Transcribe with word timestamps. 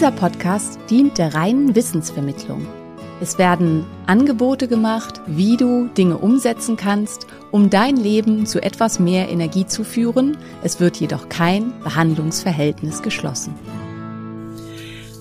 Dieser 0.00 0.12
Podcast 0.12 0.78
dient 0.88 1.18
der 1.18 1.34
reinen 1.34 1.74
Wissensvermittlung. 1.74 2.66
Es 3.20 3.36
werden 3.36 3.84
Angebote 4.06 4.66
gemacht, 4.66 5.20
wie 5.26 5.58
du 5.58 5.88
Dinge 5.88 6.16
umsetzen 6.16 6.78
kannst, 6.78 7.26
um 7.50 7.68
dein 7.68 7.98
Leben 7.98 8.46
zu 8.46 8.62
etwas 8.62 8.98
mehr 8.98 9.28
Energie 9.28 9.66
zu 9.66 9.84
führen. 9.84 10.38
Es 10.62 10.80
wird 10.80 10.96
jedoch 10.96 11.28
kein 11.28 11.78
Behandlungsverhältnis 11.80 13.02
geschlossen. 13.02 13.52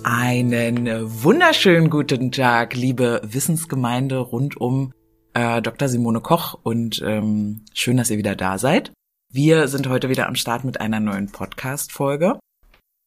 Einen 0.06 0.88
wunderschönen 1.24 1.90
guten 1.90 2.32
Tag, 2.32 2.74
liebe 2.74 3.20
Wissensgemeinde 3.26 4.20
rund 4.20 4.56
um 4.56 4.94
äh, 5.34 5.62
Dr. 5.62 5.90
Simone 5.90 6.22
Koch 6.22 6.58
und 6.64 7.04
ähm, 7.06 7.66
schön, 7.74 7.98
dass 7.98 8.12
ihr 8.12 8.18
wieder 8.18 8.38
da 8.38 8.58
seid. 8.58 8.94
Wir 9.30 9.68
sind 9.68 9.90
heute 9.90 10.08
wieder 10.08 10.28
am 10.28 10.36
Start 10.36 10.64
mit 10.64 10.80
einer 10.80 11.02
neuen 11.02 11.34
Podcast-Folge. 11.34 12.40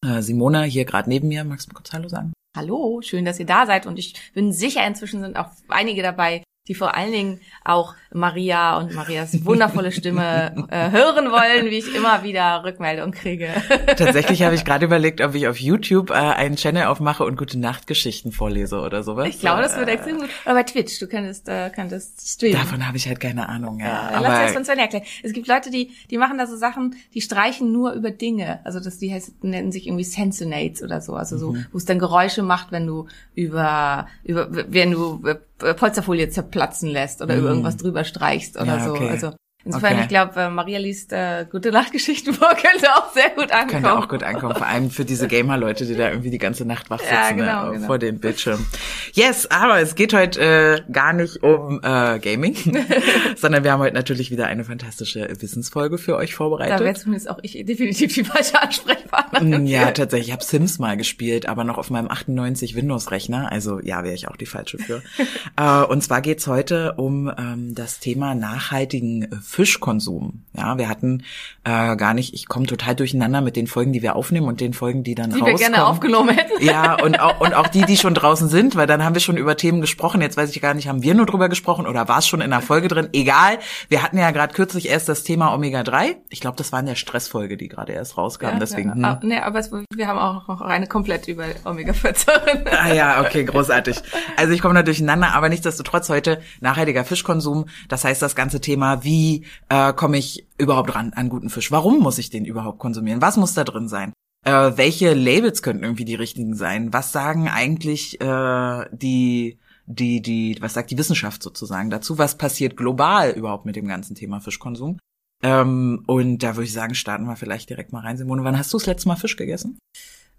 Äh, 0.05 0.23
Simona 0.23 0.63
hier 0.63 0.85
gerade 0.85 1.09
neben 1.09 1.29
mir. 1.29 1.45
Magst 1.45 1.71
du 1.71 1.75
kurz 1.75 1.93
Hallo 1.93 2.09
sagen? 2.09 2.33
Hallo, 2.57 3.01
schön, 3.03 3.25
dass 3.25 3.41
ihr 3.41 3.47
da 3.47 3.65
seid 3.65 3.87
und 3.87 3.99
ich 3.99 4.15
bin 4.35 4.53
sicher, 4.53 4.87
inzwischen 4.87 5.23
sind 5.23 5.37
auch 5.39 5.51
einige 5.69 6.03
dabei, 6.03 6.43
die 6.69 6.75
vor 6.77 6.95
allen 6.97 7.11
Dingen 7.11 7.41
auch 7.65 7.95
Maria 8.13 8.79
und 8.79 8.95
Marias 8.95 9.45
wundervolle 9.45 9.91
Stimme 9.91 10.69
äh, 10.71 10.91
hören 10.93 11.33
wollen, 11.33 11.67
wie 11.67 11.79
ich 11.79 11.93
immer 11.95 12.23
wieder 12.23 12.63
Rückmeldung 12.65 13.11
kriege. 13.11 13.49
Tatsächlich 13.97 14.43
habe 14.45 14.55
ich 14.55 14.65
gerade 14.65 14.85
überlegt, 14.85 15.21
ob 15.23 15.35
ich 15.35 15.49
auf 15.49 15.59
YouTube 15.59 16.11
äh, 16.11 16.15
einen 16.15 16.55
Channel 16.55 16.85
aufmache 16.87 17.25
und 17.25 17.37
gute 17.37 17.59
Nachtgeschichten 17.59 18.31
vorlese 18.31 18.79
oder 18.81 19.03
sowas. 19.03 19.27
Ich 19.29 19.41
glaube, 19.41 19.61
das 19.63 19.77
wird 19.77 19.89
Äh, 19.89 19.93
extrem 19.95 20.19
gut. 20.19 20.29
Oder 20.45 20.55
bei 20.55 20.63
Twitch, 20.63 21.01
du 21.01 21.09
könntest, 21.09 21.49
äh, 21.49 21.71
könntest 21.71 22.29
streamen. 22.29 22.59
Davon 22.59 22.87
habe 22.87 22.97
ich 22.97 23.09
halt 23.09 23.19
keine 23.19 23.49
Ahnung, 23.49 23.81
ja. 23.81 24.13
Ja, 24.13 24.21
lass 24.21 24.39
das 24.43 24.53
von 24.53 24.65
Sven 24.65 24.79
erklären. 24.79 25.05
Es 25.25 25.33
gibt 25.33 25.49
Leute, 25.49 25.71
die, 25.71 25.91
die 26.11 26.19
machen 26.19 26.39
da 26.39 26.47
so 26.47 26.57
Sachen, 26.57 26.95
die 27.13 27.23
streichen 27.23 27.73
nur 27.73 27.93
über 27.93 28.13
Dinge. 28.13 28.61
Also 28.65 28.79
das, 28.79 28.99
die 28.99 29.13
heißt, 29.13 29.43
nennen 29.43 29.73
sich 29.73 29.89
irgendwie 29.89 30.05
Sensonates 30.05 30.83
oder 30.83 31.01
so. 31.01 31.15
Also 31.15 31.39
so, 31.39 31.53
Mhm. 31.53 31.67
wo 31.73 31.79
es 31.79 31.85
dann 31.87 31.99
Geräusche 31.99 32.43
macht, 32.45 32.71
wenn 32.71 32.87
du 32.87 33.09
über, 33.35 34.07
über, 34.23 34.47
wenn 34.51 34.93
du 34.93 35.27
äh, 35.27 35.37
Polsterfolie 35.75 36.29
zerplatzen 36.29 36.89
lässt 36.89 37.23
oder 37.23 37.37
über 37.37 37.49
irgendwas 37.49 37.77
drüber 37.77 38.05
streichst 38.05 38.57
oder. 38.57 38.79
Ja, 38.79 38.85
so. 38.85 38.91
okay. 38.93 39.09
Also 39.09 39.33
insofern, 39.65 39.93
Okay. 39.95 40.03
ich 40.03 40.09
glaube, 40.09 40.41
äh, 40.41 40.51
Maria 40.51 40.79
liest 40.79 41.13
äh, 41.13 41.47
gute 41.51 41.71
Nachtgeschichten 41.71 42.35
vor, 42.35 42.49
könnte 42.51 42.95
auch 42.95 43.13
sehr 43.13 43.31
gut 43.31 43.51
ankommen. 43.53 43.69
Könnte 43.71 43.93
auch 43.99 44.09
gut 44.09 44.23
ankommen, 44.23 44.55
vor 44.57 44.67
allem 44.67 44.91
für 44.91 45.05
diese 45.05 45.29
Gamer-Leute, 45.29 45.87
die 45.87 45.97
da 45.97 46.11
irgendwie 46.11 46.31
die 46.31 46.39
ganze 46.39 46.65
Nacht 46.65 46.91
wach 46.91 47.01
sitzen 47.01 47.13
Ja, 47.13 47.31
genau, 47.33 47.71
äh, 47.71 47.75
genau. 47.75 47.87
vor 47.87 47.99
dem 47.99 48.19
Bildschirm. 48.19 48.65
Yes, 49.13 49.51
aber 49.51 49.81
es 49.81 49.95
geht 49.95 50.15
heute 50.15 50.41
äh, 50.41 50.93
gar 50.93 51.13
nicht 51.13 51.43
um 51.43 51.81
äh, 51.83 52.19
Gaming, 52.19 52.57
sondern 53.37 53.65
wir 53.65 53.73
haben 53.73 53.81
heute 53.81 53.95
natürlich 53.95 54.31
wieder 54.31 54.47
eine 54.47 54.65
fantastische 54.65 55.29
Wissensfolge 55.41 55.99
für 55.99 56.17
euch 56.17 56.31
Da 56.33 56.39
wäre 56.41 56.51
vorbereitet. 56.59 56.99
zumindest 56.99 57.31
auch 57.31 57.39
ich 57.43 57.53
definitiv 57.65 58.15
die 58.15 58.25
falsche 58.25 58.61
Ansprechpartnerin. 58.61 59.63
Mm, 59.65 59.67
Ja, 59.67 59.91
tatsächlich. 59.91 60.29
Ich 60.29 60.33
habe 60.33 60.45
Sims 60.45 60.79
mal 60.79 60.97
gespielt, 60.97 61.47
aber 61.49 61.65
noch 61.65 61.79
auf 61.79 61.91
meinem 61.91 62.11
98 62.11 62.75
Windows-Rechner. 62.75 63.51
Also 63.51 63.81
ja, 63.81 64.05
wäre 64.05 64.15
ich 64.15 64.29
auch 64.29 64.37
die 64.37 64.47
falsche 64.47 64.79
für. 64.79 65.03
äh, 65.57 65.83
und 65.85 66.03
zwar 66.03 66.21
geht's 66.21 66.47
heute 66.47 66.95
um 66.97 67.31
ähm, 67.37 67.75
das 67.75 67.99
Thema 68.01 68.35
nachhaltigen 68.35 69.29
Fischkonsum. 69.53 70.45
Ja, 70.55 70.79
wir 70.79 70.89
hatten 70.89 71.25
äh, 71.65 71.95
gar 71.97 72.15
nicht, 72.15 72.33
ich 72.33 72.49
komme 72.49 72.65
total 72.65 72.97
durcheinander 72.97 73.43
mit 73.43 73.55
den 73.55 73.67
Folgen, 73.67 73.93
die 73.93 74.01
wir 74.01 74.17
aufnehmen 74.17 74.47
und 74.47 74.63
den 74.63 74.73
Folgen, 74.73 75.05
die 75.05 75.15
dann 75.15 75.29
die 75.29 75.37
wir 75.37 75.43
rauskommen. 75.43 75.59
gerne 75.59 75.87
aufgenommen 75.87 76.31
hätten. 76.31 76.65
Ja, 76.65 76.95
und 77.03 77.21
auch, 77.21 77.39
und 77.41 77.53
auch 77.53 77.69
die, 77.69 77.83
die 77.83 77.99
schon 77.99 78.15
draußen 78.15 78.49
sind, 78.49 78.77
weil 78.77 78.87
dann 78.87 79.05
haben 79.05 79.15
wir 79.15 79.21
schon 79.21 79.37
über 79.37 79.55
Themen 79.59 79.83
gesprochen. 79.83 80.23
Jetzt 80.23 80.39
weiß 80.39 80.49
ich 80.57 80.63
gar 80.63 80.73
nicht, 80.73 80.89
haben 80.89 81.03
wir 81.03 81.15
nur 81.15 81.27
drüber 81.27 81.51
gesprochen 81.51 81.87
oder 81.87 82.09
war 82.09 82.21
es 82.21 82.27
schon 82.27 82.41
in 82.41 82.49
der 82.49 82.63
Folge 82.63 82.89
drin? 82.89 83.11
Egal. 83.13 83.59
Wir 83.91 84.03
hatten 84.03 84.17
ja 84.17 84.31
gerade 84.31 84.55
kürzlich 84.55 84.89
erst 84.89 85.11
das 85.11 85.23
Thema 85.23 85.53
Omega-3. 85.55 86.17
Ich 86.31 86.41
glaube, 86.41 86.57
das 86.57 86.73
war 86.73 86.81
in 86.81 86.87
der 86.87 86.95
Stressfolge, 86.95 87.59
die 87.59 87.69
gerade 87.69 87.93
erst 87.93 88.17
rauskam. 88.17 88.59
Deswegen. 88.59 88.89
Ja, 88.89 88.95
hm. 88.95 89.05
ah, 89.05 89.21
nee, 89.23 89.39
aber 89.39 89.59
es, 89.59 89.71
wir 89.71 90.09
haben 90.09 90.19
auch 90.19 90.49
noch 90.49 90.63
eine 90.63 90.87
komplett 90.87 91.29
über 91.29 91.45
Omega-Fettsäuren. 91.65 92.65
Ah 92.73 92.93
ja, 92.93 93.21
okay, 93.21 93.45
großartig. 93.45 93.99
Also 94.37 94.53
ich 94.55 94.63
komme 94.63 94.75
da 94.75 94.83
durcheinander, 94.83 95.35
aber 95.35 95.49
nichtsdestotrotz 95.49 96.09
heute 96.09 96.41
nachhaltiger 96.61 97.05
Fischkonsum. 97.05 97.67
Das 97.89 98.05
heißt, 98.05 98.23
das 98.23 98.35
ganze 98.35 98.61
Thema, 98.61 99.05
wie 99.05 99.42
äh, 99.69 99.93
komme 99.93 100.19
ich 100.19 100.47
überhaupt 100.59 100.95
ran 100.95 101.13
an 101.15 101.29
guten 101.29 101.51
Fisch? 101.51 101.71
Warum 101.71 102.01
muss 102.01 102.19
ich 102.19 102.31
den 102.31 102.45
überhaupt 102.45 102.79
konsumieren? 102.79 103.23
Was 103.23 103.37
muss 103.37 103.55
da 103.55 103.65
drin 103.65 103.89
sein? 103.89 104.13
Äh, 104.45 104.73
welche 104.77 105.15
Labels 105.15 105.63
könnten 105.63 105.85
irgendwie 105.85 106.05
die 106.05 106.15
richtigen 106.15 106.55
sein? 106.55 106.93
Was 106.93 107.13
sagen 107.13 107.49
eigentlich 107.49 108.21
äh, 108.21 108.87
die 108.93 109.59
die 109.87 110.21
die 110.23 110.57
was 110.61 110.75
sagt 110.75 110.91
die 110.91 110.99
Wissenschaft 110.99 111.43
sozusagen 111.43 111.91
dazu? 111.91 112.19
Was 112.19 112.37
passiert 112.39 112.77
global 112.77 113.31
überhaupt 113.31 113.67
mit 113.67 113.77
dem 113.77 113.87
ganzen 113.87 114.15
Thema 114.15 114.41
Fischkonsum? 114.41 114.99
Ähm, 115.43 116.05
und 116.07 116.39
da 116.39 116.57
würde 116.57 116.65
ich 116.65 116.73
sagen, 116.73 116.95
starten 116.95 117.25
wir 117.25 117.37
vielleicht 117.37 117.69
direkt 117.69 117.93
mal 117.93 118.01
rein. 118.01 118.17
Simone, 118.17 118.45
wann 118.45 118.59
hast 118.59 118.73
du 118.73 118.79
das 118.79 118.87
letzte 118.87 119.09
Mal 119.09 119.17
Fisch 119.17 119.37
gegessen? 119.37 119.79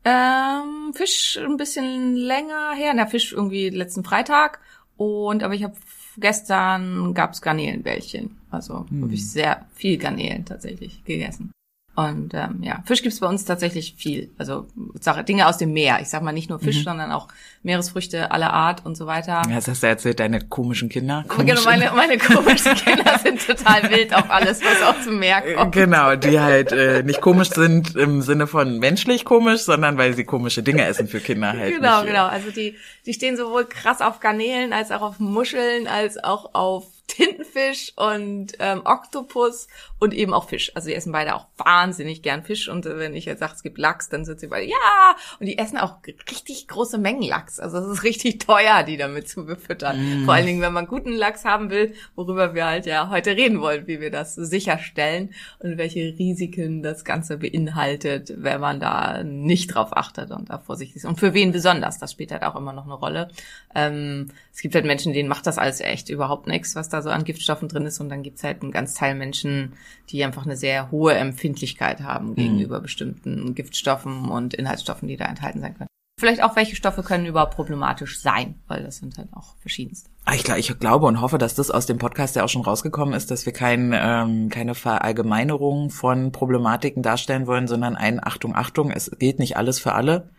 Ähm, 0.05 0.93
Fisch 0.93 1.37
ein 1.37 1.57
bisschen 1.57 2.15
länger 2.15 2.73
her. 2.75 2.93
Na, 2.95 3.05
Fisch 3.05 3.33
irgendwie 3.33 3.69
letzten 3.69 4.03
Freitag. 4.03 4.59
Und 4.95 5.43
aber 5.43 5.53
ich 5.53 5.63
habe 5.63 5.75
gestern 6.17 7.13
gab's 7.13 7.41
Garnelenbällchen. 7.41 8.37
Also 8.53 8.85
Hm. 8.89 9.03
habe 9.03 9.13
ich 9.13 9.29
sehr 9.29 9.65
viel 9.75 9.97
Garnelen 9.97 10.45
tatsächlich 10.45 11.03
gegessen. 11.05 11.51
Und 11.95 12.33
ähm, 12.33 12.63
ja, 12.63 12.81
Fisch 12.87 13.03
gibt's 13.03 13.19
bei 13.19 13.27
uns 13.27 13.45
tatsächlich 13.45 13.93
viel. 13.95 14.31
Also 14.39 14.65
Sache, 14.99 15.23
Dinge 15.23 15.45
aus 15.47 15.59
dem 15.59 15.73
Meer. 15.73 15.99
Ich 16.01 16.09
sag 16.09 16.23
mal 16.23 16.31
nicht 16.31 16.49
nur 16.49 16.57
Mhm. 16.57 16.63
Fisch, 16.63 16.83
sondern 16.83 17.11
auch 17.11 17.27
Meeresfrüchte 17.61 18.31
aller 18.31 18.51
Art 18.51 18.83
und 18.83 18.95
so 18.97 19.05
weiter. 19.05 19.43
Ja, 19.47 19.55
das 19.57 19.67
hast 19.67 19.83
du 19.83 19.87
erzählt, 19.87 20.19
deine 20.19 20.39
komischen 20.41 20.89
Kinder. 20.89 21.23
Aber 21.29 21.43
Genau, 21.43 21.61
meine, 21.65 21.91
meine 21.95 22.17
komischen 22.17 22.73
Kinder 22.73 23.19
sind 23.23 23.45
total 23.45 23.91
wild 23.91 24.11
auf 24.15 24.27
alles, 24.31 24.59
was 24.63 24.81
aus 24.81 25.03
dem 25.05 25.19
Meer 25.19 25.45
Äh, 25.45 25.53
kommt. 25.53 25.75
Genau, 25.75 26.15
die 26.15 26.39
halt 26.39 26.71
äh, 26.71 27.03
nicht 27.03 27.21
komisch 27.21 27.51
sind 27.51 27.95
im 27.95 28.23
Sinne 28.23 28.47
von 28.47 28.79
menschlich 28.79 29.23
komisch, 29.23 29.61
sondern 29.61 29.95
weil 29.99 30.15
sie 30.15 30.23
komische 30.23 30.63
Dinge 30.63 30.85
essen 30.85 31.07
für 31.07 31.19
Kinder 31.19 31.53
halt. 31.53 31.75
Genau, 31.75 31.99
nicht, 32.01 32.07
genau. 32.07 32.25
Also 32.25 32.49
die, 32.49 32.75
die 33.05 33.13
stehen 33.13 33.37
sowohl 33.37 33.65
krass 33.65 34.01
auf 34.01 34.19
Garnelen 34.19 34.73
als 34.73 34.89
auch 34.89 35.03
auf 35.03 35.19
Muscheln, 35.19 35.85
als 35.87 36.17
auch 36.23 36.55
auf 36.55 36.85
Tintenfisch 37.13 37.93
und 37.95 38.53
ähm, 38.57 38.81
Oktopus 38.85 39.67
und 39.99 40.15
eben 40.15 40.33
auch 40.33 40.49
Fisch. 40.49 40.71
Also 40.73 40.87
die 40.89 40.95
essen 40.95 41.11
beide 41.11 41.35
auch 41.35 41.45
wahnsinnig 41.57 42.23
gern 42.23 42.43
Fisch 42.43 42.69
und 42.69 42.87
äh, 42.87 42.97
wenn 42.97 43.13
ich 43.13 43.25
jetzt 43.25 43.39
sage, 43.39 43.53
es 43.55 43.61
gibt 43.61 43.77
Lachs, 43.77 44.09
dann 44.09 44.25
sind 44.25 44.39
sie 44.39 44.47
beide, 44.47 44.65
ja! 44.65 45.15
Und 45.39 45.45
die 45.45 45.59
essen 45.59 45.77
auch 45.77 45.97
richtig 46.31 46.67
große 46.67 46.97
Mengen 46.97 47.21
Lachs. 47.21 47.59
Also 47.59 47.77
es 47.77 47.99
ist 47.99 48.03
richtig 48.03 48.39
teuer, 48.39 48.81
die 48.81 48.97
damit 48.97 49.29
zu 49.29 49.45
befüttern. 49.45 50.23
Vor 50.25 50.33
allen 50.33 50.47
Dingen, 50.47 50.61
wenn 50.61 50.73
man 50.73 50.87
guten 50.87 51.11
Lachs 51.13 51.45
haben 51.45 51.69
will, 51.69 51.93
worüber 52.15 52.55
wir 52.55 52.65
halt 52.65 52.87
ja 52.87 53.09
heute 53.09 53.37
reden 53.37 53.61
wollen, 53.61 53.85
wie 53.85 53.99
wir 53.99 54.09
das 54.09 54.33
sicherstellen 54.33 55.35
und 55.59 55.77
welche 55.77 56.15
Risiken 56.17 56.81
das 56.81 57.05
Ganze 57.05 57.37
beinhaltet, 57.37 58.33
wenn 58.37 58.59
man 58.59 58.79
da 58.79 59.23
nicht 59.23 59.67
drauf 59.75 59.95
achtet 59.95 60.31
und 60.31 60.49
da 60.49 60.57
vorsichtig 60.57 60.95
ist. 60.95 61.05
Und 61.05 61.19
für 61.19 61.35
wen 61.35 61.51
besonders, 61.51 61.99
das 61.99 62.11
spielt 62.11 62.31
halt 62.31 62.41
auch 62.41 62.55
immer 62.55 62.73
noch 62.73 62.85
eine 62.85 62.95
Rolle. 62.95 63.29
Ähm, 63.75 64.31
es 64.51 64.61
gibt 64.61 64.73
halt 64.73 64.85
Menschen, 64.85 65.13
denen 65.13 65.29
macht 65.29 65.45
das 65.45 65.59
alles 65.59 65.79
echt 65.79 66.09
überhaupt 66.09 66.47
nichts, 66.47 66.75
was 66.75 66.89
da 66.89 67.02
so 67.03 67.09
an 67.09 67.23
Giftstoffen 67.23 67.67
drin 67.67 67.85
ist. 67.85 67.99
Und 67.99 68.09
dann 68.09 68.23
gibt's 68.23 68.43
halt 68.43 68.63
einen 68.63 68.71
ganz 68.71 68.93
Teil 68.95 69.15
Menschen, 69.15 69.73
die 70.09 70.23
einfach 70.23 70.45
eine 70.45 70.57
sehr 70.57 70.89
hohe 70.89 71.13
Empfindlichkeit 71.13 72.01
haben 72.01 72.35
gegenüber 72.35 72.79
bestimmten 72.79 73.53
Giftstoffen 73.53 74.29
und 74.29 74.53
Inhaltsstoffen, 74.53 75.07
die 75.07 75.17
da 75.17 75.25
enthalten 75.25 75.61
sein 75.61 75.75
können. 75.75 75.87
Vielleicht 76.19 76.43
auch, 76.43 76.55
welche 76.55 76.75
Stoffe 76.75 77.03
können 77.03 77.25
überhaupt 77.25 77.55
problematisch 77.55 78.21
sein, 78.21 78.55
weil 78.67 78.83
das 78.83 78.97
sind 78.97 79.17
halt 79.17 79.27
auch 79.33 79.55
verschiedenste. 79.59 80.09
Ah, 80.25 80.35
Ich, 80.35 80.47
ich 80.47 80.79
glaube 80.79 81.05
und 81.07 81.19
hoffe, 81.19 81.37
dass 81.37 81.55
das 81.55 81.69
aus 81.69 81.85
dem 81.85 81.97
Podcast 81.97 82.35
ja 82.35 82.45
auch 82.45 82.49
schon 82.49 82.61
rausgekommen 82.61 83.13
ist, 83.13 83.29
dass 83.29 83.45
wir 83.45 83.51
kein, 83.51 83.91
ähm, 83.93 84.49
keine 84.49 84.75
Verallgemeinerung 84.75 85.89
von 85.89 86.31
Problematiken 86.31 87.03
darstellen 87.03 87.45
wollen, 87.45 87.67
sondern 87.67 87.95
ein 87.95 88.23
Achtung, 88.23 88.55
Achtung, 88.55 88.91
es 88.91 89.11
gilt 89.19 89.39
nicht 89.39 89.57
alles 89.57 89.79
für 89.79 89.93
alle. 89.93 90.29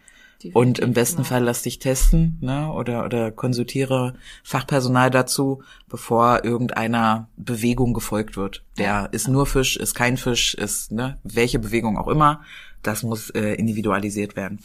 Und 0.53 0.79
im 0.79 0.93
besten 0.93 1.19
genau. 1.19 1.29
Fall 1.29 1.45
lass 1.45 1.63
dich 1.63 1.79
testen, 1.79 2.39
ne, 2.41 2.73
oder, 2.73 3.05
oder 3.05 3.31
konsultiere 3.31 4.15
Fachpersonal 4.43 5.11
dazu, 5.11 5.63
bevor 5.89 6.45
irgendeiner 6.45 7.29
Bewegung 7.37 7.95
gefolgt 7.95 8.37
wird. 8.37 8.65
Der 8.79 9.09
ist 9.13 9.29
nur 9.29 9.47
Fisch, 9.47 9.77
ist 9.77 9.95
kein 9.95 10.17
Fisch, 10.17 10.55
ist, 10.55 10.93
ne, 10.93 11.19
welche 11.23 11.59
Bewegung 11.59 11.99
auch 11.99 12.09
immer. 12.09 12.43
Das 12.83 13.03
muss 13.03 13.31
äh, 13.31 13.55
individualisiert 13.55 14.37
werden. 14.37 14.61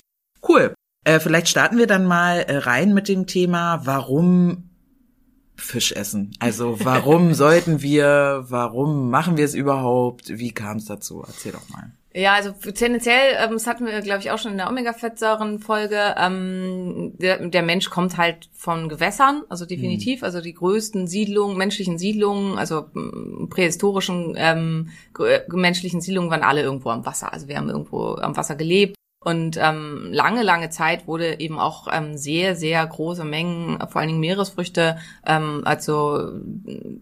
Cool. 0.47 0.73
Äh, 1.05 1.19
vielleicht 1.19 1.47
starten 1.47 1.77
wir 1.77 1.87
dann 1.87 2.05
mal 2.05 2.39
äh, 2.39 2.57
rein 2.57 2.93
mit 2.93 3.07
dem 3.07 3.27
Thema, 3.27 3.81
warum 3.85 4.69
Fisch 5.55 5.91
essen. 5.91 6.31
Also 6.39 6.83
warum 6.83 7.33
sollten 7.33 7.81
wir, 7.81 8.45
warum 8.47 9.09
machen 9.09 9.37
wir 9.37 9.45
es 9.45 9.53
überhaupt? 9.53 10.29
Wie 10.29 10.51
kam 10.51 10.77
es 10.77 10.85
dazu? 10.85 11.23
Erzähl 11.25 11.51
doch 11.51 11.67
mal. 11.69 11.91
Ja, 12.11 12.33
also 12.33 12.51
tendenziell, 12.51 13.35
ähm, 13.37 13.51
das 13.51 13.67
hatten 13.67 13.85
wir, 13.85 14.01
glaube 14.01 14.21
ich, 14.21 14.31
auch 14.31 14.39
schon 14.39 14.53
in 14.53 14.57
der 14.57 14.69
Omega-Fettsäuren-Folge, 14.69 16.15
ähm, 16.17 17.13
der, 17.19 17.47
der 17.47 17.61
Mensch 17.61 17.91
kommt 17.91 18.17
halt 18.17 18.49
von 18.51 18.89
Gewässern, 18.89 19.43
also 19.47 19.65
definitiv, 19.65 20.23
also 20.23 20.41
die 20.41 20.55
größten 20.55 21.05
Siedlungen, 21.05 21.55
menschlichen 21.55 21.99
Siedlungen, 21.99 22.57
also 22.57 22.87
ähm, 22.95 23.47
prähistorischen 23.51 24.33
ähm, 24.37 24.89
menschlichen 25.49 26.01
Siedlungen 26.01 26.31
waren 26.31 26.41
alle 26.41 26.63
irgendwo 26.63 26.89
am 26.89 27.05
Wasser. 27.05 27.31
Also 27.31 27.47
wir 27.47 27.57
haben 27.57 27.69
irgendwo 27.69 28.15
am 28.15 28.35
Wasser 28.35 28.55
gelebt. 28.55 28.95
Und 29.21 29.57
ähm, 29.61 30.07
lange, 30.11 30.43
lange 30.43 30.69
Zeit 30.69 31.05
wurde 31.05 31.41
eben 31.41 31.59
auch 31.59 31.87
ähm, 31.91 32.17
sehr, 32.17 32.55
sehr 32.55 32.87
große 32.87 33.25
Mengen, 33.25 33.77
vor 33.89 33.99
allen 33.99 34.07
Dingen 34.07 34.21
Meeresfrüchte, 34.21 34.97
ähm, 35.27 35.61
also 35.65 36.31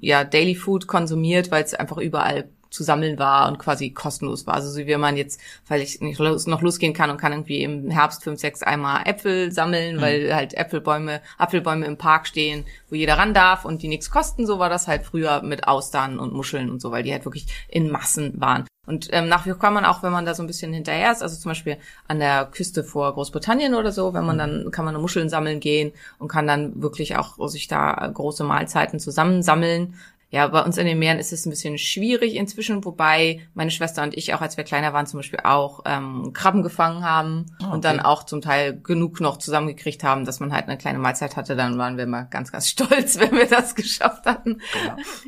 ja 0.01 0.23
Daily 0.23 0.55
Food 0.55 0.87
konsumiert, 0.87 1.51
weil 1.51 1.63
es 1.63 1.75
einfach 1.75 1.97
überall 1.97 2.49
zu 2.69 2.83
sammeln 2.83 3.19
war 3.19 3.47
und 3.47 3.59
quasi 3.59 3.91
kostenlos 3.91 4.47
war. 4.47 4.55
Also 4.55 4.69
so 4.69 4.85
wie 4.85 4.95
man 4.97 5.17
jetzt, 5.17 5.39
weil 5.67 5.81
ich 5.81 6.01
nicht 6.01 6.19
los, 6.19 6.47
noch 6.47 6.61
losgehen 6.61 6.93
kann 6.93 7.09
und 7.09 7.17
kann 7.17 7.31
irgendwie 7.31 7.63
im 7.63 7.89
Herbst 7.89 8.23
fünf, 8.23 8.39
sechs 8.39 8.63
Eimer 8.63 9.05
Äpfel 9.05 9.51
sammeln, 9.51 10.01
weil 10.01 10.33
halt 10.33 10.53
Äpfelbäume, 10.53 11.21
Apfelbäume 11.37 11.85
im 11.85 11.97
Park 11.97 12.27
stehen, 12.27 12.65
wo 12.89 12.95
jeder 12.95 13.17
ran 13.17 13.33
darf 13.33 13.65
und 13.65 13.81
die 13.81 13.87
nichts 13.87 14.11
kosten. 14.11 14.45
So 14.45 14.59
war 14.59 14.69
das 14.69 14.87
halt 14.87 15.03
früher 15.03 15.41
mit 15.41 15.67
Austern 15.67 16.19
und 16.19 16.33
Muscheln 16.33 16.69
und 16.69 16.81
so, 16.81 16.91
weil 16.91 17.03
die 17.03 17.11
halt 17.11 17.25
wirklich 17.25 17.47
in 17.67 17.89
Massen 17.89 18.39
waren. 18.39 18.65
Und 18.87 19.09
ähm, 19.11 19.27
nach 19.27 19.45
wie 19.45 19.49
vor 19.49 19.59
kann 19.59 19.73
man 19.73 19.83
auch, 19.83 20.01
wenn 20.01 20.13
man 20.13 20.25
da 20.25 20.33
so 20.33 20.41
ein 20.41 20.47
bisschen 20.47 20.71
hinterher 20.71 21.11
ist, 21.11 21.21
also 21.21 21.35
zum 21.35 21.51
Beispiel 21.51 21.77
an 22.07 22.19
der 22.19 22.45
Küste 22.45 22.85
vor 22.85 23.13
Großbritannien 23.13 23.75
oder 23.75 23.91
so, 23.91 24.13
wenn 24.13 24.25
man 24.25 24.37
dann 24.37 24.71
kann 24.71 24.85
man 24.85 24.95
Muscheln 24.95 25.27
sammeln 25.27 25.59
gehen 25.59 25.91
und 26.19 26.29
kann 26.29 26.47
dann 26.47 26.81
wirklich 26.81 27.17
auch 27.17 27.35
sich 27.49 27.67
da 27.67 28.09
große 28.13 28.45
Mahlzeiten 28.45 29.01
zusammensammeln. 29.01 29.95
Ja, 30.29 30.47
bei 30.47 30.61
uns 30.61 30.77
in 30.77 30.85
den 30.85 30.99
Meeren 30.99 31.19
ist 31.19 31.31
es 31.31 31.45
ein 31.45 31.51
bisschen 31.51 31.77
schwierig 31.77 32.35
inzwischen, 32.35 32.83
wobei 32.83 33.47
meine 33.53 33.71
Schwester 33.71 34.03
und 34.03 34.17
ich 34.17 34.33
auch, 34.33 34.41
als 34.41 34.57
wir 34.57 34.65
kleiner 34.65 34.91
waren, 34.91 35.07
zum 35.07 35.19
Beispiel 35.19 35.39
auch 35.43 35.83
ähm, 35.85 36.31
Krabben 36.33 36.63
gefangen 36.63 37.05
haben 37.05 37.45
Ah, 37.61 37.71
und 37.71 37.85
dann 37.85 38.01
auch 38.01 38.23
zum 38.23 38.41
Teil 38.41 38.77
genug 38.81 39.21
noch 39.21 39.37
zusammengekriegt 39.37 40.03
haben, 40.03 40.25
dass 40.25 40.41
man 40.41 40.51
halt 40.51 40.67
eine 40.67 40.77
kleine 40.77 40.99
Mahlzeit 40.99 41.37
hatte. 41.37 41.55
Dann 41.55 41.77
waren 41.77 41.97
wir 41.97 42.07
mal 42.07 42.23
ganz, 42.23 42.51
ganz 42.51 42.67
stolz, 42.69 43.17
wenn 43.19 43.31
wir 43.31 43.47
das 43.47 43.73
geschafft 43.73 44.25
hatten. 44.25 44.61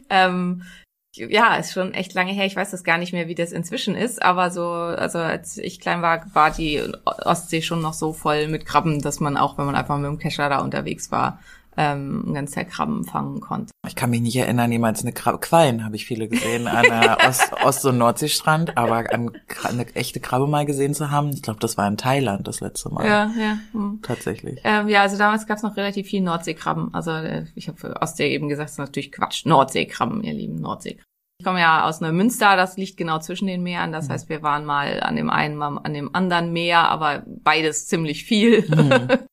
Ähm, 0.09 0.63
ja, 1.15 1.55
ist 1.55 1.73
schon 1.73 1.93
echt 1.93 2.13
lange 2.13 2.33
her. 2.33 2.45
Ich 2.45 2.55
weiß 2.55 2.71
das 2.71 2.83
gar 2.83 2.97
nicht 2.97 3.13
mehr, 3.13 3.27
wie 3.27 3.35
das 3.35 3.51
inzwischen 3.51 3.95
ist, 3.95 4.21
aber 4.21 4.51
so, 4.51 4.69
also 4.69 5.19
als 5.19 5.57
ich 5.57 5.79
klein 5.79 6.01
war, 6.01 6.23
war 6.33 6.51
die 6.51 6.83
Ostsee 7.05 7.61
schon 7.61 7.81
noch 7.81 7.93
so 7.93 8.13
voll 8.13 8.47
mit 8.47 8.65
Krabben, 8.65 9.01
dass 9.01 9.19
man 9.19 9.37
auch, 9.37 9.57
wenn 9.57 9.65
man 9.65 9.75
einfach 9.75 9.97
mit 9.97 10.07
dem 10.07 10.19
Kescher 10.19 10.49
da 10.49 10.59
unterwegs 10.59 11.11
war, 11.11 11.39
ähm, 11.79 12.25
ein 12.27 12.33
ganzes 12.33 12.55
Teil 12.55 12.65
Krabben 12.65 13.05
fangen 13.05 13.39
konnte. 13.39 13.71
Ich 13.87 13.95
kann 13.95 14.09
mich 14.09 14.19
nicht 14.19 14.35
erinnern, 14.35 14.69
jemals 14.69 15.01
eine 15.01 15.13
Krabbe, 15.13 15.39
Quallen 15.39 15.85
habe 15.85 15.95
ich 15.95 16.05
viele 16.05 16.27
gesehen 16.27 16.67
an 16.67 16.83
der 16.83 17.17
Ost-, 17.27 17.53
Ost 17.63 17.85
und 17.85 17.97
Nordseestrand, 17.97 18.77
aber 18.77 19.11
an, 19.13 19.31
eine 19.63 19.87
echte 19.95 20.19
Krabbe 20.19 20.45
mal 20.45 20.65
gesehen 20.65 20.93
zu 20.93 21.09
haben, 21.09 21.29
ich 21.29 21.41
glaube, 21.41 21.61
das 21.61 21.77
war 21.77 21.87
in 21.87 21.95
Thailand 21.95 22.49
das 22.49 22.59
letzte 22.59 22.89
Mal. 22.89 23.07
Ja, 23.07 23.31
ja. 23.39 23.57
Hm. 23.71 23.99
Tatsächlich. 24.01 24.59
Ähm, 24.65 24.89
ja, 24.89 25.03
also 25.03 25.17
damals 25.17 25.47
gab 25.47 25.55
es 25.55 25.63
noch 25.63 25.77
relativ 25.77 26.07
viel 26.07 26.21
Nordseekrabben. 26.21 26.93
Also 26.93 27.11
äh, 27.11 27.45
ich 27.55 27.69
habe 27.69 27.77
für 27.77 28.01
Ostsee 28.01 28.33
eben 28.33 28.49
gesagt, 28.49 28.67
das 28.67 28.73
ist 28.73 28.79
natürlich 28.79 29.13
Quatsch. 29.13 29.45
Nordseekrabben, 29.45 30.21
ihr 30.21 30.33
lieben 30.33 30.59
Nordseekrabben. 30.59 31.05
Ich 31.39 31.45
komme 31.45 31.61
ja 31.61 31.87
aus 31.87 32.01
Neumünster, 32.01 32.57
das 32.57 32.75
liegt 32.75 32.97
genau 32.97 33.19
zwischen 33.19 33.47
den 33.47 33.63
Meeren. 33.63 33.93
Das 33.93 34.09
heißt, 34.09 34.27
wir 34.27 34.43
waren 34.43 34.65
mal 34.65 34.99
an 34.99 35.15
dem 35.15 35.29
einen, 35.29 35.55
mal 35.55 35.77
an 35.77 35.93
dem 35.93 36.13
anderen 36.13 36.51
Meer, 36.51 36.89
aber 36.89 37.23
beides 37.25 37.87
ziemlich 37.87 38.25
viel. 38.25 38.65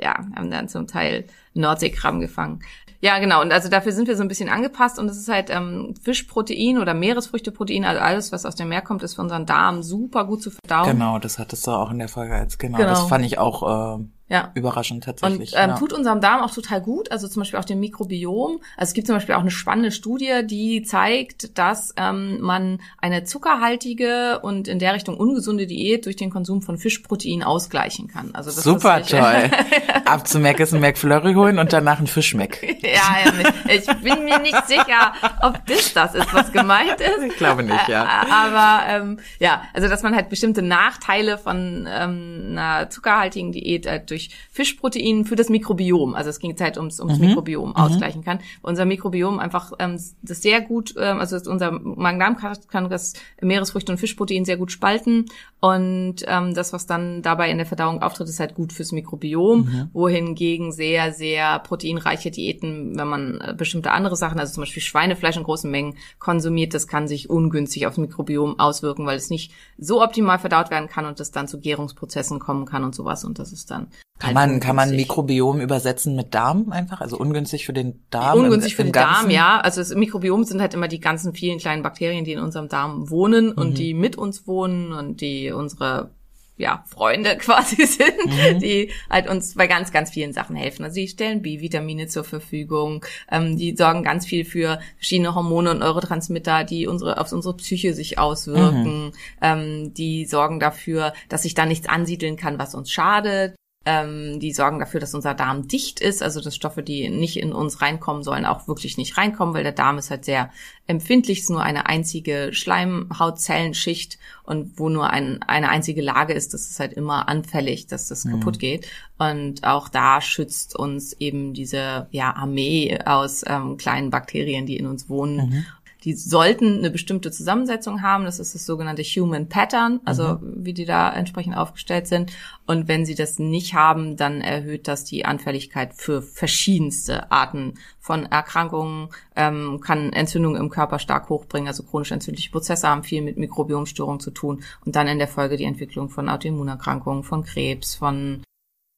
ja, 0.00 0.14
haben 0.34 0.50
dann 0.50 0.68
zum 0.68 0.86
Teil 0.86 1.26
Nordseekrabben 1.54 2.20
gefangen. 2.20 2.60
Ja, 3.00 3.18
genau. 3.18 3.42
Und 3.42 3.52
also 3.52 3.68
dafür 3.68 3.92
sind 3.92 4.08
wir 4.08 4.16
so 4.16 4.22
ein 4.22 4.28
bisschen 4.28 4.48
angepasst 4.48 4.98
und 4.98 5.08
es 5.08 5.18
ist 5.18 5.28
halt 5.28 5.50
ähm, 5.50 5.94
Fischprotein 6.02 6.78
oder 6.78 6.94
Meeresfrüchteprotein, 6.94 7.84
also 7.84 8.00
alles, 8.00 8.32
was 8.32 8.46
aus 8.46 8.56
dem 8.56 8.68
Meer 8.68 8.82
kommt, 8.82 9.02
ist 9.02 9.14
für 9.14 9.22
unseren 9.22 9.46
Darm 9.46 9.82
super 9.82 10.24
gut 10.24 10.42
zu 10.42 10.50
verdauen. 10.50 10.90
Genau, 10.90 11.18
das 11.18 11.38
hattest 11.38 11.66
du 11.66 11.72
auch 11.72 11.90
in 11.90 11.98
der 11.98 12.08
Folge 12.08 12.34
als 12.34 12.58
genau. 12.58 12.78
Genau. 12.78 12.90
Das 12.90 13.08
fand 13.08 13.24
ich 13.24 13.38
auch 13.38 13.98
äh, 13.98 14.04
Ja. 14.28 14.50
überraschend 14.54 15.06
Und 15.06 15.18
tatsächlich. 15.20 15.54
ähm, 15.56 15.70
ja. 15.70 15.76
tut 15.76 15.92
unserem 15.92 16.20
Darm 16.20 16.42
auch 16.42 16.52
total 16.52 16.80
gut, 16.80 17.12
also 17.12 17.28
zum 17.28 17.42
Beispiel 17.42 17.60
auch 17.60 17.64
dem 17.64 17.78
Mikrobiom. 17.78 18.60
Also 18.76 18.90
es 18.90 18.92
gibt 18.92 19.06
zum 19.06 19.14
Beispiel 19.14 19.36
auch 19.36 19.40
eine 19.40 19.52
spannende 19.52 19.92
Studie, 19.92 20.44
die 20.44 20.82
zeigt, 20.82 21.56
dass 21.56 21.94
ähm, 21.96 22.40
man 22.40 22.80
eine 22.98 23.22
zuckerhaltige 23.22 24.40
und 24.42 24.66
in 24.66 24.80
der 24.80 24.94
Richtung 24.94 25.16
ungesunde 25.16 25.68
Diät 25.68 26.06
durch 26.06 26.16
den 26.16 26.30
Konsum 26.30 26.60
von 26.60 26.76
Fischprotein 26.76 27.44
ausgleichen 27.44 28.08
kann. 28.08 28.34
Also 28.34 28.50
das 28.50 28.64
Super 28.64 29.00
ist 29.00 29.10
toll. 29.10 29.20
Ab 30.04 30.26
zu 30.26 30.40
Mac 30.40 30.58
ist 30.58 30.74
ein 30.74 30.80
McFlurry 30.80 31.34
holen 31.34 31.60
und 31.60 31.72
danach 31.72 32.00
ein 32.00 32.08
Fischmeck. 32.08 32.80
ja, 32.82 32.90
ja, 33.24 33.72
ich 33.72 33.86
bin 34.02 34.24
mir 34.24 34.40
nicht 34.40 34.66
sicher, 34.66 35.12
ob 35.40 35.64
das 35.66 35.92
das 35.92 36.16
ist, 36.16 36.34
was 36.34 36.50
gemeint 36.50 37.00
ist. 37.00 37.22
Ich 37.24 37.36
glaube 37.36 37.62
nicht, 37.62 37.88
ja. 37.88 38.24
Aber 38.28 38.86
ähm, 38.88 39.20
ja, 39.38 39.62
also 39.72 39.88
dass 39.88 40.02
man 40.02 40.16
halt 40.16 40.30
bestimmte 40.30 40.62
Nachteile 40.62 41.38
von 41.38 41.88
ähm, 41.88 42.48
einer 42.50 42.90
zuckerhaltigen 42.90 43.52
Diät 43.52 43.86
äh, 43.86 44.00
durch 44.04 44.15
Fischprotein 44.50 45.24
für 45.24 45.36
das 45.36 45.48
Mikrobiom, 45.48 46.14
also 46.14 46.30
es 46.30 46.38
ging 46.38 46.50
jetzt 46.50 46.60
halt 46.60 46.76
ums, 46.78 47.00
ums 47.00 47.18
Mikrobiom 47.18 47.74
ausgleichen 47.76 48.22
kann. 48.24 48.38
Unser 48.62 48.84
Mikrobiom 48.84 49.38
einfach 49.38 49.72
ähm, 49.78 50.00
das 50.22 50.42
sehr 50.42 50.60
gut, 50.60 50.94
ähm, 50.98 51.18
also 51.18 51.38
unser 51.50 51.72
Magen-Darm 51.72 52.36
kann, 52.36 52.56
kann 52.68 52.88
das 52.88 53.14
Meeresfrüchte 53.40 53.92
und 53.92 53.98
Fischprotein 53.98 54.44
sehr 54.44 54.56
gut 54.56 54.72
spalten 54.72 55.26
und 55.60 56.16
ähm, 56.26 56.54
das, 56.54 56.72
was 56.72 56.86
dann 56.86 57.22
dabei 57.22 57.50
in 57.50 57.56
der 57.56 57.66
Verdauung 57.66 58.02
auftritt, 58.02 58.28
ist 58.28 58.40
halt 58.40 58.54
gut 58.54 58.72
fürs 58.72 58.92
Mikrobiom, 58.92 59.90
wohingegen 59.92 60.72
sehr, 60.72 61.12
sehr 61.12 61.58
proteinreiche 61.60 62.30
Diäten, 62.30 62.98
wenn 62.98 63.08
man 63.08 63.40
äh, 63.40 63.54
bestimmte 63.56 63.90
andere 63.90 64.16
Sachen, 64.16 64.38
also 64.38 64.52
zum 64.54 64.62
Beispiel 64.62 64.82
Schweinefleisch 64.82 65.36
in 65.36 65.42
großen 65.42 65.70
Mengen 65.70 65.96
konsumiert, 66.18 66.74
das 66.74 66.86
kann 66.86 67.08
sich 67.08 67.30
ungünstig 67.30 67.86
aufs 67.86 67.98
Mikrobiom 67.98 68.58
auswirken, 68.58 69.06
weil 69.06 69.16
es 69.16 69.30
nicht 69.30 69.52
so 69.78 70.02
optimal 70.02 70.38
verdaut 70.38 70.70
werden 70.70 70.88
kann 70.88 71.06
und 71.06 71.20
es 71.20 71.30
dann 71.30 71.48
zu 71.48 71.60
Gärungsprozessen 71.60 72.38
kommen 72.38 72.66
kann 72.66 72.84
und 72.84 72.94
sowas 72.94 73.24
und 73.24 73.38
das 73.38 73.52
ist 73.52 73.70
dann 73.70 73.88
Kann 74.18 74.34
man, 74.34 74.60
kann 74.60 74.76
man. 74.76 74.96
Mikrobiom 74.96 75.60
übersetzen 75.60 76.16
mit 76.16 76.34
Darm 76.34 76.72
einfach? 76.72 77.00
Also 77.00 77.18
ungünstig 77.18 77.66
für 77.66 77.72
den 77.72 78.02
Darm? 78.10 78.38
Ungünstig 78.38 78.72
im, 78.72 78.76
für 78.76 78.84
den 78.84 78.92
Darm, 78.92 79.14
Ganzen? 79.14 79.30
ja. 79.30 79.60
Also 79.60 79.80
das 79.80 79.94
Mikrobiom 79.94 80.44
sind 80.44 80.60
halt 80.60 80.74
immer 80.74 80.88
die 80.88 81.00
ganzen 81.00 81.34
vielen 81.34 81.58
kleinen 81.58 81.82
Bakterien, 81.82 82.24
die 82.24 82.32
in 82.32 82.40
unserem 82.40 82.68
Darm 82.68 83.10
wohnen 83.10 83.52
und 83.52 83.76
die 83.78 83.94
mit 83.94 84.16
uns 84.16 84.46
wohnen 84.46 84.92
und 84.92 85.20
die 85.20 85.52
unsere 85.52 86.10
ja, 86.56 86.84
Freunde 86.86 87.36
quasi 87.38 87.84
sind, 87.84 88.62
die 88.62 88.90
halt 89.10 89.28
uns 89.28 89.54
bei 89.54 89.66
ganz, 89.66 89.92
ganz 89.92 90.10
vielen 90.10 90.32
Sachen 90.32 90.56
helfen. 90.56 90.84
Also 90.84 90.96
die 90.96 91.08
stellen 91.08 91.42
B-Vitamine 91.42 92.06
zur 92.08 92.24
Verfügung, 92.24 93.04
ähm, 93.30 93.56
die 93.56 93.76
sorgen 93.76 94.02
ganz 94.02 94.26
viel 94.26 94.44
für 94.44 94.80
verschiedene 94.96 95.34
Hormone 95.34 95.72
und 95.72 95.80
Neurotransmitter, 95.80 96.64
die 96.64 96.86
unsere, 96.86 97.20
auf 97.20 97.32
unsere 97.32 97.56
Psyche 97.56 97.94
sich 97.94 98.18
auswirken, 98.18 99.12
ähm, 99.42 99.92
die 99.94 100.24
sorgen 100.24 100.60
dafür, 100.60 101.12
dass 101.28 101.42
sich 101.42 101.54
da 101.54 101.66
nichts 101.66 101.88
ansiedeln 101.88 102.36
kann, 102.36 102.58
was 102.58 102.74
uns 102.74 102.90
schadet. 102.90 103.54
Ähm, 103.86 104.40
die 104.40 104.52
sorgen 104.52 104.80
dafür, 104.80 104.98
dass 104.98 105.14
unser 105.14 105.32
Darm 105.32 105.68
dicht 105.68 106.00
ist, 106.00 106.22
also 106.22 106.40
dass 106.40 106.56
Stoffe, 106.56 106.82
die 106.82 107.08
nicht 107.08 107.36
in 107.36 107.52
uns 107.52 107.80
reinkommen 107.80 108.24
sollen, 108.24 108.44
auch 108.44 108.66
wirklich 108.66 108.98
nicht 108.98 109.16
reinkommen, 109.16 109.54
weil 109.54 109.62
der 109.62 109.70
Darm 109.70 109.96
ist 109.96 110.10
halt 110.10 110.24
sehr 110.24 110.50
empfindlich, 110.88 111.40
ist 111.40 111.50
nur 111.50 111.62
eine 111.62 111.86
einzige 111.86 112.50
Schleimhautzellenschicht 112.52 114.18
und 114.42 114.78
wo 114.78 114.88
nur 114.88 115.10
ein, 115.10 115.42
eine 115.42 115.68
einzige 115.68 116.02
Lage 116.02 116.32
ist, 116.32 116.52
das 116.52 116.68
ist 116.68 116.80
halt 116.80 116.92
immer 116.94 117.28
anfällig, 117.28 117.86
dass 117.86 118.08
das 118.08 118.24
kaputt 118.24 118.58
geht. 118.58 118.86
Und 119.18 119.64
auch 119.64 119.88
da 119.88 120.20
schützt 120.20 120.76
uns 120.76 121.12
eben 121.14 121.54
diese 121.54 122.06
ja, 122.10 122.34
Armee 122.34 122.98
aus 123.04 123.44
ähm, 123.46 123.76
kleinen 123.76 124.10
Bakterien, 124.10 124.66
die 124.66 124.76
in 124.76 124.86
uns 124.86 125.08
wohnen. 125.08 125.66
Die 126.06 126.14
sollten 126.14 126.78
eine 126.78 126.90
bestimmte 126.90 127.32
Zusammensetzung 127.32 128.00
haben. 128.00 128.24
Das 128.24 128.38
ist 128.38 128.54
das 128.54 128.64
sogenannte 128.64 129.02
Human 129.02 129.48
Pattern, 129.48 130.00
also 130.04 130.38
wie 130.40 130.72
die 130.72 130.84
da 130.84 131.12
entsprechend 131.12 131.56
aufgestellt 131.56 132.06
sind. 132.06 132.30
Und 132.64 132.86
wenn 132.86 133.04
sie 133.04 133.16
das 133.16 133.40
nicht 133.40 133.74
haben, 133.74 134.16
dann 134.16 134.40
erhöht 134.40 134.86
das 134.86 135.02
die 135.02 135.24
Anfälligkeit 135.24 135.94
für 135.94 136.22
verschiedenste 136.22 137.32
Arten 137.32 137.74
von 137.98 138.24
Erkrankungen, 138.24 139.08
ähm, 139.34 139.80
kann 139.80 140.12
Entzündungen 140.12 140.60
im 140.60 140.70
Körper 140.70 141.00
stark 141.00 141.28
hochbringen. 141.28 141.66
Also 141.66 141.82
chronisch 141.82 142.12
entzündliche 142.12 142.52
Prozesse 142.52 142.86
haben 142.86 143.02
viel 143.02 143.20
mit 143.20 143.36
Mikrobiomstörungen 143.36 144.20
zu 144.20 144.30
tun. 144.30 144.62
Und 144.84 144.94
dann 144.94 145.08
in 145.08 145.18
der 145.18 145.26
Folge 145.26 145.56
die 145.56 145.64
Entwicklung 145.64 146.08
von 146.08 146.28
Autoimmunerkrankungen, 146.28 147.24
von 147.24 147.42
Krebs, 147.42 147.96
von 147.96 148.44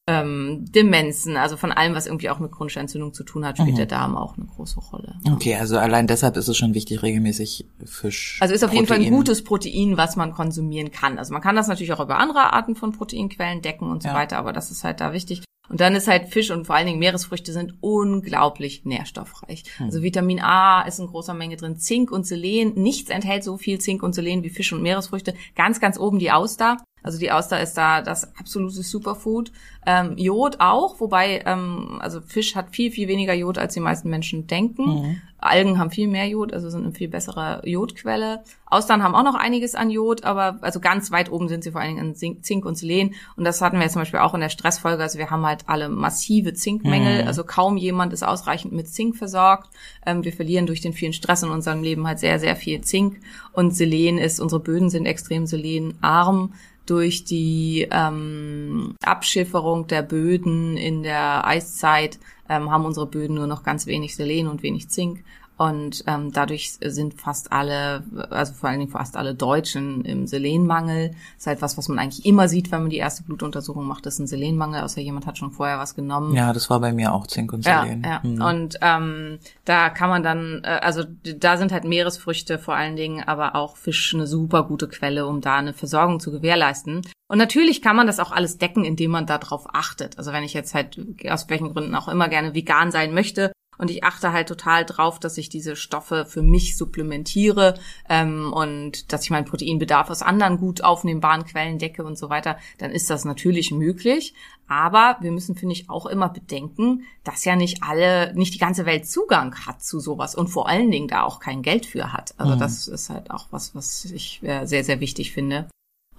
ähm, 0.09 0.65
Demenzen, 0.73 1.37
also 1.37 1.55
von 1.55 1.71
allem, 1.71 1.93
was 1.93 2.07
irgendwie 2.07 2.29
auch 2.29 2.39
mit 2.39 2.51
chronischer 2.51 2.81
Entzündung 2.81 3.13
zu 3.13 3.23
tun 3.23 3.45
hat, 3.45 3.57
spielt 3.57 3.77
der 3.77 3.85
Darm 3.85 4.17
auch 4.17 4.35
eine 4.37 4.47
große 4.47 4.79
Rolle. 4.79 5.15
Okay, 5.31 5.55
also 5.55 5.77
allein 5.77 6.07
deshalb 6.07 6.35
ist 6.37 6.47
es 6.47 6.57
schon 6.57 6.73
wichtig, 6.73 7.03
regelmäßig 7.03 7.65
Fisch. 7.85 8.39
Also 8.41 8.55
ist 8.55 8.63
auf 8.63 8.73
jeden 8.73 8.87
Fall 8.87 8.97
ein 8.97 9.03
Protein- 9.03 9.15
gutes 9.17 9.43
Protein, 9.43 9.97
was 9.97 10.15
man 10.15 10.33
konsumieren 10.33 10.91
kann. 10.91 11.19
Also 11.19 11.33
man 11.33 11.41
kann 11.41 11.55
das 11.55 11.67
natürlich 11.67 11.93
auch 11.93 11.99
über 12.03 12.17
andere 12.17 12.53
Arten 12.53 12.75
von 12.75 12.91
Proteinquellen 12.91 13.61
decken 13.61 13.89
und 13.89 14.01
so 14.03 14.09
Ja. 14.09 14.15
weiter, 14.15 14.37
aber 14.37 14.51
das 14.53 14.71
ist 14.71 14.83
halt 14.83 14.99
da 14.99 15.13
wichtig. 15.13 15.43
Und 15.69 15.79
dann 15.81 15.93
ist 15.95 16.07
halt 16.07 16.29
Fisch 16.29 16.49
und 16.49 16.65
vor 16.65 16.75
allen 16.75 16.87
Dingen 16.87 16.97
Meeresfrüchte 16.97 17.53
sind 17.53 17.75
unglaublich 17.81 18.85
nährstoffreich. 18.85 19.65
Hm. 19.77 19.85
Also 19.85 20.01
Vitamin 20.01 20.39
A 20.39 20.81
ist 20.81 20.99
in 20.99 21.05
großer 21.05 21.35
Menge 21.35 21.57
drin, 21.57 21.77
Zink 21.77 22.11
und 22.11 22.25
Selen. 22.25 22.73
Nichts 22.73 23.11
enthält 23.11 23.43
so 23.43 23.55
viel 23.57 23.79
Zink 23.79 24.01
und 24.01 24.13
Selen 24.13 24.41
wie 24.41 24.49
Fisch 24.49 24.73
und 24.73 24.81
Meeresfrüchte. 24.81 25.35
Ganz, 25.55 25.79
ganz 25.79 25.99
oben 25.99 26.17
die 26.17 26.31
Auster. 26.31 26.77
Also 27.03 27.19
die 27.19 27.31
Auster 27.31 27.61
ist 27.61 27.75
da 27.75 28.01
das 28.01 28.35
absolute 28.37 28.83
Superfood. 28.83 29.51
Ähm, 29.85 30.17
Jod 30.17 30.57
auch, 30.59 30.99
wobei 30.99 31.43
ähm, 31.45 31.99
also 32.01 32.21
Fisch 32.21 32.55
hat 32.55 32.75
viel 32.75 32.91
viel 32.91 33.07
weniger 33.07 33.33
Jod 33.33 33.57
als 33.57 33.73
die 33.73 33.79
meisten 33.79 34.09
Menschen 34.09 34.47
denken. 34.47 34.83
Mhm. 34.83 35.21
Algen 35.41 35.79
haben 35.79 35.89
viel 35.89 36.07
mehr 36.07 36.27
Jod, 36.27 36.53
also 36.53 36.69
sind 36.69 36.83
eine 36.83 36.93
viel 36.93 37.07
bessere 37.07 37.61
Jodquelle. 37.63 38.43
Austern 38.65 39.03
haben 39.03 39.15
auch 39.15 39.23
noch 39.23 39.35
einiges 39.35 39.73
an 39.73 39.89
Jod, 39.89 40.23
aber 40.23 40.59
also 40.61 40.79
ganz 40.79 41.11
weit 41.11 41.31
oben 41.31 41.47
sind 41.47 41.63
sie 41.63 41.71
vor 41.71 41.81
allen 41.81 41.95
Dingen 41.95 42.09
an 42.09 42.15
Zink, 42.15 42.45
Zink 42.45 42.65
und 42.65 42.77
Selen. 42.77 43.15
Und 43.37 43.45
das 43.45 43.61
hatten 43.61 43.77
wir 43.77 43.83
jetzt 43.83 43.93
zum 43.93 44.01
Beispiel 44.01 44.19
auch 44.19 44.33
in 44.33 44.41
der 44.41 44.49
Stressfolge. 44.49 45.01
Also 45.01 45.17
wir 45.17 45.29
haben 45.29 45.45
halt 45.45 45.63
alle 45.67 45.89
massive 45.89 46.53
Zinkmängel. 46.53 47.21
Mhm. 47.21 47.27
Also 47.27 47.43
kaum 47.43 47.77
jemand 47.77 48.11
ist 48.11 48.23
ausreichend 48.23 48.73
mit 48.73 48.89
Zink 48.89 49.15
versorgt. 49.15 49.69
Ähm, 50.05 50.23
wir 50.23 50.33
verlieren 50.33 50.65
durch 50.65 50.81
den 50.81 50.93
vielen 50.93 51.13
Stress 51.13 51.43
in 51.43 51.49
unserem 51.49 51.83
Leben 51.83 52.05
halt 52.05 52.19
sehr, 52.19 52.39
sehr 52.39 52.55
viel 52.55 52.81
Zink. 52.81 53.19
Und 53.53 53.75
Selen 53.75 54.17
ist, 54.17 54.39
unsere 54.39 54.61
Böden 54.61 54.89
sind 54.89 55.05
extrem 55.05 55.45
selenarm 55.45 56.53
durch 56.89 57.23
die 57.23 57.87
ähm, 57.91 58.95
Abschifferung 59.03 59.87
der 59.87 60.01
Böden 60.01 60.77
in 60.77 61.03
der 61.03 61.45
Eiszeit 61.45 62.19
ähm, 62.49 62.71
haben 62.71 62.85
unsere 62.85 63.05
Böden 63.05 63.35
nur 63.35 63.47
noch 63.47 63.63
ganz 63.63 63.85
wenig 63.85 64.15
Selen 64.15 64.47
und 64.47 64.63
wenig 64.63 64.89
Zink. 64.89 65.23
Und 65.59 66.05
ähm, 66.07 66.31
dadurch 66.31 66.77
sind 66.79 67.19
fast 67.19 67.51
alle, 67.51 68.01
also 68.29 68.53
vor 68.53 68.69
allen 68.69 68.79
Dingen 68.79 68.91
fast 68.91 69.17
alle 69.17 69.35
Deutschen 69.35 70.05
im 70.05 70.25
Selenmangel. 70.25 71.09
Das 71.09 71.17
ist 71.39 71.47
halt 71.47 71.61
was, 71.61 71.77
was 71.77 71.89
man 71.89 71.99
eigentlich 71.99 72.25
immer 72.25 72.47
sieht, 72.47 72.71
wenn 72.71 72.83
man 72.83 72.89
die 72.89 72.95
erste 72.95 73.23
Blutuntersuchung 73.23 73.85
macht, 73.85 74.05
das 74.05 74.13
ist 74.13 74.19
ein 74.19 74.27
Selenmangel, 74.27 74.83
außer 74.83 75.01
jemand 75.01 75.25
hat 75.25 75.37
schon 75.37 75.51
vorher 75.51 75.77
was 75.77 75.95
genommen. 75.95 76.33
Ja, 76.33 76.53
das 76.53 76.69
war 76.69 76.79
bei 76.79 76.93
mir 76.93 77.13
auch 77.13 77.27
Zink 77.27 77.51
und 77.51 77.65
Ja, 77.65 77.83
Selen. 77.83 78.03
ja. 78.05 78.21
Mhm. 78.23 78.41
Und 78.41 78.77
ähm, 78.81 79.39
da 79.65 79.89
kann 79.89 80.09
man 80.09 80.23
dann, 80.23 80.61
äh, 80.63 80.79
also 80.81 81.03
da 81.23 81.57
sind 81.57 81.73
halt 81.73 81.83
Meeresfrüchte 81.83 82.57
vor 82.57 82.75
allen 82.75 82.95
Dingen, 82.95 83.21
aber 83.27 83.57
auch 83.57 83.75
Fisch 83.75 84.13
eine 84.13 84.27
super 84.27 84.63
gute 84.63 84.87
Quelle, 84.87 85.27
um 85.27 85.41
da 85.41 85.57
eine 85.57 85.73
Versorgung 85.73 86.21
zu 86.21 86.31
gewährleisten. 86.31 87.01
Und 87.27 87.37
natürlich 87.37 87.81
kann 87.81 87.97
man 87.97 88.07
das 88.07 88.21
auch 88.21 88.31
alles 88.31 88.59
decken, 88.59 88.85
indem 88.85 89.11
man 89.11 89.25
darauf 89.25 89.67
achtet. 89.73 90.17
Also 90.17 90.31
wenn 90.31 90.45
ich 90.45 90.53
jetzt 90.53 90.73
halt 90.73 90.97
aus 91.29 91.49
welchen 91.49 91.73
Gründen 91.73 91.95
auch 91.95 92.07
immer 92.07 92.29
gerne 92.29 92.55
vegan 92.55 92.91
sein 92.91 93.13
möchte 93.13 93.51
und 93.79 93.89
ich 93.89 94.03
achte 94.03 94.33
halt 94.33 94.47
total 94.47 94.85
drauf, 94.85 95.19
dass 95.19 95.37
ich 95.37 95.49
diese 95.49 95.75
Stoffe 95.75 96.25
für 96.25 96.43
mich 96.43 96.77
supplementiere 96.77 97.79
ähm, 98.09 98.53
und 98.53 99.11
dass 99.11 99.23
ich 99.23 99.29
meinen 99.31 99.45
Proteinbedarf 99.45 100.09
aus 100.09 100.21
anderen 100.21 100.57
gut 100.57 100.83
aufnehmbaren 100.83 101.45
Quellen 101.45 101.79
decke 101.79 102.03
und 102.03 102.17
so 102.17 102.29
weiter, 102.29 102.57
dann 102.77 102.91
ist 102.91 103.09
das 103.09 103.25
natürlich 103.25 103.71
möglich. 103.71 104.33
Aber 104.67 105.17
wir 105.21 105.31
müssen, 105.31 105.55
finde 105.55 105.73
ich, 105.73 105.89
auch 105.89 106.05
immer 106.05 106.29
bedenken, 106.29 107.03
dass 107.23 107.45
ja 107.45 107.55
nicht 107.55 107.81
alle, 107.81 108.33
nicht 108.35 108.53
die 108.53 108.59
ganze 108.59 108.85
Welt 108.85 109.07
Zugang 109.07 109.55
hat 109.65 109.81
zu 109.81 109.99
sowas 109.99 110.35
und 110.35 110.49
vor 110.49 110.67
allen 110.67 110.91
Dingen 110.91 111.07
da 111.07 111.23
auch 111.23 111.39
kein 111.39 111.63
Geld 111.63 111.85
für 111.85 112.13
hat. 112.13 112.35
Also 112.37 112.55
das 112.55 112.87
ist 112.87 113.09
halt 113.09 113.31
auch 113.31 113.47
was, 113.49 113.73
was 113.73 114.05
ich 114.05 114.43
äh, 114.43 114.65
sehr, 114.65 114.83
sehr 114.83 114.99
wichtig 114.99 115.31
finde. 115.31 115.69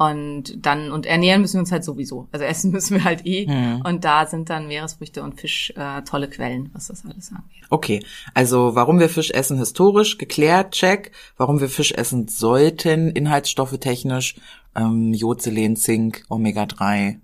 Und 0.00 0.64
dann, 0.64 0.92
und 0.92 1.04
ernähren 1.04 1.42
müssen 1.42 1.57
wir 1.57 1.61
uns 1.61 1.73
halt 1.73 1.85
sowieso. 1.85 2.26
Also 2.33 2.47
essen 2.47 2.71
müssen 2.73 2.97
wir 2.97 3.04
halt 3.04 3.26
eh. 3.26 3.47
Mhm. 3.47 3.83
Und 3.85 4.02
da 4.02 4.25
sind 4.25 4.49
dann 4.49 4.66
Meeresfrüchte 4.66 5.23
und 5.23 5.38
Fisch 5.38 5.75
äh, 5.76 6.00
tolle 6.04 6.26
Quellen, 6.30 6.71
was 6.73 6.87
das 6.87 7.04
alles 7.04 7.30
angeht. 7.30 7.64
Okay, 7.69 8.02
also 8.33 8.75
warum 8.75 8.99
wir 8.99 9.11
Fisch 9.11 9.30
essen 9.30 9.59
historisch, 9.59 10.16
geklärt, 10.16 10.73
check. 10.73 11.12
Warum 11.37 11.61
wir 11.61 11.69
Fisch 11.69 11.92
essen 11.92 12.28
sollten, 12.28 13.11
Inhaltsstoffe 13.11 13.76
technisch, 13.78 14.37
ähm, 14.75 15.12
Jod, 15.12 15.42
Selen, 15.42 15.76
Zink, 15.76 16.25
Omega-3, 16.30 17.19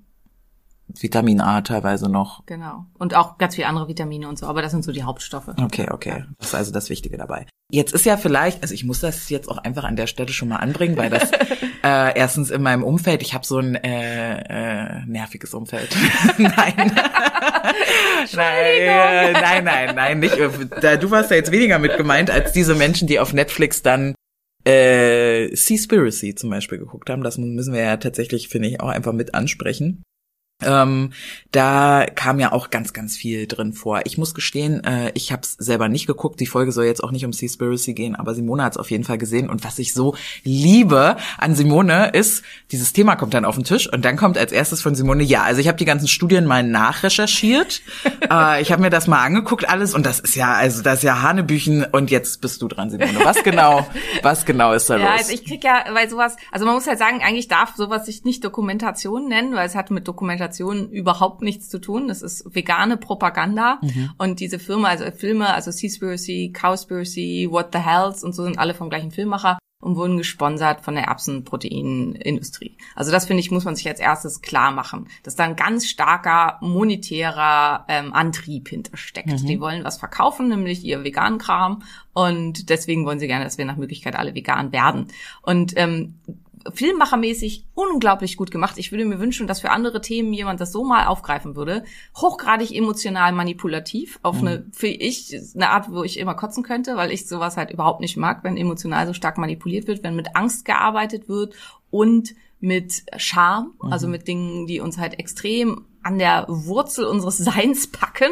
Vitamin 0.89 1.41
A 1.41 1.61
teilweise 1.63 2.09
noch. 2.09 2.45
Genau. 2.47 2.87
Und 2.99 3.15
auch 3.15 3.39
ganz 3.39 3.55
viele 3.55 3.67
andere 3.67 3.89
Vitamine 3.89 4.29
und 4.29 4.39
so, 4.39 4.47
aber 4.47 4.63
das 4.63 4.71
sind 4.71 4.85
so 4.85 4.93
die 4.93 5.03
Hauptstoffe. 5.03 5.49
Okay, 5.61 5.89
okay. 5.91 6.25
Das 6.39 6.49
ist 6.49 6.55
also 6.55 6.73
das 6.73 6.91
Wichtige 6.91 7.17
dabei. 7.17 7.47
Jetzt 7.71 7.93
ist 7.93 8.05
ja 8.05 8.17
vielleicht, 8.17 8.63
also 8.63 8.73
ich 8.73 8.85
muss 8.85 9.01
das 9.01 9.29
jetzt 9.29 9.49
auch 9.49 9.59
einfach 9.59 9.85
an 9.85 9.97
der 9.97 10.07
Stelle 10.07 10.33
schon 10.33 10.49
mal 10.49 10.57
anbringen, 10.57 10.97
weil 10.97 11.11
das 11.11 11.31
äh, 11.83 12.17
erstens 12.17 12.51
in 12.51 12.63
meinem 12.63 12.85
Umfeld, 12.85 13.23
ich 13.23 13.35
habe 13.35 13.45
so 13.45 13.59
ein 13.59 13.75
äh, 13.75 14.99
äh, 14.99 15.05
nerviges 15.07 15.53
Umfeld. 15.53 15.95
nein. 16.39 16.93
nein, 18.33 19.33
nein, 19.33 19.65
nein, 19.65 19.95
nein, 19.95 20.19
nicht. 20.21 20.39
Da, 20.81 20.97
du 20.97 21.11
warst 21.11 21.31
ja 21.31 21.37
jetzt 21.37 21.51
weniger 21.51 21.79
mit 21.79 21.97
gemeint 21.97 22.31
als 22.31 22.53
diese 22.53 22.75
Menschen, 22.75 23.09
die 23.09 23.19
auf 23.19 23.33
Netflix 23.33 23.83
dann 23.83 24.15
äh, 24.65 25.55
Seaspiracy 25.55 26.35
zum 26.35 26.51
Beispiel 26.51 26.79
geguckt 26.79 27.11
haben. 27.11 27.23
Das 27.23 27.39
müssen 27.39 27.73
wir 27.75 27.83
ja 27.83 27.97
tatsächlich, 27.97 28.49
finde 28.49 28.69
ich, 28.69 28.81
auch 28.81 28.89
einfach 28.89 29.13
mit 29.13 29.35
ansprechen. 29.35 30.05
Ähm, 30.63 31.13
da 31.53 32.07
kam 32.15 32.41
ja 32.41 32.53
auch 32.53 32.71
ganz, 32.71 32.95
ganz 32.95 33.15
viel 33.15 33.47
drin 33.47 33.75
vor. 33.75 34.01
Ich 34.05 34.17
muss 34.17 34.35
gestehen, 34.35 34.83
äh, 34.85 35.11
ich 35.13 35.31
habe 35.31 35.43
es 35.43 35.53
selber 35.53 35.91
nicht 35.91 36.07
geguckt. 36.07 36.41
Die 36.41 36.47
Folge 36.47 36.73
soll 36.73 36.87
jetzt 36.87 37.05
auch 37.05 37.11
nicht 37.11 37.27
um 37.27 37.33
Seaspiracy 37.35 37.93
gehen, 37.93 38.17
aber 38.17 38.35
Simone 38.35 38.63
hat 38.65 38.73
es 38.73 38.79
auf 38.79 38.91
jeden 38.91 39.05
Fall 39.05 39.19
gesehen. 39.19 39.51
Und 39.51 39.65
was 39.65 39.79
ich 39.79 39.93
so 39.93 40.15
liebe 40.45 41.17
an 41.37 41.55
Simone 41.55 42.09
ist, 42.15 42.43
dieses 42.73 42.95
Thema 42.95 43.17
kommt 43.17 43.35
dann 43.35 43.45
auf 43.45 43.57
den 43.57 43.65
Tisch 43.65 43.93
und 43.93 44.03
dann 44.07 44.17
kommt 44.17 44.39
als 44.39 44.51
erstes 44.51 44.81
von 44.81 44.95
Simone, 44.95 45.25
ja, 45.25 45.43
also 45.43 45.61
ich 45.61 45.69
habe 45.69 45.77
die 45.77 45.85
ganzen 45.85 46.09
Studien 46.09 46.47
mal 46.47 46.63
nachrecherchiert. 46.63 47.83
äh, 48.31 48.63
ich 48.63 48.73
habe 48.73 48.81
mir 48.81 48.91
das 48.91 49.07
mal 49.09 49.23
angeguckt 49.23 49.69
alles 49.69 49.93
und 49.93 50.07
das 50.07 50.21
ist 50.21 50.37
ja, 50.37 50.55
also 50.55 50.83
das 50.83 50.97
ist 50.97 51.03
ja 51.03 51.21
Hanebüchen. 51.21 51.85
Und 51.85 52.11
jetzt 52.11 52.41
bist 52.41 52.63
du 52.63 52.69
dran, 52.69 52.89
Simone. 52.89 53.19
Was 53.25 53.43
genau, 53.43 53.87
was 54.23 54.47
genau 54.47 54.73
ist 54.73 54.89
da 54.89 54.97
Ja, 54.97 55.11
los? 55.11 55.21
also 55.21 55.33
ich 55.35 55.45
krieg 55.45 55.63
ja, 55.63 55.85
weil 55.93 56.09
sowas, 56.09 56.35
also 56.51 56.65
man 56.65 56.75
muss 56.75 56.87
halt 56.87 56.99
sagen, 56.99 57.21
eigentlich 57.23 57.49
darf 57.49 57.77
sowas 57.77 58.07
sich 58.07 58.25
nicht 58.25 58.43
Dokumentation 58.43 59.29
nennen, 59.29 59.55
weil 59.55 59.67
es 59.67 59.75
hat 59.75 59.91
mit 59.91 60.09
Dokumentation 60.09 60.46
überhaupt 60.91 61.43
nichts 61.43 61.69
zu 61.69 61.81
tun. 61.81 62.09
Das 62.09 62.23
ist 62.23 62.55
vegane 62.55 62.97
Propaganda. 62.97 63.81
Und 64.19 64.41
diese 64.41 64.59
Firma, 64.59 64.89
also 64.89 65.05
Filme, 65.11 65.53
also 65.53 65.71
Seaspiracy, 65.71 66.53
Cowspiracy, 66.53 67.49
What 67.51 67.69
the 67.73 67.79
Hells 67.79 68.23
und 68.25 68.35
so 68.35 68.45
sind 68.45 68.59
alle 68.59 68.75
vom 68.75 68.91
gleichen 68.91 69.11
Filmmacher 69.11 69.59
und 69.81 69.97
wurden 69.97 70.17
gesponsert 70.17 70.81
von 70.81 70.95
der 70.95 71.05
Erbsenproteinindustrie. 71.05 72.77
Also 72.95 73.13
das 73.13 73.27
finde 73.27 73.41
ich, 73.41 73.51
muss 73.51 73.65
man 73.65 73.77
sich 73.77 73.87
als 73.87 74.01
erstes 74.01 74.41
klar 74.41 74.71
machen, 74.71 75.09
dass 75.23 75.37
da 75.37 75.45
ein 75.45 75.55
ganz 75.55 75.87
starker 75.87 76.59
monetärer 76.61 77.85
ähm, 77.89 78.13
Antrieb 78.13 78.69
hintersteckt. 78.69 79.49
Die 79.49 79.61
wollen 79.61 79.85
was 79.85 79.99
verkaufen, 79.99 80.49
nämlich 80.49 80.83
ihr 80.83 81.05
veganen 81.05 81.39
Kram 81.39 81.83
und 82.15 82.71
deswegen 82.71 83.05
wollen 83.05 83.19
sie 83.19 83.27
gerne, 83.27 83.45
dass 83.45 83.59
wir 83.59 83.65
nach 83.67 83.77
Möglichkeit 83.77 84.17
alle 84.17 84.35
vegan 84.35 84.73
werden. 84.73 85.09
Und 85.43 85.75
ähm, 85.77 86.15
filmmachermäßig 86.75 87.67
unglaublich 87.75 88.37
gut 88.37 88.51
gemacht. 88.51 88.79
Ich 88.79 88.93
würde 88.93 89.05
mir 89.05 89.19
wünschen, 89.19 89.47
dass 89.47 89.61
für 89.61 89.71
andere 89.71 90.01
Themen 90.01 90.33
jemand 90.33 90.61
das 90.61 90.73
so 90.73 90.85
mal 90.85 91.07
aufgreifen 91.07 91.57
würde. 91.57 91.85
Hochgradig 92.17 92.75
emotional 92.75 93.33
manipulativ, 93.33 94.19
auf 94.23 94.41
eine, 94.41 94.67
für 94.73 94.89
ich, 94.89 95.37
eine 95.55 95.71
Art, 95.71 95.91
wo 95.91 96.03
ich 96.03 96.19
immer 96.19 96.35
kotzen 96.35 96.63
könnte, 96.63 96.97
weil 96.97 97.11
ich 97.11 97.29
sowas 97.29 97.57
halt 97.57 97.71
überhaupt 97.71 98.01
nicht 98.01 98.17
mag, 98.17 98.45
wenn 98.45 98.57
emotional 98.57 99.07
so 99.07 99.13
stark 99.13 99.39
manipuliert 99.39 99.87
wird, 99.87 100.03
wenn 100.03 100.17
mit 100.17 100.37
Angst 100.37 100.65
gearbeitet 100.65 101.29
wird 101.29 101.55
und 101.91 102.35
mit 102.61 103.05
Scham, 103.17 103.75
also 103.81 104.09
mit 104.09 104.27
Dingen, 104.29 104.67
die 104.67 104.81
uns 104.81 104.99
halt 104.99 105.19
extrem 105.19 105.85
an 106.03 106.19
der 106.19 106.47
Wurzel 106.49 107.05
unseres 107.05 107.39
Seins 107.39 107.91
packen. 107.91 108.31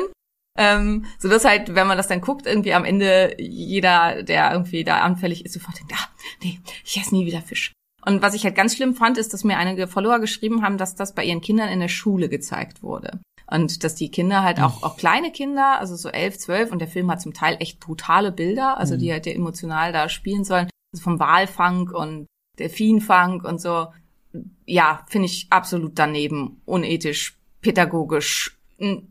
Ähm, 0.57 1.07
so 1.19 1.29
dass 1.29 1.45
halt, 1.45 1.75
wenn 1.75 1.89
man 1.89 1.97
das 1.97 2.07
dann 2.07 2.21
guckt, 2.21 2.47
irgendwie 2.47 2.75
am 2.75 2.85
Ende 2.85 3.35
jeder, 3.39 4.23
der 4.23 4.53
irgendwie 4.53 4.85
da 4.85 4.99
anfällig 4.99 5.45
ist, 5.45 5.53
sofort 5.53 5.79
denkt, 5.79 5.93
ah, 5.97 6.09
nee, 6.43 6.61
ich 6.85 6.97
esse 6.97 7.15
nie 7.15 7.27
wieder 7.27 7.43
Fisch. 7.43 7.73
Und 8.05 8.23
was 8.23 8.35
ich 8.35 8.45
halt 8.45 8.55
ganz 8.55 8.77
schlimm 8.77 8.95
fand, 8.95 9.19
ist, 9.19 9.33
dass 9.33 9.45
mir 9.45 9.57
einige 9.57 9.87
Follower 9.87 10.19
geschrieben 10.19 10.63
haben, 10.63 10.79
dass 10.79 10.95
das 10.95 11.15
bei 11.15 11.25
ihren 11.25 11.41
Kindern 11.41 11.71
in 11.71 11.81
der 11.81 11.89
Schule 11.89 12.29
gezeigt 12.29 12.83
wurde. 12.83 13.21
Und 13.47 13.85
dass 13.85 13.95
die 13.95 14.11
Kinder 14.11 14.43
halt 14.43 14.61
auch, 14.61 14.83
auch 14.83 14.97
kleine 14.97 15.31
Kinder, 15.31 15.79
also 15.79 15.97
so 15.97 16.09
elf, 16.09 16.39
zwölf, 16.39 16.73
und 16.73 16.79
der 16.81 16.89
Film 16.89 17.11
hat 17.11 17.21
zum 17.21 17.35
Teil 17.35 17.57
echt 17.61 17.81
brutale 17.81 18.33
Bilder, 18.33 18.79
also 18.79 18.97
die 18.97 19.13
halt 19.13 19.27
ja 19.27 19.33
emotional 19.33 19.93
da 19.93 20.09
spielen 20.09 20.45
sollen, 20.45 20.69
also 20.93 21.03
vom 21.03 21.19
Walfang 21.19 21.91
und 21.91 22.27
Delfinfang 22.59 23.43
und 23.43 23.61
so. 23.61 23.89
Ja, 24.67 25.05
finde 25.09 25.27
ich 25.27 25.47
absolut 25.51 25.99
daneben, 25.99 26.63
unethisch, 26.65 27.39
pädagogisch, 27.61 28.59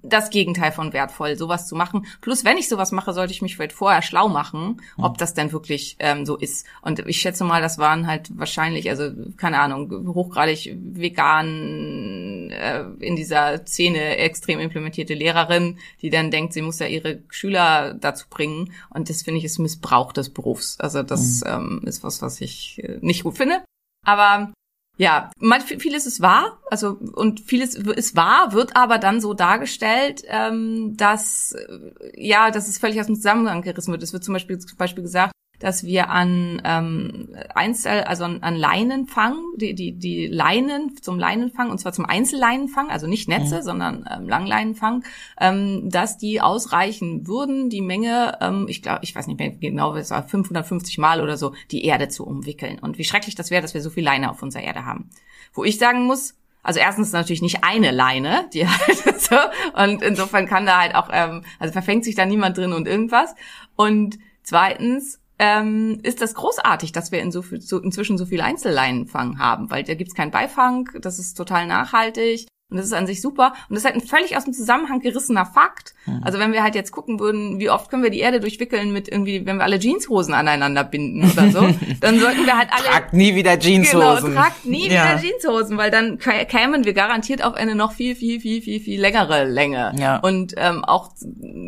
das 0.02 0.30
Gegenteil 0.30 0.72
von 0.72 0.94
wertvoll, 0.94 1.38
sowas 1.38 1.68
zu 1.68 1.76
machen. 1.76 2.06
Plus, 2.22 2.44
wenn 2.44 2.58
ich 2.58 2.70
sowas 2.70 2.92
mache, 2.92 3.14
sollte 3.14 3.34
ich 3.34 3.42
mich 3.42 3.56
vielleicht 3.56 3.74
vorher 3.74 4.02
schlau 4.02 4.30
machen, 4.30 4.82
ob 4.98 5.18
das 5.18 5.34
denn 5.34 5.52
wirklich 5.52 5.96
ähm, 6.00 6.26
so 6.26 6.38
ist. 6.38 6.66
Und 6.82 7.00
ich 7.08 7.20
schätze 7.20 7.44
mal, 7.44 7.62
das 7.62 7.78
waren 7.78 8.08
halt 8.08 8.30
wahrscheinlich, 8.38 8.90
also 8.90 9.12
keine 9.38 9.60
Ahnung, 9.60 10.14
hochgradig 10.14 10.76
vegan 10.82 12.52
äh, 12.52 12.84
in 13.00 13.16
dieser 13.16 13.66
Szene 13.66 14.18
extrem 14.18 14.60
implementierte 14.60 15.14
Lehrerin, 15.14 15.78
die 16.02 16.10
dann 16.10 16.32
denkt, 16.32 16.54
sie 16.54 16.62
muss 16.62 16.80
ja 16.80 16.88
ihre 16.88 17.24
Schüler 17.30 17.94
dazu 17.94 18.26
bringen. 18.30 18.74
Und 18.90 19.10
das 19.10 19.24
finde 19.24 19.40
ich 19.40 19.46
ist 19.46 19.60
Missbrauch 19.60 20.14
des 20.14 20.30
Berufs. 20.30 20.80
Also 20.80 21.04
das 21.04 21.42
ähm, 21.46 21.82
ist 21.86 22.04
was, 22.04 22.22
was 22.22 22.42
ich 22.42 22.82
äh, 22.84 23.00
nicht 23.02 23.24
gut 23.24 23.38
finde. 23.38 23.64
Aber 24.06 24.52
ja, 24.98 25.32
vieles 25.66 26.06
ist 26.06 26.22
wahr, 26.22 26.60
also 26.70 26.98
und 27.14 27.40
vieles 27.40 27.76
ist 27.76 28.16
wahr, 28.16 28.54
wird 28.54 28.76
aber 28.76 29.00
dann 29.00 29.22
so 29.22 29.34
dargestellt, 29.34 30.24
ähm, 30.28 30.96
dass 30.96 31.54
äh, 31.54 32.12
ja, 32.16 32.52
dass 32.52 32.68
es 32.68 32.78
völlig 32.78 33.00
aus 33.00 33.08
dem 33.08 33.16
Zusammenhang 33.16 33.64
gerissen 33.64 33.92
wird. 33.92 34.04
Es 34.04 34.14
wird 34.14 34.24
zum 34.24 34.34
Beispiel, 34.34 34.60
zum 34.60 34.78
Beispiel 34.78 35.04
gesagt, 35.04 35.34
dass 35.64 35.86
wir 35.86 36.10
an 36.10 36.62
ähm, 36.66 37.30
Einzel, 37.56 38.02
also 38.04 38.26
an, 38.26 38.44
an 38.44 38.58
Leinenfang, 38.58 39.38
die, 39.56 39.74
die, 39.74 39.98
die 39.98 40.28
Leinen 40.28 40.98
zum 41.02 41.18
Leinenfang, 41.18 41.72
und 41.72 41.78
zwar 41.78 41.94
zum 41.94 42.06
Einzelleinenfang, 42.06 42.90
also 42.90 43.08
nicht 43.08 43.30
Netze, 43.30 43.64
sondern 43.64 44.06
ähm, 44.14 44.28
Langleinenfang, 44.28 45.06
ähm, 45.40 45.90
dass 45.90 46.18
die 46.18 46.42
ausreichen 46.42 47.28
würden, 47.28 47.70
die 47.70 47.80
Menge, 47.80 48.38
ähm, 48.42 48.66
ich 48.68 48.82
glaube, 48.82 49.00
ich 49.04 49.16
weiß 49.16 49.28
nicht 49.28 49.40
mehr 49.40 49.52
genau, 49.52 49.96
es 49.96 50.12
war 50.12 50.28
550 50.28 50.98
Mal 50.98 51.22
oder 51.22 51.38
so, 51.38 51.54
die 51.72 51.86
Erde 51.86 52.10
zu 52.10 52.26
umwickeln. 52.26 52.80
Und 52.80 52.98
wie 52.98 53.06
schrecklich 53.06 53.36
das 53.36 53.50
wäre, 53.50 53.62
dass 53.62 53.74
wir 53.74 53.82
so 53.82 53.90
viel 53.90 54.04
Leine 54.04 54.32
auf 54.32 54.44
unserer 54.44 54.64
Erde 54.64 54.86
haben. 54.86 55.10
Wo 55.54 55.64
ich 55.64 55.78
sagen 55.78 56.06
muss, 56.06 56.36
also 56.62 56.82
erstens 56.82 57.14
natürlich 57.14 57.42
nicht 57.42 57.64
eine 57.64 57.92
Leine, 57.92 58.50
die 58.54 58.68
halt 58.68 59.22
so, 59.22 59.38
und 59.82 60.02
insofern 60.02 60.46
kann 60.46 60.66
da 60.66 60.82
halt 60.82 60.96
auch, 60.96 61.08
ähm, 61.14 61.46
also 61.58 61.72
verfängt 61.72 62.04
sich 62.04 62.16
da 62.16 62.26
niemand 62.26 62.58
drin 62.58 62.74
und 62.74 62.86
irgendwas. 62.86 63.34
Und 63.78 64.20
zweitens 64.44 65.22
ähm, 65.40 66.00
ist 66.04 66.22
das 66.22 66.36
großartig, 66.36 66.92
dass 66.92 67.12
wir 67.12 67.22
in 67.22 67.32
so 67.32 67.42
viel, 67.42 67.62
so, 67.62 67.80
inzwischen 67.80 68.18
so 68.18 68.26
viele 68.26 68.44
Einzelleinenfang 68.44 69.40
haben, 69.40 69.70
weil 69.70 69.84
da 69.84 69.94
gibt's 69.96 70.16
keinen 70.16 70.32
Beifang, 70.32 70.90
das 71.02 71.20
ist 71.20 71.36
total 71.36 71.68
nachhaltig. 71.68 72.48
Und 72.74 72.78
das 72.78 72.88
ist 72.88 72.94
an 72.94 73.08
sich 73.08 73.22
super. 73.22 73.54
Und 73.70 73.76
das 73.76 73.80
ist 73.80 73.86
halt 73.86 73.96
ein 73.96 74.02
völlig 74.08 74.36
aus 74.36 74.44
dem 74.46 74.54
Zusammenhang 74.54 75.00
gerissener 75.00 75.46
Fakt. 75.46 75.94
Mhm. 76.06 76.22
Also 76.24 76.40
wenn 76.40 76.52
wir 76.54 76.64
halt 76.64 76.76
jetzt 76.76 76.92
gucken 76.92 77.20
würden, 77.20 77.60
wie 77.60 77.70
oft 77.70 77.90
können 77.90 78.04
wir 78.04 78.10
die 78.10 78.20
Erde 78.20 78.40
durchwickeln 78.40 78.92
mit 78.92 79.08
irgendwie, 79.08 79.46
wenn 79.46 79.58
wir 79.58 79.64
alle 79.64 79.78
Jeanshosen 79.80 80.34
aneinander 80.34 80.84
binden 80.84 81.32
oder 81.32 81.50
so, 81.52 81.62
dann 82.02 82.20
sollten 82.20 82.46
wir 82.46 82.58
halt 82.58 82.70
alle 82.72 82.84
Tragt 82.86 83.14
nie 83.14 83.36
wieder 83.36 83.56
Genau, 83.58 83.70
Jeanshosen. 83.84 84.34
tragt 84.34 84.66
nie 84.66 84.90
Ja. 84.90 85.20
wieder 85.20 85.22
Jeanshosen, 85.30 85.78
weil 85.78 85.92
dann 85.92 86.18
kä- 86.18 86.46
kämen 86.46 86.84
wir 86.84 86.94
garantiert 86.94 87.44
auf 87.44 87.54
eine 87.54 87.76
noch 87.76 87.94
viel, 87.94 88.16
viel, 88.16 88.42
viel, 88.42 88.62
viel, 88.62 88.80
viel 88.80 89.00
längere 89.00 89.46
Länge. 89.46 89.94
Ja. 90.00 90.18
Und 90.18 90.56
ähm, 90.58 90.84
auch 90.84 91.10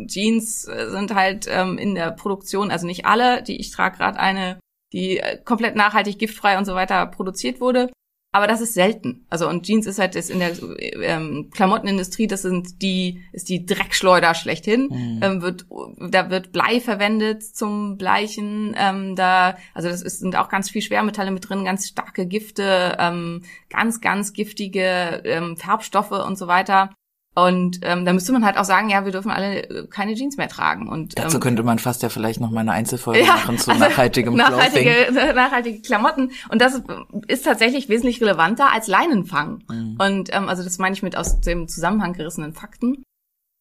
Jeans 0.08 0.64
sind 0.64 1.14
halt 1.14 1.48
ähm, 1.50 1.78
in 1.78 1.96
der 1.96 2.12
Produktion, 2.12 2.72
also 2.72 2.86
nicht 2.88 3.06
alle, 3.06 3.44
die 3.44 3.60
ich 3.60 3.72
trage 3.72 3.98
gerade 3.98 4.20
eine, 4.20 4.60
die 4.94 5.18
äh, 5.20 5.38
komplett 5.44 5.76
nachhaltig, 5.76 6.20
giftfrei 6.20 6.58
und 6.58 6.66
so 6.66 6.74
weiter 6.76 7.06
produziert 7.06 7.60
wurde. 7.62 7.92
Aber 8.36 8.48
das 8.48 8.60
ist 8.60 8.74
selten. 8.74 9.26
Also 9.30 9.48
und 9.48 9.66
Jeans 9.66 9.88
ist 9.88 9.98
halt 9.98 10.14
das 10.14 10.30
in 10.30 10.40
der 10.40 10.52
ähm, 10.82 11.52
Klamottenindustrie, 11.54 12.28
das 12.28 12.42
sind 12.42 12.82
die 12.82 13.24
ist 13.32 13.48
die 13.48 13.66
Dreckschleuder 13.66 14.36
schlechthin. 14.36 14.90
Mhm. 14.92 15.20
Ähm, 15.24 15.42
wird 15.42 15.66
da 16.12 16.30
wird 16.30 16.52
Blei 16.52 16.82
verwendet 16.82 17.44
zum 17.44 17.96
Bleichen. 17.96 18.76
Ähm, 18.78 19.16
da 19.16 19.56
also 19.74 19.88
das 19.88 20.02
ist, 20.02 20.20
sind 20.20 20.36
auch 20.36 20.50
ganz 20.50 20.70
viel 20.70 20.82
Schwermetalle 20.82 21.32
mit 21.32 21.48
drin, 21.48 21.64
ganz 21.64 21.88
starke 21.88 22.26
Gifte, 22.26 22.98
ähm, 23.00 23.44
ganz 23.70 24.02
ganz 24.02 24.34
giftige 24.34 25.22
ähm, 25.24 25.56
Farbstoffe 25.56 26.12
und 26.12 26.38
so 26.38 26.48
weiter. 26.48 26.90
Und 27.36 27.80
ähm, 27.82 28.06
da 28.06 28.14
müsste 28.14 28.32
man 28.32 28.46
halt 28.46 28.58
auch 28.58 28.64
sagen, 28.64 28.90
ja, 28.90 29.04
wir 29.04 29.12
dürfen 29.12 29.30
alle 29.30 29.64
äh, 29.64 29.88
keine 29.88 30.16
Jeans 30.16 30.38
mehr 30.38 30.48
tragen. 30.48 30.88
Und 30.88 31.20
Dazu 31.20 31.36
ähm, 31.36 31.42
könnte 31.42 31.64
man 31.64 31.80
fast 31.80 32.02
ja 32.02 32.08
vielleicht 32.08 32.40
noch 32.40 32.50
mal 32.50 32.62
eine 32.62 32.72
Einzelfolge 32.72 33.26
machen 33.26 33.58
zu 33.58 33.72
also 33.72 33.84
nachhaltigem 33.84 34.36
nachhaltige, 34.36 34.90
Clothing. 35.12 35.36
nachhaltige 35.36 35.82
Klamotten. 35.82 36.32
Und 36.50 36.62
das 36.62 36.82
ist 37.28 37.44
tatsächlich 37.44 37.90
wesentlich 37.90 38.22
relevanter 38.22 38.72
als 38.72 38.88
Leinenfang. 38.88 39.64
Mhm. 39.70 39.98
Und 40.00 40.34
ähm, 40.34 40.48
also 40.48 40.64
das 40.64 40.78
meine 40.78 40.96
ich 40.96 41.04
mit 41.04 41.18
aus 41.18 41.42
dem 41.42 41.68
Zusammenhang 41.68 42.14
gerissenen 42.14 42.54
Fakten. 42.54 43.04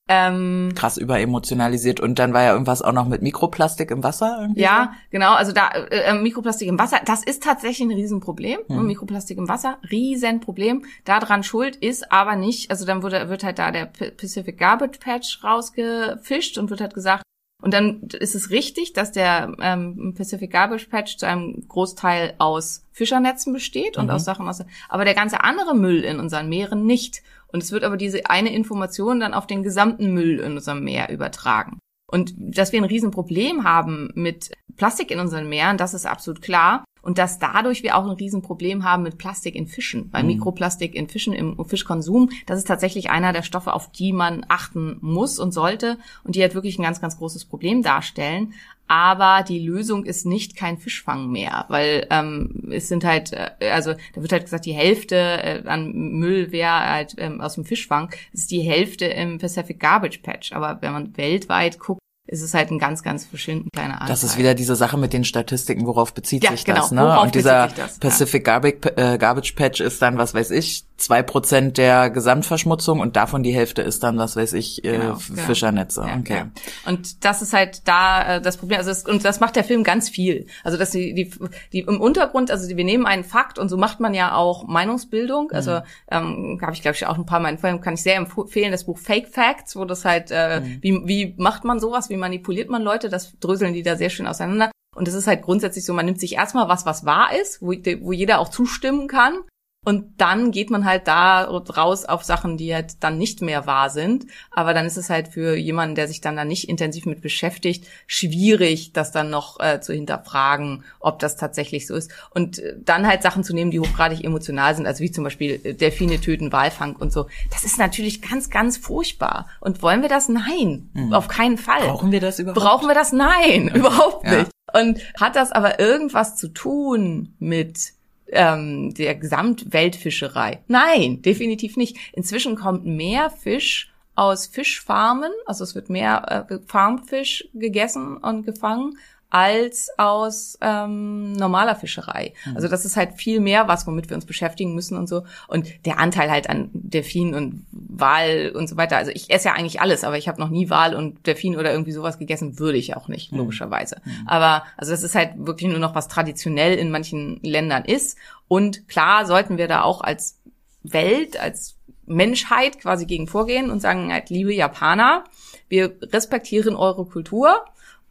Ähm, 0.07 0.73
Krass 0.75 0.99
überemotionalisiert. 0.99 1.99
Und 1.99 2.19
dann 2.19 2.35
war 2.35 2.43
ja 2.43 2.53
irgendwas 2.53 2.83
auch 2.83 2.93
noch 2.93 3.09
mit 3.09 3.23
Mikroplastik 3.23 3.91
im 3.91 4.03
Wasser. 4.03 4.39
irgendwie 4.41 4.61
ja, 4.61 4.93
genau. 5.11 5.33
Also 5.33 5.53
da 5.53 5.71
äh, 5.71 6.11
äh, 6.11 6.15
Mikroplastik 6.15 6.69
im 6.69 6.79
Wasser, 6.79 7.01
das 7.05 7.25
ist 7.25 7.43
tatsächlich 7.43 7.89
ein 7.89 7.95
Riesenproblem. 7.95 8.59
Mhm. 8.69 8.77
Ne? 8.77 8.83
Mikroplastik 8.83 9.39
im 9.39 9.49
Wasser, 9.49 9.79
Riesenproblem. 9.91 10.85
Daran 11.05 11.43
schuld 11.43 11.77
ist 11.77 12.13
aber 12.13 12.37
nicht, 12.37 12.71
also 12.71 12.85
dann 12.85 13.03
wurde, 13.03 13.31
wird 13.31 13.45
halt 13.45 13.59
da 13.59 13.71
der 13.71 13.87
Pacific 13.87 14.59
Garbage 14.59 14.99
Patch 14.99 15.43
rausgefischt 15.43 16.59
und 16.59 16.69
wird 16.71 16.83
halt 16.83 16.95
gesagt, 16.95 17.23
und 17.63 17.73
dann 17.73 18.03
ist 18.21 18.35
es 18.35 18.51
richtig, 18.51 18.93
dass 18.93 19.11
der 19.11 19.55
ähm, 19.63 20.13
Pacific 20.15 20.51
Garbage 20.53 20.87
Patch 20.91 21.17
zu 21.17 21.27
einem 21.27 21.65
Großteil 21.67 22.35
aus 22.37 22.85
Fischernetzen 22.93 23.55
besteht 23.55 23.97
und 23.97 24.07
Mhm. 24.07 24.11
aus 24.11 24.25
Sachen 24.27 24.47
aus, 24.47 24.63
aber 24.91 25.07
der 25.07 25.15
ganze 25.15 25.43
andere 25.43 25.75
Müll 25.75 26.05
in 26.05 26.21
unseren 26.21 26.51
Meeren 26.51 26.85
nicht. 26.85 27.23
Und 27.55 27.63
es 27.63 27.71
wird 27.71 27.85
aber 27.85 27.97
diese 27.97 28.29
eine 28.29 28.53
Information 28.53 29.21
dann 29.21 29.33
auf 29.33 29.47
den 29.47 29.63
gesamten 29.63 30.13
Müll 30.13 30.41
in 30.41 30.57
unserem 30.57 30.83
Meer 30.83 31.09
übertragen. 31.09 31.79
Und 32.11 32.35
dass 32.37 32.73
wir 32.73 32.81
ein 32.81 32.85
Riesenproblem 32.85 33.63
haben 33.63 34.11
mit 34.17 34.51
Plastik 34.75 35.13
in 35.13 35.21
unseren 35.21 35.49
Meeren, 35.49 35.79
das 35.79 35.95
ist 35.95 36.05
absolut 36.05 36.43
klar. 36.43 36.85
Und 37.01 37.17
dass 37.17 37.39
dadurch 37.39 37.85
wir 37.85 37.97
auch 37.97 38.03
ein 38.03 38.17
Riesenproblem 38.17 38.83
haben 38.83 39.05
mit 39.05 39.19
Plastik 39.19 39.55
in 39.55 39.69
Fischen. 39.69 40.09
Weil 40.11 40.25
Mikroplastik 40.25 40.97
in 40.97 41.07
Fischen 41.07 41.33
im 41.33 41.65
Fischkonsum, 41.65 42.31
das 42.47 42.59
ist 42.59 42.67
tatsächlich 42.67 43.11
einer 43.11 43.33
der 43.33 43.43
Stoffe, 43.43 43.73
auf 43.73 43.93
die 43.93 44.13
man 44.13 44.45
achten 44.49 44.97
muss 45.01 45.39
und 45.39 45.53
sollte 45.53 45.99
und 46.25 46.35
die 46.35 46.43
halt 46.43 46.57
wirklich 46.57 46.77
ein 46.81 46.83
ganz, 46.83 47.01
ganz 47.01 47.19
großes 47.19 47.45
Problem 47.45 47.83
darstellen. 47.83 48.55
Aber 48.87 49.43
die 49.43 49.67
Lösung 49.67 50.05
ist 50.05 50.27
nicht 50.27 50.57
kein 50.57 50.79
Fischfang 50.79 51.29
mehr, 51.31 51.65
weil 51.69 52.07
ähm, 52.11 52.69
es 52.71 52.89
sind 52.89 53.05
halt, 53.05 53.33
äh, 53.33 53.71
also 53.71 53.95
da 54.15 54.21
wird 54.21 54.33
halt 54.33 54.45
gesagt, 54.45 54.67
die 54.67 54.75
Hälfte 54.75 55.17
äh, 55.17 55.63
an 55.67 55.93
Müll 55.93 56.53
wäre 56.53 56.91
halt 56.91 57.15
ähm, 57.19 57.41
aus 57.41 57.55
dem 57.55 57.65
Fischfang, 57.65 58.11
das 58.33 58.43
ist 58.43 58.51
die 58.51 58.61
Hälfte 58.61 59.07
im 59.07 59.39
Pacific 59.39 59.81
Garbage 59.81 60.19
Patch. 60.19 60.53
Aber 60.53 60.79
wenn 60.83 60.93
man 60.93 61.17
weltweit 61.17 61.79
guckt, 61.79 62.01
ist 62.27 62.43
es 62.43 62.55
halt 62.55 62.71
ein 62.71 62.79
ganz, 62.79 63.03
ganz 63.03 63.27
verschwindend 63.27 63.73
kleiner 63.73 63.95
Anteil. 63.95 64.09
Das 64.09 64.25
ist 64.25 64.39
wieder 64.39 64.55
diese 64.55 64.77
Sache 64.77 64.97
mit 64.97 65.13
den 65.13 65.25
Statistiken, 65.25 65.87
worauf 65.87 66.15
bezieht 66.15 66.43
Ja, 66.43 66.53
sich 66.53 66.65
genau, 66.65 66.81
das, 66.81 66.91
ne? 66.91 67.03
worauf 67.03 67.25
Und 67.25 67.35
dieser 67.35 67.67
bezieht 67.67 67.77
sich 67.77 67.87
das, 67.87 67.97
ja. 67.97 68.09
Pacific 68.09 68.45
Garbage, 68.45 68.77
äh, 68.97 69.19
Garbage 69.19 69.53
Patch 69.53 69.81
ist 69.81 70.01
dann, 70.01 70.17
was 70.17 70.33
weiß 70.33 70.51
ich, 70.53 70.85
zwei 70.97 71.23
Prozent 71.23 71.77
der 71.77 72.11
Gesamtverschmutzung 72.11 73.01
und 73.01 73.17
davon 73.17 73.43
die 73.43 73.53
Hälfte 73.53 73.83
ist 73.83 74.03
dann, 74.03 74.17
was 74.19 74.37
weiß 74.37 74.53
ich, 74.55 74.85
äh, 74.85 74.93
Genau, 74.93 75.19
ja. 75.35 75.43
Fischernetze. 75.43 76.05
Ja, 76.07 76.17
okay. 76.17 76.37
ja. 76.37 76.51
Und 76.87 77.25
das 77.25 77.43
ist 77.43 77.53
halt 77.53 77.87
da 77.89 78.37
äh, 78.37 78.41
das 78.41 78.57
Problem. 78.57 78.79
Also 78.79 78.91
es, 78.91 79.05
und 79.05 79.25
das 79.25 79.41
macht 79.41 79.57
der 79.57 79.65
Film 79.65 79.83
ganz 79.83 80.09
viel. 80.09 80.47
Also 80.63 80.79
dass 80.79 80.91
die, 80.91 81.15
die, 81.15 81.31
die 81.73 81.81
im 81.81 82.01
Untergrund, 82.01 82.51
also 82.51 82.69
die, 82.69 82.77
wir 82.77 82.85
nehmen 82.85 83.07
einen 83.07 83.25
Fakt 83.25 83.59
und 83.59 83.69
so 83.69 83.77
macht 83.77 84.01
man 84.01 84.15
ja 84.15 84.35
auch 84.35 84.67
Meinungsbildung. 84.67 85.51
Also 85.51 85.81
ähm, 86.11 86.59
habe 86.63 86.73
ich 86.73 86.83
glaube 86.83 86.97
ich 86.97 87.07
auch 87.07 87.19
ein 87.19 87.27
paar 87.27 87.41
Mal 87.41 87.51
in 87.51 87.59
Film 87.59 87.81
kann 87.81 87.95
ich 87.95 88.03
sehr 88.03 88.17
empfehlen 88.17 88.73
das 88.73 88.85
Buch 88.85 88.99
Fake 88.99 89.29
Facts, 89.29 89.77
wo 89.77 89.85
das 89.85 90.05
halt 90.05 90.31
äh, 90.31 90.63
wie 90.81 91.03
wie 91.05 91.35
macht 91.39 91.65
man 91.65 91.81
sowas, 91.81 92.09
wie 92.09 92.17
manipuliert 92.17 92.71
man 92.71 92.83
Leute, 92.83 93.09
das 93.09 93.39
dröseln 93.41 93.75
die 93.75 93.83
da 93.83 93.97
sehr 93.97 94.11
schön 94.11 94.27
auseinander. 94.27 94.71
Und 94.95 95.09
es 95.09 95.15
ist 95.15 95.27
halt 95.27 95.43
grundsätzlich 95.43 95.85
so, 95.85 95.93
man 95.93 96.07
nimmt 96.07 96.21
sich 96.21 96.35
erstmal 96.35 96.69
was, 96.69 96.87
was 96.87 97.05
wahr 97.05 97.31
ist, 97.41 97.61
wo, 97.61 97.73
wo 97.73 98.13
jeder 98.13 98.39
auch 98.39 98.49
zustimmen 98.49 99.09
kann. 99.09 99.41
Und 99.85 100.21
dann 100.21 100.51
geht 100.51 100.71
man 100.71 100.85
halt 100.85 101.07
da 101.07 101.45
raus 101.45 102.05
auf 102.05 102.25
Sachen, 102.25 102.57
die 102.57 102.75
halt 102.75 103.03
dann 103.05 103.19
nicht 103.19 103.43
mehr 103.43 103.67
wahr 103.67 103.91
sind. 103.91 104.27
Aber 104.51 104.75
dann 104.75 104.87
ist 104.87 104.97
es 104.97 105.11
halt 105.11 105.29
für 105.29 105.57
jemanden, 105.57 105.95
der 105.95 106.09
sich 106.09 106.21
dann 106.21 106.37
da 106.37 106.45
nicht 106.45 106.69
intensiv 106.69 107.07
mit 107.07 107.21
beschäftigt, 107.21 107.87
schwierig, 108.07 108.93
das 108.93 109.13
dann 109.13 109.31
noch 109.31 109.61
äh, 109.61 109.81
zu 109.81 109.93
hinterfragen, 109.93 110.85
ob 111.01 111.19
das 111.19 111.37
tatsächlich 111.37 111.87
so 111.87 111.95
ist. 111.95 112.11
Und 112.31 112.59
äh, 112.59 112.77
dann 112.83 113.07
halt 113.07 113.23
Sachen 113.23 113.45
zu 113.45 113.55
nehmen, 113.55 113.71
die 113.71 113.81
hochgradig 113.81 114.25
emotional 114.25 114.75
sind, 114.75 114.87
also 114.87 115.01
wie 115.03 115.11
zum 115.11 115.25
Beispiel 115.25 115.61
äh, 115.65 115.75
Delfine 115.75 116.21
töten, 116.21 116.53
Walfang 116.53 116.97
und 116.97 117.13
so. 117.13 117.27
Das 117.51 117.65
ist 117.65 117.79
natürlich 117.79 118.23
ganz, 118.23 118.51
ganz 118.51 118.77
furchtbar. 118.77 119.49
Und 119.61 119.83
wollen 119.83 120.03
wir 120.03 120.09
das? 120.09 120.29
Nein, 120.29 120.89
auf 121.13 121.29
keinen 121.29 121.59
Fall. 121.59 121.81
Brauchen 121.83 122.11
wir 122.13 122.21
das 122.21 122.39
überhaupt? 122.39 122.59
Brauchen 122.61 122.89
wir 122.89 122.95
das? 122.95 123.13
Nein, 123.13 123.69
überhaupt 123.75 124.25
Ja. 124.25 124.39
nicht. 124.39 124.51
Und 124.73 124.99
hat 125.21 125.37
das 125.37 125.53
aber 125.53 125.79
irgendwas 125.79 126.37
zu 126.37 126.49
tun 126.49 127.35
mit 127.39 127.93
ähm, 128.35 128.93
der 128.95 129.15
Gesamtweltfischerei? 129.15 130.61
Nein, 130.69 131.23
definitiv 131.23 131.77
nicht. 131.77 131.97
Inzwischen 132.13 132.57
kommt 132.57 132.85
mehr 132.85 133.31
Fisch 133.31 133.91
aus 134.17 134.47
Fischfarmen, 134.47 135.33
also 135.47 135.65
es 135.65 135.75
wird 135.75 135.91
mehr 135.91 136.47
äh, 136.49 136.59
Farmfisch 136.67 137.49
gegessen 137.53 138.17
und 138.17 138.45
gefangen 138.45 138.97
als 139.35 139.89
aus 139.99 140.57
ähm, 140.61 141.33
normaler 141.33 141.75
Fischerei. 141.75 142.35
Also 142.55 142.69
das 142.69 142.85
ist 142.85 142.97
halt 142.97 143.15
viel 143.15 143.41
mehr 143.41 143.67
was, 143.67 143.85
womit 143.85 144.09
wir 144.09 144.15
uns 144.15 144.27
beschäftigen 144.27 144.77
müssen 144.77 144.97
und 144.97 145.09
so. 145.09 145.25
Und 145.49 145.85
der 145.87 145.99
Anteil 145.99 146.31
halt 146.31 146.49
an 146.49 146.71
Delfin 146.73 147.35
und 147.35 147.67
Wal 147.73 148.53
und 148.55 148.69
so 148.69 148.77
weiter. 148.77 148.97
Also 148.97 149.11
ich 149.13 149.31
esse 149.31 149.49
ja 149.49 149.55
eigentlich 149.55 149.81
alles, 149.81 150.05
aber 150.05 150.17
ich 150.19 150.29
habe 150.29 150.41
noch 150.41 150.51
nie 150.51 150.71
Wal 150.71 150.95
und 150.95 151.27
Delfin 151.27 151.57
oder 151.57 151.73
irgendwie 151.73 151.91
sowas 151.91 152.21
gegessen, 152.21 152.61
würde 152.61 152.79
ich 152.79 152.95
auch 152.95 153.09
nicht, 153.09 153.33
logischerweise. 153.33 153.97
Aber 154.25 154.63
also 154.77 154.93
das 154.93 155.03
ist 155.03 155.17
halt 155.17 155.33
wirklich 155.35 155.69
nur 155.69 155.81
noch 155.81 155.97
was 155.97 156.07
traditionell 156.07 156.79
in 156.79 156.93
manchen 156.93 157.41
Ländern 157.43 157.85
ist. 157.85 158.17
Und 158.47 158.87
klar 158.87 159.27
sollten 159.27 159.59
wir 159.59 159.67
da 159.67 159.83
auch 159.83 160.01
als 160.01 160.39
Welt, 160.85 161.41
als 161.41 161.77
Menschheit 162.07 162.79
quasi 162.79 163.05
gegen 163.05 163.27
vorgehen 163.27 163.69
und 163.69 163.81
sagen 163.81 164.13
halt, 164.13 164.31
liebe 164.31 164.55
Japaner, 164.55 165.25
wir 165.69 165.97
respektieren 166.03 166.77
eure 166.77 167.05
Kultur 167.05 167.65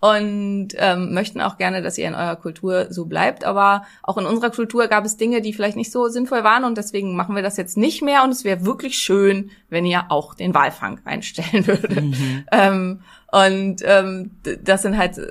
und 0.03 0.67
ähm, 0.75 1.13
möchten 1.13 1.39
auch 1.39 1.57
gerne, 1.57 1.81
dass 1.81 1.97
ihr 1.97 2.09
in 2.09 2.13
eurer 2.13 2.35
Kultur 2.35 2.87
so 2.89 3.05
bleibt. 3.05 3.45
Aber 3.45 3.85
auch 4.01 4.17
in 4.17 4.25
unserer 4.25 4.49
Kultur 4.49 4.87
gab 4.87 5.05
es 5.05 5.15
Dinge, 5.15 5.39
die 5.39 5.53
vielleicht 5.53 5.77
nicht 5.77 5.93
so 5.93 6.09
sinnvoll 6.09 6.43
waren 6.43 6.65
und 6.65 6.77
deswegen 6.77 7.15
machen 7.15 7.35
wir 7.35 7.41
das 7.41 7.55
jetzt 7.55 7.77
nicht 7.77 8.01
mehr. 8.01 8.25
Und 8.25 8.31
es 8.31 8.43
wäre 8.43 8.65
wirklich 8.65 8.97
schön, 8.97 9.51
wenn 9.69 9.85
ihr 9.85 10.07
auch 10.09 10.33
den 10.33 10.53
Walfang 10.53 10.99
einstellen 11.05 11.67
würdet. 11.67 12.03
Ähm, 12.51 12.99
und 13.31 13.77
ähm, 13.85 14.31
das 14.61 14.81
sind 14.81 14.97
halt 14.97 15.19
äh, 15.19 15.23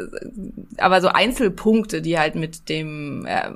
aber 0.78 1.02
so 1.02 1.08
Einzelpunkte, 1.08 2.00
die 2.00 2.18
halt 2.18 2.34
mit 2.34 2.70
dem 2.70 3.26
äh, 3.26 3.50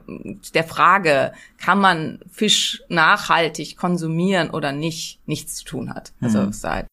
der 0.53 0.65
Frage, 0.65 1.33
kann 1.57 1.81
man 1.81 2.21
Fisch 2.31 2.83
nachhaltig 2.91 3.79
konsumieren 3.79 4.51
oder 4.51 4.73
nicht, 4.73 5.21
nichts 5.25 5.55
zu 5.57 5.65
tun 5.65 5.95
hat. 5.95 6.13
Also 6.21 6.41
es 6.41 6.59
ist 6.59 6.65
halt 6.65 6.87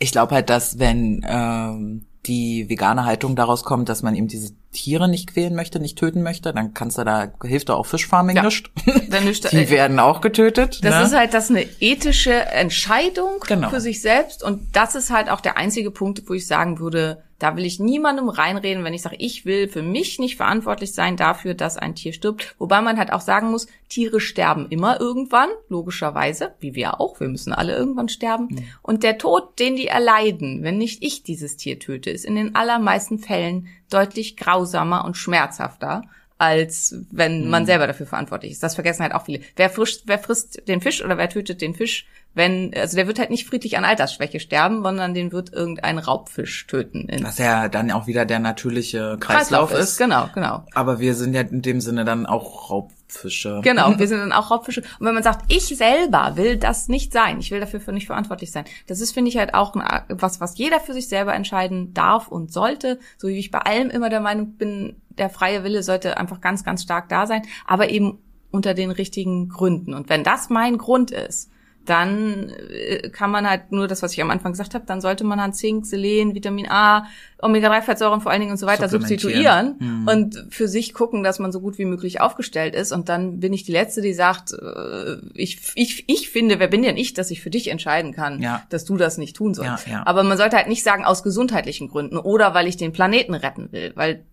Ich 0.00 0.10
glaube 0.10 0.34
halt, 0.34 0.50
dass 0.50 0.80
wenn 0.80 1.24
ähm, 1.28 2.07
die 2.28 2.68
vegane 2.68 3.04
Haltung 3.04 3.34
daraus 3.34 3.64
kommt, 3.64 3.88
dass 3.88 4.02
man 4.02 4.14
eben 4.14 4.28
diese 4.28 4.52
Tiere 4.72 5.08
nicht 5.08 5.32
quälen 5.32 5.54
möchte, 5.54 5.80
nicht 5.80 5.98
töten 5.98 6.22
möchte, 6.22 6.52
dann 6.52 6.74
kannst 6.74 6.98
du 6.98 7.04
da, 7.04 7.32
hilft 7.42 7.70
da 7.70 7.74
auch 7.74 7.86
Fischfarming 7.86 8.36
Ja. 8.36 8.42
nicht. 8.44 8.70
dann 9.10 9.24
nicht, 9.24 9.50
Die 9.50 9.70
werden 9.70 9.98
auch 9.98 10.20
getötet. 10.20 10.78
Das 10.84 10.94
ne? 10.94 11.02
ist 11.04 11.16
halt 11.16 11.34
das 11.34 11.50
eine 11.50 11.62
ethische 11.80 12.32
Entscheidung 12.34 13.40
Genau. 13.46 13.70
für 13.70 13.80
sich 13.80 14.00
selbst 14.02 14.42
und 14.44 14.76
das 14.76 14.94
ist 14.94 15.10
halt 15.10 15.30
auch 15.30 15.40
der 15.40 15.56
einzige 15.56 15.90
Punkt, 15.90 16.22
wo 16.28 16.34
ich 16.34 16.46
sagen 16.46 16.78
würde, 16.78 17.22
Da 17.38 17.56
will 17.56 17.64
ich 17.64 17.78
niemandem 17.78 18.28
reinreden, 18.28 18.82
wenn 18.82 18.94
ich 18.94 19.02
sage, 19.02 19.16
ich 19.18 19.44
will 19.44 19.68
für 19.68 19.82
mich 19.82 20.18
nicht 20.18 20.36
verantwortlich 20.36 20.92
sein 20.92 21.16
dafür, 21.16 21.54
dass 21.54 21.76
ein 21.76 21.94
Tier 21.94 22.12
stirbt. 22.12 22.56
Wobei 22.58 22.80
man 22.80 22.98
halt 22.98 23.12
auch 23.12 23.20
sagen 23.20 23.50
muss, 23.50 23.68
Tiere 23.88 24.20
sterben 24.20 24.66
immer 24.70 25.00
irgendwann, 25.00 25.48
logischerweise, 25.68 26.54
wie 26.58 26.74
wir 26.74 27.00
auch. 27.00 27.20
Wir 27.20 27.28
müssen 27.28 27.52
alle 27.52 27.76
irgendwann 27.76 28.08
sterben. 28.08 28.48
Mhm. 28.50 28.64
Und 28.82 29.02
der 29.04 29.18
Tod, 29.18 29.58
den 29.58 29.76
die 29.76 29.86
erleiden, 29.86 30.62
wenn 30.62 30.78
nicht 30.78 31.04
ich 31.04 31.22
dieses 31.22 31.56
Tier 31.56 31.78
töte, 31.78 32.10
ist 32.10 32.24
in 32.24 32.34
den 32.34 32.56
allermeisten 32.56 33.18
Fällen 33.18 33.68
deutlich 33.88 34.36
grausamer 34.36 35.04
und 35.04 35.16
schmerzhafter 35.16 36.02
als 36.38 36.94
wenn 37.10 37.44
Mhm. 37.44 37.50
man 37.50 37.66
selber 37.66 37.86
dafür 37.86 38.06
verantwortlich 38.06 38.52
ist. 38.52 38.62
Das 38.62 38.76
vergessen 38.76 39.02
halt 39.02 39.12
auch 39.12 39.24
viele. 39.24 39.40
Wer 39.56 39.70
frisst, 39.70 40.04
wer 40.06 40.18
frisst 40.18 40.66
den 40.68 40.80
Fisch 40.80 41.04
oder 41.04 41.18
wer 41.18 41.28
tötet 41.28 41.60
den 41.60 41.74
Fisch, 41.74 42.06
wenn, 42.34 42.72
also 42.76 42.96
der 42.96 43.08
wird 43.08 43.18
halt 43.18 43.30
nicht 43.30 43.46
friedlich 43.46 43.76
an 43.76 43.84
Altersschwäche 43.84 44.38
sterben, 44.38 44.82
sondern 44.82 45.14
den 45.14 45.32
wird 45.32 45.52
irgendein 45.52 45.98
Raubfisch 45.98 46.66
töten. 46.68 47.08
Was 47.22 47.38
ja 47.38 47.68
dann 47.68 47.90
auch 47.90 48.06
wieder 48.06 48.24
der 48.24 48.38
natürliche 48.38 49.16
Kreislauf, 49.18 49.72
ist. 49.72 49.98
Genau, 49.98 50.28
genau. 50.32 50.64
Aber 50.74 51.00
wir 51.00 51.14
sind 51.14 51.34
ja 51.34 51.40
in 51.40 51.62
dem 51.62 51.80
Sinne 51.80 52.04
dann 52.04 52.26
auch 52.26 52.70
Raubfische. 52.70 53.60
Genau, 53.64 53.92
wir 53.98 54.06
sind 54.06 54.18
dann 54.20 54.32
auch 54.32 54.52
Raubfische. 54.52 54.82
Und 55.00 55.06
wenn 55.06 55.14
man 55.14 55.22
sagt, 55.24 55.52
ich 55.52 55.64
selber 55.64 56.36
will 56.36 56.56
das 56.56 56.86
nicht 56.86 57.12
sein, 57.12 57.40
ich 57.40 57.50
will 57.50 57.58
dafür 57.58 57.80
für 57.80 57.92
nicht 57.92 58.06
verantwortlich 58.06 58.52
sein, 58.52 58.64
das 58.86 59.00
ist, 59.00 59.12
finde 59.12 59.30
ich, 59.30 59.38
halt 59.38 59.54
auch 59.54 59.74
ein, 59.74 60.02
was, 60.08 60.40
was 60.40 60.56
jeder 60.56 60.78
für 60.78 60.92
sich 60.92 61.08
selber 61.08 61.34
entscheiden 61.34 61.92
darf 61.94 62.28
und 62.28 62.52
sollte. 62.52 63.00
So 63.16 63.26
wie 63.26 63.38
ich 63.38 63.50
bei 63.50 63.60
allem 63.60 63.90
immer 63.90 64.10
der 64.10 64.20
Meinung 64.20 64.52
bin, 64.52 64.94
der 65.18 65.30
freie 65.30 65.64
Wille 65.64 65.82
sollte 65.82 66.16
einfach 66.16 66.40
ganz, 66.40 66.64
ganz 66.64 66.82
stark 66.82 67.08
da 67.08 67.26
sein, 67.26 67.42
aber 67.66 67.90
eben 67.90 68.18
unter 68.50 68.74
den 68.74 68.90
richtigen 68.90 69.48
Gründen. 69.48 69.92
Und 69.94 70.08
wenn 70.08 70.24
das 70.24 70.48
mein 70.48 70.78
Grund 70.78 71.10
ist, 71.10 71.50
dann 71.84 72.50
äh, 72.70 73.08
kann 73.08 73.30
man 73.30 73.48
halt 73.48 73.72
nur 73.72 73.88
das, 73.88 74.02
was 74.02 74.12
ich 74.12 74.20
am 74.20 74.30
Anfang 74.30 74.52
gesagt 74.52 74.74
habe, 74.74 74.84
dann 74.84 75.00
sollte 75.00 75.24
man 75.24 75.40
halt 75.40 75.54
Zink, 75.56 75.86
Selen, 75.86 76.34
Vitamin 76.34 76.68
A, 76.70 77.06
Omega-3-Fettsäuren 77.40 78.20
vor 78.20 78.30
allen 78.30 78.40
Dingen 78.40 78.52
und 78.52 78.58
so 78.58 78.66
weiter 78.66 78.88
substituieren 78.90 80.04
und 80.06 80.46
für 80.50 80.68
sich 80.68 80.92
gucken, 80.92 81.22
dass 81.22 81.38
man 81.38 81.50
so 81.50 81.60
gut 81.60 81.78
wie 81.78 81.86
möglich 81.86 82.20
aufgestellt 82.20 82.74
ist. 82.74 82.92
Und 82.92 83.08
dann 83.08 83.40
bin 83.40 83.54
ich 83.54 83.62
die 83.64 83.72
Letzte, 83.72 84.02
die 84.02 84.12
sagt, 84.12 84.52
äh, 84.52 85.16
ich, 85.32 85.60
ich, 85.76 86.04
ich 86.08 86.28
finde, 86.28 86.58
wer 86.58 86.68
bin 86.68 86.82
denn 86.82 86.96
ich, 86.98 87.14
dass 87.14 87.30
ich 87.30 87.40
für 87.40 87.50
dich 87.50 87.68
entscheiden 87.70 88.12
kann, 88.12 88.42
Ja. 88.42 88.62
dass 88.68 88.84
du 88.84 88.96
das 88.98 89.16
nicht 89.16 89.34
tun 89.34 89.54
sollst. 89.54 89.86
Ja, 89.86 89.92
ja. 89.94 90.02
Aber 90.06 90.24
man 90.24 90.36
sollte 90.36 90.56
halt 90.56 90.68
nicht 90.68 90.82
sagen, 90.82 91.04
aus 91.06 91.22
gesundheitlichen 91.22 91.88
Gründen 91.88 92.18
oder 92.18 92.52
weil 92.52 92.66
ich 92.66 92.76
den 92.76 92.92
Planeten 92.92 93.32
retten 93.34 93.72
will, 93.72 93.92
weil 93.94 94.24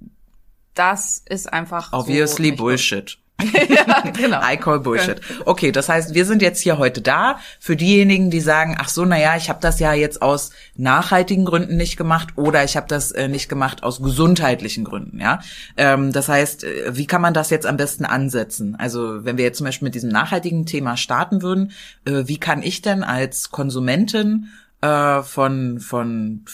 das 0.75 1.21
ist 1.27 1.51
einfach 1.51 1.91
Obviously 1.93 2.49
so. 2.51 2.55
Bullshit. 2.57 3.17
ja, 3.69 4.01
genau. 4.11 4.39
I 4.49 4.57
call 4.57 4.79
Bullshit. 4.79 5.19
Okay, 5.45 5.71
das 5.71 5.89
heißt, 5.89 6.13
wir 6.13 6.25
sind 6.25 6.41
jetzt 6.41 6.61
hier 6.61 6.77
heute 6.77 7.01
da 7.01 7.39
für 7.59 7.75
diejenigen, 7.75 8.29
die 8.29 8.39
sagen, 8.39 8.77
ach 8.79 8.87
so, 8.87 9.03
na 9.03 9.19
ja, 9.19 9.35
ich 9.35 9.49
habe 9.49 9.59
das 9.61 9.79
ja 9.79 9.93
jetzt 9.93 10.21
aus 10.21 10.51
nachhaltigen 10.75 11.43
Gründen 11.43 11.75
nicht 11.75 11.97
gemacht 11.97 12.29
oder 12.37 12.63
ich 12.63 12.77
habe 12.77 12.87
das 12.87 13.11
äh, 13.11 13.27
nicht 13.27 13.49
gemacht 13.49 13.83
aus 13.83 14.01
gesundheitlichen 14.01 14.85
Gründen, 14.85 15.19
ja. 15.19 15.39
Ähm, 15.75 16.13
das 16.13 16.29
heißt, 16.29 16.63
äh, 16.63 16.95
wie 16.95 17.07
kann 17.07 17.21
man 17.21 17.33
das 17.33 17.49
jetzt 17.49 17.65
am 17.65 17.77
besten 17.77 18.05
ansetzen? 18.05 18.75
Also, 18.77 19.25
wenn 19.25 19.37
wir 19.37 19.43
jetzt 19.43 19.57
zum 19.57 19.65
Beispiel 19.65 19.87
mit 19.87 19.95
diesem 19.95 20.09
nachhaltigen 20.09 20.65
Thema 20.65 20.95
starten 20.95 21.41
würden, 21.41 21.71
äh, 22.05 22.23
wie 22.25 22.37
kann 22.37 22.63
ich 22.63 22.81
denn 22.81 23.03
als 23.03 23.49
Konsumentin 23.49 24.47
äh, 24.85 25.23
von 25.23 25.79
von 25.79 26.45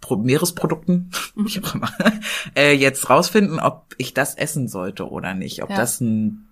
Pro 0.00 0.16
Meeresprodukten, 0.16 1.10
wie 1.36 1.62
auch 1.64 1.74
immer, 1.74 1.90
äh, 2.56 2.72
jetzt 2.72 3.08
rausfinden, 3.10 3.58
ob 3.60 3.94
ich 3.98 4.14
das 4.14 4.34
essen 4.34 4.68
sollte 4.68 5.08
oder 5.08 5.34
nicht, 5.34 5.62
ob 5.62 5.70
Ja. 5.70 5.76
das 5.76 6.00
ein 6.00 6.48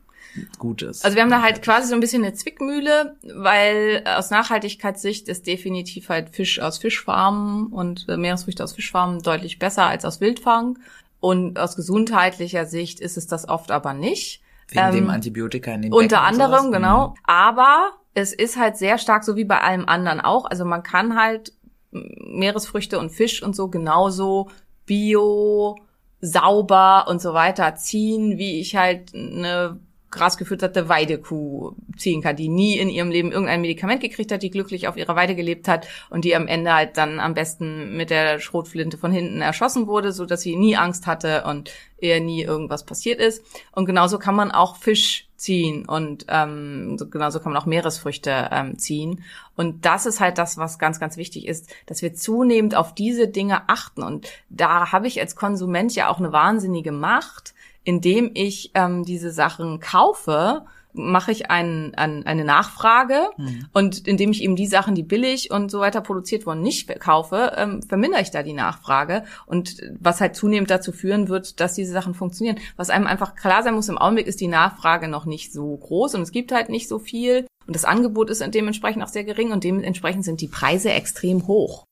gutes. 0.59 1.03
Also 1.05 1.17
wir 1.17 1.23
haben 1.23 1.31
da 1.31 1.43
halt 1.43 1.61
quasi 1.63 1.89
so 1.89 1.95
ein 1.95 2.01
bisschen 2.01 2.23
eine 2.25 2.35
Zwickmühle, 2.35 3.17
weil 3.35 4.03
äh, 4.05 4.15
aus 4.15 4.31
Nachhaltigkeitssicht 4.31 5.29
ist 5.29 5.47
definitiv 5.47 6.09
halt 6.09 6.31
Fisch 6.31 6.61
aus 6.61 6.79
Fischfarmen 6.79 7.67
und 7.67 8.07
äh, 8.09 8.17
Meeresfrüchte 8.17 8.63
aus 8.63 8.73
Fischfarmen 8.73 9.23
deutlich 9.23 9.59
besser 9.59 9.87
als 9.87 10.05
aus 10.05 10.21
Wildfang. 10.21 10.79
Und 11.19 11.59
aus 11.59 11.77
gesundheitlicher 11.77 12.65
Sicht 12.65 12.99
ist 13.01 13.17
es 13.19 13.27
das 13.27 13.47
oft 13.49 13.71
aber 13.73 13.93
nicht. 13.93 14.41
wegen 14.69 14.87
ähm, 14.87 14.95
dem 14.95 15.11
Antibiotika 15.11 15.73
in 15.73 15.83
den 15.83 15.93
Unter 15.93 16.23
Becken 16.23 16.41
anderem, 16.41 16.73
genau. 16.73 17.15
Aber 17.25 17.91
es 18.15 18.33
ist 18.33 18.57
halt 18.57 18.77
sehr 18.77 18.99
stark, 18.99 19.25
so 19.25 19.37
wie 19.37 19.45
bei 19.45 19.61
allem 19.61 19.87
anderen 19.87 20.21
auch. 20.21 20.45
Also 20.45 20.65
man 20.65 20.83
kann 20.83 21.19
halt 21.19 21.53
Meeresfrüchte 21.91 22.99
und 22.99 23.11
Fisch 23.11 23.43
und 23.43 23.55
so 23.55 23.69
genauso 23.69 24.49
bio, 24.87 25.77
sauber 26.21 27.07
und 27.09 27.21
so 27.21 27.35
weiter 27.35 27.75
ziehen, 27.77 28.39
wie 28.39 28.61
ich 28.61 28.77
halt 28.77 29.15
eine 29.15 29.81
grasgefütterte 30.11 30.89
Weidekuh 30.89 31.73
ziehen 31.97 32.23
kann, 32.23 32.37
die 32.37 32.49
nie 32.49 32.79
in 32.79 32.89
ihrem 32.89 33.11
Leben 33.11 33.31
irgendein 33.31 33.61
Medikament 33.61 34.01
gekriegt 34.01 34.33
hat, 34.33 34.43
die 34.43 34.51
glücklich 34.51 34.89
auf 34.89 34.97
ihrer 34.97 35.15
Weide 35.15 35.37
gelebt 35.37 35.69
hat 35.69 35.87
und 36.11 36.25
die 36.25 36.35
am 36.35 36.49
Ende 36.49 36.75
halt 36.75 36.97
dann 36.97 37.21
am 37.21 37.35
besten 37.35 37.97
mit 37.97 38.11
der 38.11 38.41
Schrotflinte 38.41 38.99
von 38.99 39.13
hinten 39.13 39.41
erschossen 39.41 39.87
wurde, 39.87 40.13
so 40.13 40.27
dass 40.27 40.41
sie 40.41 40.57
nie 40.57 40.77
Angst 40.77 41.07
hatte 41.07 41.45
und 41.45 41.71
ihr 42.01 42.21
nie 42.21 42.43
irgendwas 42.43 42.85
passiert 42.85 43.21
ist. 43.21 43.45
Und 43.73 43.87
genauso 43.87 44.19
kann 44.19 44.35
man 44.35 44.51
auch 44.51 44.77
Fisch 44.77 45.29
ziehen 45.37 45.87
und 45.87 46.27
ähm, 46.29 46.99
so, 46.99 47.09
genauso 47.09 47.41
kann 47.41 47.53
man 47.53 47.63
auch 47.63 47.67
Meeresfrüchte 47.67 48.51
ähm, 48.53 48.79
ziehen. 48.79 49.25
Und 49.57 49.85
das 49.87 50.07
ist 50.07 50.21
halt 50.21 50.39
das, 50.39 50.59
was 50.59 50.79
ganz, 50.79 51.01
ganz 51.01 51.17
wichtig 51.17 51.47
ist, 51.47 51.73
dass 51.87 52.03
wir 52.03 52.15
zunehmend 52.15 52.75
auf 52.75 52.95
diese 52.95 53.29
Dinge 53.29 53.69
achten. 53.69 54.03
Und 54.03 54.29
da 54.49 54.93
habe 54.93 55.07
ich 55.07 55.21
als 55.21 55.37
Konsument 55.37 55.95
ja 55.95 56.09
auch 56.09 56.19
eine 56.19 56.33
wahnsinnige 56.33 56.93
Macht, 56.93 57.55
indem 57.85 58.31
ich 58.35 58.71
ähm, 58.75 59.05
diese 59.05 59.31
Sachen 59.31 59.81
kaufe, 59.81 60.65
mache 60.93 61.33
ich 61.33 61.51
ein, 61.51 61.95
ein, 61.95 62.27
eine 62.27 62.45
Nachfrage 62.45 63.31
und 63.73 64.07
indem 64.09 64.33
ich 64.33 64.43
eben 64.43 64.57
die 64.57 64.67
Sachen, 64.67 64.95
die 64.95 65.03
billig 65.03 65.51
und 65.51 65.71
so 65.71 65.81
weiter 65.81 66.01
produziert 66.01 66.47
wurden, 66.47 66.63
nicht 66.63 66.89
kaufe, 67.01 67.53
ähm, 67.57 67.83
vermindere 67.83 68.23
ich 68.23 68.31
da 68.31 68.43
die 68.43 68.53
Nachfrage 68.53 69.25
und 69.47 69.77
was 69.99 70.21
halt 70.21 70.35
zunehmend 70.35 70.71
dazu 70.71 70.93
führen 70.93 71.29
wird, 71.29 71.61
dass 71.61 71.75
diese 71.75 71.93
Sachen 71.93 72.15
funktionieren. 72.15 72.59
Was 72.77 72.91
einem 72.91 73.07
einfach 73.07 73.35
klar 73.35 73.63
sein 73.63 73.75
muss, 73.75 73.89
im 73.89 73.99
Augenblick 73.99 74.27
ist 74.27 74.41
die 74.41 74.49
Nachfrage 74.49 75.09
noch 75.09 75.27
nicht 75.27 75.53
so 75.53 75.77
groß 75.77 76.17
und 76.17 76.23
es 76.23 76.33
gibt 76.33 76.53
halt 76.53 76.69
nicht 76.69 76.89
so 76.89 76.99
viel 76.99 77.47
und 77.67 77.77
das 77.77 77.85
Angebot 77.85 78.31
ist 78.31 78.45
dementsprechend 78.55 79.03
auch 79.03 79.09
sehr 79.09 79.25
gering 79.25 79.53
und 79.53 79.65
dementsprechend 79.65 80.25
sind 80.25 80.41
die 80.41 80.49
Preise 80.49 80.91
extrem 80.91 81.47
hoch. 81.47 81.85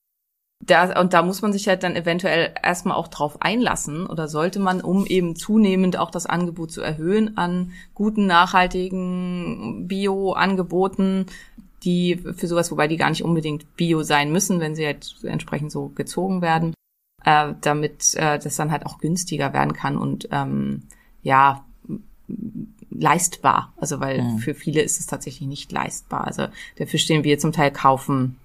Da, 0.69 0.99
und 1.01 1.13
da 1.13 1.23
muss 1.23 1.41
man 1.41 1.51
sich 1.51 1.67
halt 1.67 1.81
dann 1.81 1.95
eventuell 1.95 2.53
erstmal 2.61 2.95
auch 2.95 3.07
drauf 3.07 3.41
einlassen 3.41 4.05
oder 4.05 4.27
sollte 4.27 4.59
man, 4.59 4.81
um 4.81 5.07
eben 5.07 5.35
zunehmend 5.35 5.97
auch 5.97 6.11
das 6.11 6.27
Angebot 6.27 6.71
zu 6.71 6.81
erhöhen 6.81 7.37
an 7.37 7.71
guten, 7.95 8.27
nachhaltigen 8.27 9.87
Bio-Angeboten, 9.87 11.25
die 11.83 12.17
für 12.17 12.45
sowas, 12.45 12.69
wobei 12.71 12.87
die 12.87 12.97
gar 12.97 13.09
nicht 13.09 13.23
unbedingt 13.23 13.75
Bio 13.77 14.03
sein 14.03 14.31
müssen, 14.31 14.59
wenn 14.59 14.75
sie 14.75 14.85
halt 14.85 15.15
entsprechend 15.23 15.71
so 15.71 15.89
gezogen 15.89 16.43
werden, 16.43 16.75
äh, 17.25 17.53
damit 17.61 18.13
äh, 18.15 18.37
das 18.37 18.55
dann 18.55 18.71
halt 18.71 18.85
auch 18.85 18.99
günstiger 18.99 19.53
werden 19.53 19.73
kann 19.73 19.97
und 19.97 20.29
ähm, 20.31 20.83
ja 21.23 21.65
leistbar. 22.91 23.73
Also 23.77 23.99
weil 23.99 24.37
für 24.37 24.53
viele 24.53 24.81
ist 24.81 24.99
es 24.99 25.07
tatsächlich 25.07 25.47
nicht 25.47 25.71
leistbar. 25.71 26.27
Also 26.27 26.47
der 26.77 26.85
Fisch, 26.85 27.07
den 27.07 27.23
wir 27.23 27.39
zum 27.39 27.53
Teil 27.53 27.71
kaufen, 27.71 28.37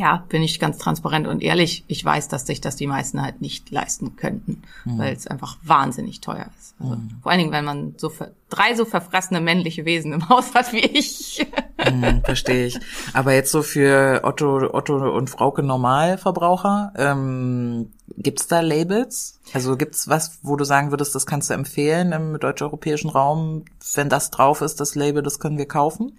ja, 0.00 0.24
bin 0.28 0.44
ich 0.44 0.60
ganz 0.60 0.78
transparent 0.78 1.26
und 1.26 1.42
ehrlich. 1.42 1.84
Ich 1.88 2.04
weiß, 2.04 2.28
dass 2.28 2.46
sich 2.46 2.60
das 2.60 2.76
die 2.76 2.86
meisten 2.86 3.20
halt 3.20 3.40
nicht 3.40 3.68
leisten 3.72 4.14
könnten, 4.14 4.62
weil 4.84 5.12
es 5.12 5.26
einfach 5.26 5.58
wahnsinnig 5.64 6.20
teuer 6.20 6.46
ist. 6.56 6.76
Also, 6.78 6.98
Vor 7.20 7.32
allen 7.32 7.40
Dingen, 7.40 7.50
wenn 7.50 7.64
man 7.64 7.94
so 7.96 8.08
ver 8.08 8.30
drei 8.48 8.74
so 8.76 8.84
verfressene 8.84 9.40
männliche 9.40 9.84
Wesen 9.84 10.12
im 10.12 10.28
Haus 10.28 10.54
hat 10.54 10.72
wie 10.72 10.78
ich. 10.78 11.44
Hm, 11.78 12.22
verstehe 12.24 12.66
ich. 12.66 12.78
Aber 13.12 13.34
jetzt 13.34 13.50
so 13.50 13.62
für 13.62 14.20
Otto, 14.22 14.72
Otto 14.72 15.16
und 15.16 15.30
Frauke 15.30 15.64
Normalverbraucher, 15.64 16.92
ähm, 16.96 17.90
gibt's 18.16 18.46
da 18.46 18.60
Labels? 18.60 19.40
Also 19.52 19.76
gibt's 19.76 20.08
was, 20.08 20.38
wo 20.42 20.54
du 20.54 20.64
sagen 20.64 20.90
würdest, 20.92 21.16
das 21.16 21.26
kannst 21.26 21.50
du 21.50 21.54
empfehlen 21.54 22.12
im 22.12 22.38
deutsch-europäischen 22.38 23.10
Raum, 23.10 23.64
wenn 23.94 24.08
das 24.08 24.30
drauf 24.30 24.60
ist, 24.60 24.80
das 24.80 24.94
Label, 24.94 25.22
das 25.22 25.40
können 25.40 25.58
wir 25.58 25.66
kaufen? 25.66 26.16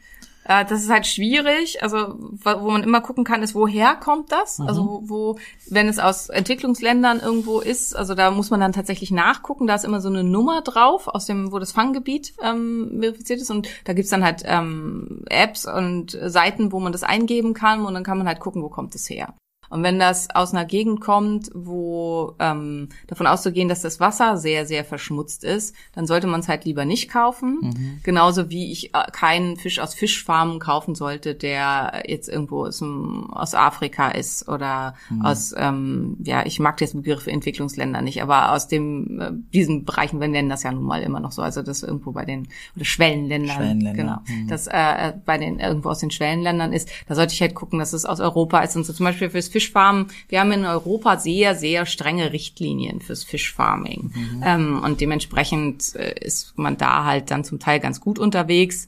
Äh, 0.50 0.66
das 0.66 0.82
ist 0.82 0.90
halt 0.90 1.06
schwierig. 1.06 1.84
Also 1.84 2.16
wo 2.18 2.72
man 2.72 2.84
immer 2.84 3.02
gucken 3.02 3.24
kann, 3.24 3.44
ist, 3.44 3.54
woher 3.54 3.96
kommt 3.96 4.32
das? 4.32 4.60
Also 4.60 4.84
wo, 4.84 5.02
wo, 5.10 5.40
wenn 5.70 5.88
es 5.88 6.00
aus 6.00 6.30
Entwicklungsländern 6.30 7.20
irgendwo 7.20 7.60
ist, 7.60 7.96
also 7.96 8.16
da 8.16 8.32
muss 8.32 8.50
man 8.50 8.60
dann 8.60 8.74
tatsächlich 8.74 9.12
nachgucken. 9.12 9.68
Da 9.68 9.76
ist 9.76 9.86
immer 9.86 10.02
so 10.02 10.10
eine 10.10 10.24
Nummer 10.24 10.62
drauf, 10.62 11.08
aus 11.08 11.28
dem, 11.28 11.52
wo 11.52 11.60
das 11.60 11.72
Fanggebiet 11.72 12.34
ähm, 12.42 12.98
verifiziert 13.00 13.42
ist. 13.42 13.52
Und 13.52 13.68
da 13.86 13.94
gibt's 13.94 14.10
dann 14.10 14.24
halt 14.24 14.42
ähm, 14.44 15.24
Apps 15.30 15.68
und 15.68 16.18
Seiten, 16.20 16.72
wo 16.72 16.80
man 16.80 16.94
das 16.94 17.04
eingeben 17.04 17.54
kann 17.54 17.86
und 17.86 17.94
dann 17.94 18.04
kann 18.04 18.18
man 18.18 18.28
halt 18.28 18.40
gucken, 18.40 18.64
wo 18.64 18.70
kommt 18.70 18.96
es 18.96 19.08
her. 19.08 19.36
Und 19.70 19.84
wenn 19.84 20.00
das 20.00 20.30
aus 20.30 20.54
einer 20.54 20.66
Gegend 20.66 21.02
kommt, 21.02 21.50
wo 21.54 22.36
ähm, 22.40 22.90
davon 23.08 23.28
auszugehen, 23.28 23.70
dass 23.70 23.82
das 23.82 24.00
Wasser 24.00 24.38
sehr, 24.38 24.66
sehr 24.66 24.84
verschmutzt 24.84 25.44
ist, 25.44 25.76
dann 25.94 26.08
sollte 26.08 26.28
man 26.28 26.40
es 26.40 26.48
halt 26.48 26.66
lieber 26.66 26.86
nicht 26.86 27.10
kaufen. 27.10 27.60
Genauso 28.04 28.50
wie 28.50 28.72
ich 28.72 28.94
äh, 28.94 29.12
keinen 29.12 29.58
Fisch 29.58 29.80
aus 29.80 29.94
Fischfarmen 29.94 30.60
kaufen 30.60 30.96
sollte, 30.96 31.36
der 31.36 32.04
jetzt 32.08 32.30
irgendwo 32.30 32.66
aus, 32.66 32.82
aus 32.82 33.56
Afrika 33.56 34.10
ist 34.10 34.48
oder 34.48 34.96
aus, 35.24 35.54
ähm, 35.58 36.18
ja, 36.24 36.46
ich 36.46 36.60
mag 36.60 36.80
jetzt 36.82 36.94
Begriff 36.94 37.28
Entwicklungsländer 37.28 38.02
nicht, 38.02 38.22
aber 38.22 38.52
aus 38.54 38.68
dem 38.68 39.20
äh, 39.20 39.32
diesen 39.54 39.86
Bereichen, 39.86 40.20
wir 40.20 40.28
nennen 40.28 40.50
das 40.50 40.64
ja 40.64 40.72
nun 40.72 40.84
mal 40.84 41.02
immer 41.02 41.20
noch 41.20 41.32
so, 41.32 41.42
also 41.42 41.62
das 41.62 41.84
irgendwo 41.84 42.12
bei 42.12 42.26
den 42.26 42.48
oder 42.76 42.86
Schwellenländern, 42.86 43.58
Schwellenländer, 43.58 43.94
genau, 43.94 44.48
das 44.50 44.68
äh, 44.68 45.14
bei 45.26 45.38
den 45.38 45.60
irgendwo 45.60 45.90
aus 45.90 46.00
den 46.00 46.12
Schwellenländern 46.12 46.74
ist, 46.74 46.90
da 47.08 47.16
sollte 47.16 47.34
ich 47.34 47.42
halt 47.42 47.56
gucken, 47.56 47.80
dass 47.80 47.94
es 47.94 48.06
aus 48.06 48.20
Europa 48.20 48.60
ist 48.62 48.76
und 48.76 48.86
so 48.86 48.94
zum 48.94 49.06
Beispiel 49.06 49.30
fürs 49.30 49.50
Fischfarmen, 49.60 50.08
wir 50.30 50.40
haben 50.40 50.52
in 50.54 50.66
Europa 50.66 51.18
sehr, 51.18 51.54
sehr 51.54 51.86
strenge 51.86 52.32
Richtlinien 52.32 53.02
fürs 53.02 53.26
Fischfarming. 53.26 54.12
Ähm, 54.46 54.82
und 54.84 55.02
dementsprechend 55.02 55.96
äh, 55.96 56.16
ist 56.22 56.58
man 56.58 56.78
da 56.78 57.04
halt 57.04 57.30
dann 57.30 57.44
zum 57.44 57.60
Teil 57.60 57.82
ganz 57.82 58.00
gut 58.00 58.20
unterwegs 58.20 58.88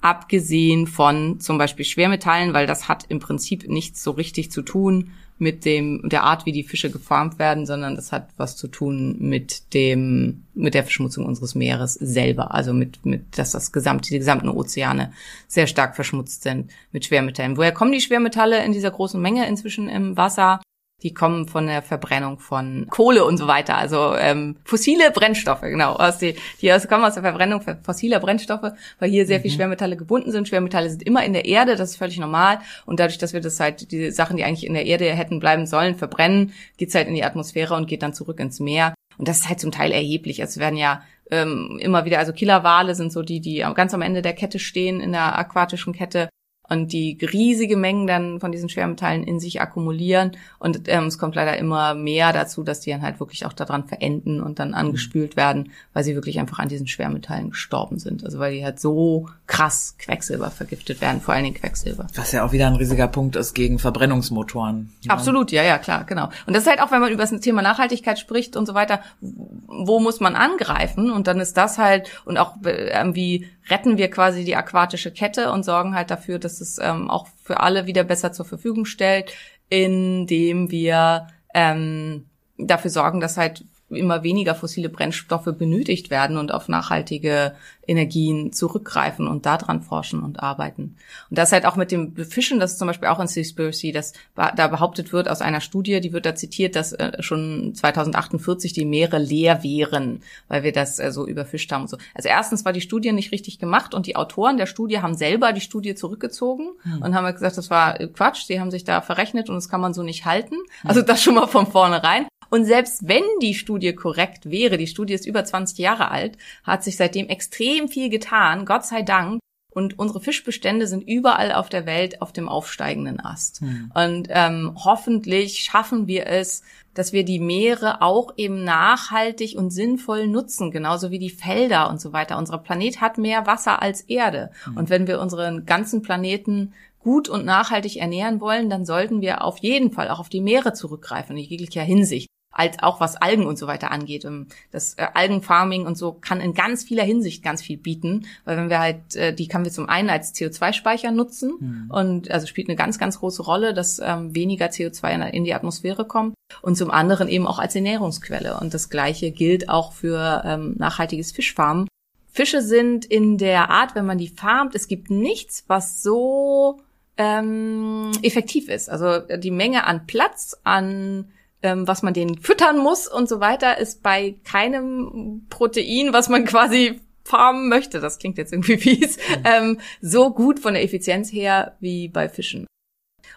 abgesehen 0.00 0.86
von 0.86 1.40
zum 1.40 1.58
Beispiel 1.58 1.84
Schwermetallen, 1.84 2.54
weil 2.54 2.66
das 2.66 2.88
hat 2.88 3.06
im 3.08 3.20
Prinzip 3.20 3.68
nichts 3.68 4.02
so 4.02 4.12
richtig 4.12 4.50
zu 4.50 4.62
tun 4.62 5.12
mit 5.42 5.64
dem 5.64 6.08
der 6.08 6.22
Art, 6.22 6.46
wie 6.46 6.52
die 6.52 6.62
Fische 6.62 6.88
gefarmt 6.88 7.40
werden, 7.40 7.66
sondern 7.66 7.96
das 7.96 8.12
hat 8.12 8.28
was 8.36 8.56
zu 8.56 8.68
tun 8.68 9.16
mit 9.18 9.74
dem 9.74 10.44
mit 10.54 10.74
der 10.74 10.84
Verschmutzung 10.84 11.26
unseres 11.26 11.56
Meeres 11.56 11.94
selber, 11.94 12.54
also 12.54 12.72
mit 12.72 13.04
mit 13.04 13.36
dass 13.36 13.50
das 13.50 13.72
gesamte 13.72 14.10
die 14.10 14.18
gesamten 14.18 14.48
Ozeane 14.48 15.12
sehr 15.48 15.66
stark 15.66 15.96
verschmutzt 15.96 16.44
sind 16.44 16.70
mit 16.92 17.04
Schwermetallen. 17.04 17.56
Woher 17.56 17.72
kommen 17.72 17.90
die 17.90 18.00
Schwermetalle 18.00 18.64
in 18.64 18.72
dieser 18.72 18.92
großen 18.92 19.20
Menge 19.20 19.48
inzwischen 19.48 19.88
im 19.88 20.16
Wasser? 20.16 20.60
Die 21.02 21.14
kommen 21.14 21.48
von 21.48 21.66
der 21.66 21.82
Verbrennung 21.82 22.38
von 22.38 22.86
Kohle 22.90 23.24
und 23.24 23.36
so 23.36 23.46
weiter, 23.46 23.76
also 23.76 24.14
ähm, 24.16 24.56
fossile 24.64 25.10
Brennstoffe, 25.10 25.62
genau, 25.62 25.94
aus 25.94 26.18
die, 26.18 26.36
die 26.60 26.72
aus, 26.72 26.86
kommen 26.88 27.04
aus 27.04 27.14
der 27.14 27.22
Verbrennung 27.22 27.62
fossiler 27.82 28.20
Brennstoffe, 28.20 28.72
weil 28.98 29.10
hier 29.10 29.26
sehr 29.26 29.40
viel 29.40 29.50
Schwermetalle 29.50 29.96
gebunden 29.96 30.30
sind. 30.30 30.48
Schwermetalle 30.48 30.90
sind 30.90 31.02
immer 31.02 31.24
in 31.24 31.32
der 31.32 31.44
Erde, 31.44 31.76
das 31.76 31.90
ist 31.90 31.96
völlig 31.96 32.18
normal. 32.18 32.60
Und 32.86 33.00
dadurch, 33.00 33.18
dass 33.18 33.32
wir 33.32 33.40
das 33.40 33.60
halt, 33.60 33.90
die 33.90 34.10
Sachen, 34.10 34.36
die 34.36 34.44
eigentlich 34.44 34.66
in 34.66 34.74
der 34.74 34.86
Erde 34.86 35.06
hätten 35.12 35.40
bleiben 35.40 35.66
sollen, 35.66 35.96
verbrennen, 35.96 36.52
geht's 36.76 36.94
halt 36.94 37.08
in 37.08 37.14
die 37.14 37.24
Atmosphäre 37.24 37.74
und 37.74 37.86
geht 37.86 38.02
dann 38.02 38.14
zurück 38.14 38.40
ins 38.40 38.60
Meer. 38.60 38.94
Und 39.18 39.28
das 39.28 39.38
ist 39.38 39.48
halt 39.48 39.60
zum 39.60 39.72
Teil 39.72 39.92
erheblich. 39.92 40.40
Es 40.40 40.58
werden 40.58 40.76
ja 40.76 41.02
ähm, 41.30 41.78
immer 41.80 42.04
wieder, 42.04 42.18
also 42.18 42.32
Killerwale 42.32 42.94
sind 42.94 43.12
so 43.12 43.22
die, 43.22 43.40
die 43.40 43.64
ganz 43.74 43.94
am 43.94 44.02
Ende 44.02 44.22
der 44.22 44.34
Kette 44.34 44.58
stehen, 44.58 45.00
in 45.00 45.12
der 45.12 45.38
aquatischen 45.38 45.92
Kette 45.92 46.28
und 46.68 46.92
die 46.92 47.18
riesige 47.20 47.76
Mengen 47.76 48.06
dann 48.06 48.40
von 48.40 48.52
diesen 48.52 48.68
Schwermetallen 48.68 49.24
in 49.24 49.40
sich 49.40 49.60
akkumulieren. 49.60 50.32
Und 50.58 50.88
ähm, 50.88 51.04
es 51.04 51.18
kommt 51.18 51.34
leider 51.34 51.58
immer 51.58 51.94
mehr 51.94 52.32
dazu, 52.32 52.62
dass 52.62 52.80
die 52.80 52.90
dann 52.90 53.02
halt 53.02 53.20
wirklich 53.20 53.44
auch 53.44 53.52
daran 53.52 53.84
verenden 53.84 54.40
und 54.40 54.58
dann 54.58 54.72
angespült 54.72 55.36
werden, 55.36 55.70
weil 55.92 56.04
sie 56.04 56.14
wirklich 56.14 56.38
einfach 56.38 56.58
an 56.60 56.68
diesen 56.68 56.86
Schwermetallen 56.86 57.50
gestorben 57.50 57.98
sind. 57.98 58.24
Also 58.24 58.38
weil 58.38 58.54
die 58.54 58.64
halt 58.64 58.80
so 58.80 59.28
krass 59.46 59.96
Quecksilber 59.98 60.50
vergiftet 60.50 61.00
werden, 61.00 61.20
vor 61.20 61.34
allen 61.34 61.44
Dingen 61.44 61.56
Quecksilber. 61.56 62.06
Was 62.14 62.32
ja 62.32 62.44
auch 62.44 62.52
wieder 62.52 62.68
ein 62.68 62.76
riesiger 62.76 63.08
Punkt 63.08 63.36
ist 63.36 63.54
gegen 63.54 63.78
Verbrennungsmotoren. 63.78 64.92
Ja. 65.02 65.12
Absolut, 65.12 65.52
ja, 65.52 65.62
ja, 65.62 65.78
klar, 65.78 66.04
genau. 66.04 66.30
Und 66.46 66.54
das 66.54 66.62
ist 66.62 66.70
halt 66.70 66.80
auch, 66.80 66.90
wenn 66.90 67.00
man 67.00 67.12
über 67.12 67.22
das 67.22 67.38
Thema 67.40 67.60
Nachhaltigkeit 67.60 68.18
spricht 68.18 68.56
und 68.56 68.66
so 68.66 68.74
weiter, 68.74 69.00
wo 69.20 70.00
muss 70.00 70.20
man 70.20 70.36
angreifen? 70.36 71.10
Und 71.10 71.26
dann 71.26 71.40
ist 71.40 71.56
das 71.56 71.76
halt, 71.76 72.08
und 72.24 72.38
auch 72.38 72.56
äh, 72.64 72.92
irgendwie 72.92 73.48
retten 73.68 73.96
wir 73.96 74.10
quasi 74.10 74.44
die 74.44 74.56
aquatische 74.56 75.10
Kette 75.10 75.52
und 75.52 75.64
sorgen 75.64 75.94
halt 75.94 76.10
dafür, 76.10 76.38
dass 76.38 76.51
es 76.60 76.78
ähm, 76.78 77.10
auch 77.10 77.28
für 77.42 77.60
alle 77.60 77.86
wieder 77.86 78.04
besser 78.04 78.32
zur 78.32 78.44
Verfügung 78.44 78.84
stellt, 78.84 79.32
indem 79.68 80.70
wir 80.70 81.28
ähm, 81.54 82.26
dafür 82.58 82.90
sorgen, 82.90 83.20
dass 83.20 83.36
halt 83.36 83.64
immer 83.94 84.22
weniger 84.22 84.54
fossile 84.54 84.88
Brennstoffe 84.88 85.48
benötigt 85.58 86.10
werden 86.10 86.36
und 86.36 86.52
auf 86.52 86.68
nachhaltige 86.68 87.54
Energien 87.86 88.52
zurückgreifen 88.52 89.26
und 89.26 89.44
daran 89.46 89.82
forschen 89.82 90.22
und 90.22 90.40
arbeiten. 90.40 90.96
Und 91.30 91.38
das 91.38 91.52
halt 91.52 91.66
auch 91.66 91.76
mit 91.76 91.90
dem 91.90 92.14
Fischen, 92.16 92.60
das 92.60 92.72
ist 92.72 92.78
zum 92.78 92.86
Beispiel 92.86 93.08
auch 93.08 93.18
in 93.18 93.26
Seaspiracy, 93.26 93.92
dass 93.92 94.12
da 94.34 94.68
behauptet 94.68 95.12
wird 95.12 95.28
aus 95.28 95.40
einer 95.40 95.60
Studie, 95.60 96.00
die 96.00 96.12
wird 96.12 96.26
da 96.26 96.34
zitiert, 96.34 96.76
dass 96.76 96.92
äh, 96.92 97.20
schon 97.20 97.74
2048 97.74 98.72
die 98.72 98.84
Meere 98.84 99.18
leer 99.18 99.62
wären, 99.62 100.20
weil 100.48 100.62
wir 100.62 100.72
das 100.72 100.98
äh, 100.98 101.10
so 101.10 101.26
überfischt 101.26 101.72
haben 101.72 101.82
und 101.82 101.88
so. 101.88 101.96
Also 102.14 102.28
erstens 102.28 102.64
war 102.64 102.72
die 102.72 102.80
Studie 102.80 103.12
nicht 103.12 103.32
richtig 103.32 103.58
gemacht 103.58 103.94
und 103.94 104.06
die 104.06 104.16
Autoren 104.16 104.56
der 104.56 104.66
Studie 104.66 105.00
haben 105.00 105.16
selber 105.16 105.52
die 105.52 105.60
Studie 105.60 105.94
zurückgezogen 105.94 106.70
hm. 106.82 107.02
und 107.02 107.14
haben 107.14 107.24
halt 107.24 107.36
gesagt, 107.36 107.58
das 107.58 107.70
war 107.70 107.98
Quatsch, 107.98 108.44
sie 108.46 108.60
haben 108.60 108.70
sich 108.70 108.84
da 108.84 109.00
verrechnet 109.00 109.48
und 109.48 109.56
das 109.56 109.68
kann 109.68 109.80
man 109.80 109.94
so 109.94 110.02
nicht 110.02 110.24
halten. 110.24 110.56
Also 110.84 111.02
das 111.02 111.22
schon 111.22 111.34
mal 111.34 111.46
von 111.46 111.66
vornherein. 111.66 112.26
Und 112.52 112.66
selbst 112.66 113.08
wenn 113.08 113.22
die 113.40 113.54
Studie 113.54 113.94
korrekt 113.94 114.50
wäre, 114.50 114.76
die 114.76 114.86
Studie 114.86 115.14
ist 115.14 115.24
über 115.24 115.42
20 115.42 115.78
Jahre 115.78 116.10
alt, 116.10 116.36
hat 116.64 116.84
sich 116.84 116.98
seitdem 116.98 117.28
extrem 117.28 117.88
viel 117.88 118.10
getan, 118.10 118.66
Gott 118.66 118.84
sei 118.84 119.00
Dank. 119.00 119.40
Und 119.70 119.98
unsere 119.98 120.20
Fischbestände 120.20 120.86
sind 120.86 121.08
überall 121.08 121.52
auf 121.52 121.70
der 121.70 121.86
Welt 121.86 122.20
auf 122.20 122.30
dem 122.30 122.50
aufsteigenden 122.50 123.20
Ast. 123.20 123.62
Hm. 123.62 123.90
Und 123.94 124.28
ähm, 124.28 124.76
hoffentlich 124.84 125.60
schaffen 125.60 126.06
wir 126.08 126.26
es, 126.26 126.62
dass 126.92 127.14
wir 127.14 127.24
die 127.24 127.38
Meere 127.38 128.02
auch 128.02 128.34
eben 128.36 128.64
nachhaltig 128.64 129.56
und 129.56 129.70
sinnvoll 129.70 130.26
nutzen, 130.26 130.70
genauso 130.70 131.10
wie 131.10 131.18
die 131.18 131.30
Felder 131.30 131.88
und 131.88 132.02
so 132.02 132.12
weiter. 132.12 132.36
Unser 132.36 132.58
Planet 132.58 133.00
hat 133.00 133.16
mehr 133.16 133.46
Wasser 133.46 133.80
als 133.80 134.02
Erde. 134.02 134.50
Hm. 134.64 134.76
Und 134.76 134.90
wenn 134.90 135.06
wir 135.06 135.22
unseren 135.22 135.64
ganzen 135.64 136.02
Planeten 136.02 136.74
gut 136.98 137.30
und 137.30 137.46
nachhaltig 137.46 137.96
ernähren 137.96 138.42
wollen, 138.42 138.68
dann 138.68 138.84
sollten 138.84 139.22
wir 139.22 139.42
auf 139.42 139.56
jeden 139.56 139.90
Fall 139.90 140.10
auch 140.10 140.20
auf 140.20 140.28
die 140.28 140.42
Meere 140.42 140.74
zurückgreifen, 140.74 141.34
in 141.38 141.44
jeglicher 141.44 141.82
Hinsicht 141.82 142.28
als 142.52 142.82
auch 142.82 143.00
was 143.00 143.16
Algen 143.16 143.46
und 143.46 143.58
so 143.58 143.66
weiter 143.66 143.90
angeht. 143.90 144.24
Ähm, 144.24 144.46
das 144.70 144.94
äh, 144.94 145.06
Algenfarming 145.14 145.86
und 145.86 145.96
so 145.96 146.12
kann 146.12 146.40
in 146.40 146.54
ganz 146.54 146.84
vieler 146.84 147.04
Hinsicht 147.04 147.42
ganz 147.42 147.62
viel 147.62 147.78
bieten, 147.78 148.26
weil 148.44 148.56
wenn 148.56 148.70
wir 148.70 148.78
halt, 148.78 149.16
äh, 149.16 149.34
die 149.34 149.48
können 149.48 149.64
wir 149.64 149.72
zum 149.72 149.88
einen 149.88 150.10
als 150.10 150.34
CO2-Speicher 150.34 151.10
nutzen 151.10 151.54
mhm. 151.58 151.90
und 151.90 152.30
also 152.30 152.46
spielt 152.46 152.68
eine 152.68 152.76
ganz, 152.76 152.98
ganz 152.98 153.18
große 153.18 153.42
Rolle, 153.42 153.74
dass 153.74 154.00
ähm, 154.04 154.34
weniger 154.34 154.66
CO2 154.66 155.14
in, 155.14 155.22
in, 155.22 155.44
die 155.44 155.54
Atmosphäre 155.54 156.04
kommt 156.04 156.34
und 156.60 156.76
zum 156.76 156.90
anderen 156.90 157.28
eben 157.28 157.46
auch 157.46 157.58
als 157.58 157.74
Ernährungsquelle. 157.74 158.58
Und 158.60 158.74
das 158.74 158.90
Gleiche 158.90 159.30
gilt 159.30 159.68
auch 159.68 159.92
für 159.92 160.42
ähm, 160.44 160.74
nachhaltiges 160.78 161.32
Fischfarmen. 161.32 161.88
Fische 162.30 162.62
sind 162.62 163.04
in 163.04 163.36
der 163.36 163.70
Art, 163.70 163.94
wenn 163.94 164.06
man 164.06 164.18
die 164.18 164.28
farmt, 164.28 164.74
es 164.74 164.88
gibt 164.88 165.10
nichts, 165.10 165.64
was 165.66 166.02
so 166.02 166.80
ähm, 167.18 168.10
effektiv 168.22 168.68
ist. 168.68 168.88
Also 168.88 169.18
die 169.18 169.50
Menge 169.50 169.86
an 169.86 170.06
Platz, 170.06 170.56
an 170.64 171.30
ähm, 171.62 171.86
was 171.86 172.02
man 172.02 172.14
denen 172.14 172.38
füttern 172.38 172.78
muss 172.78 173.08
und 173.08 173.28
so 173.28 173.40
weiter, 173.40 173.78
ist 173.78 174.02
bei 174.02 174.36
keinem 174.44 175.46
Protein, 175.48 176.12
was 176.12 176.28
man 176.28 176.44
quasi 176.46 177.00
farmen 177.24 177.68
möchte, 177.68 178.00
das 178.00 178.18
klingt 178.18 178.38
jetzt 178.38 178.52
irgendwie 178.52 178.76
fies, 178.78 179.16
mhm. 179.16 179.42
ähm, 179.44 179.80
so 180.00 180.30
gut 180.30 180.58
von 180.58 180.74
der 180.74 180.82
Effizienz 180.82 181.32
her 181.32 181.76
wie 181.80 182.08
bei 182.08 182.28
Fischen. 182.28 182.66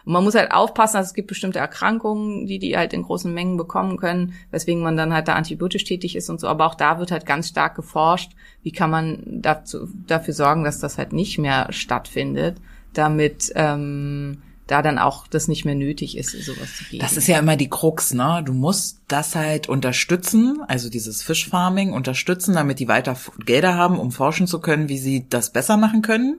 Und 0.04 0.12
man 0.12 0.22
muss 0.22 0.36
halt 0.36 0.52
aufpassen, 0.52 0.98
dass 0.98 1.08
es 1.08 1.14
gibt 1.14 1.26
bestimmte 1.26 1.58
Erkrankungen, 1.58 2.46
die 2.46 2.60
die 2.60 2.76
halt 2.76 2.92
in 2.92 3.02
großen 3.02 3.32
Mengen 3.32 3.56
bekommen 3.56 3.96
können, 3.96 4.34
weswegen 4.52 4.82
man 4.82 4.96
dann 4.96 5.12
halt 5.12 5.26
da 5.26 5.34
antibiotisch 5.34 5.82
tätig 5.82 6.14
ist 6.14 6.30
und 6.30 6.40
so. 6.40 6.46
Aber 6.46 6.66
auch 6.66 6.76
da 6.76 7.00
wird 7.00 7.10
halt 7.10 7.26
ganz 7.26 7.48
stark 7.48 7.74
geforscht, 7.74 8.32
wie 8.62 8.70
kann 8.70 8.90
man 8.90 9.22
dazu, 9.26 9.88
dafür 10.06 10.32
sorgen, 10.32 10.62
dass 10.62 10.78
das 10.78 10.96
halt 10.96 11.12
nicht 11.12 11.38
mehr 11.38 11.66
stattfindet, 11.70 12.58
damit 12.92 13.52
ähm, 13.56 14.42
da 14.66 14.82
dann 14.82 14.98
auch 14.98 15.26
das 15.26 15.48
nicht 15.48 15.64
mehr 15.64 15.74
nötig 15.74 16.16
ist, 16.16 16.30
sowas 16.30 16.76
zu 16.76 16.84
geben. 16.84 17.02
Das 17.02 17.16
ist 17.16 17.28
ja 17.28 17.38
immer 17.38 17.56
die 17.56 17.70
Krux, 17.70 18.14
ne? 18.14 18.42
Du 18.44 18.52
musst 18.52 19.00
das 19.08 19.34
halt 19.34 19.68
unterstützen, 19.68 20.60
also 20.66 20.90
dieses 20.90 21.22
Fischfarming 21.22 21.92
unterstützen, 21.92 22.54
damit 22.54 22.80
die 22.80 22.88
weiter 22.88 23.16
Gelder 23.44 23.74
haben, 23.74 23.98
um 23.98 24.10
forschen 24.10 24.46
zu 24.46 24.60
können, 24.60 24.88
wie 24.88 24.98
sie 24.98 25.26
das 25.28 25.50
besser 25.50 25.76
machen 25.76 26.02
können. 26.02 26.38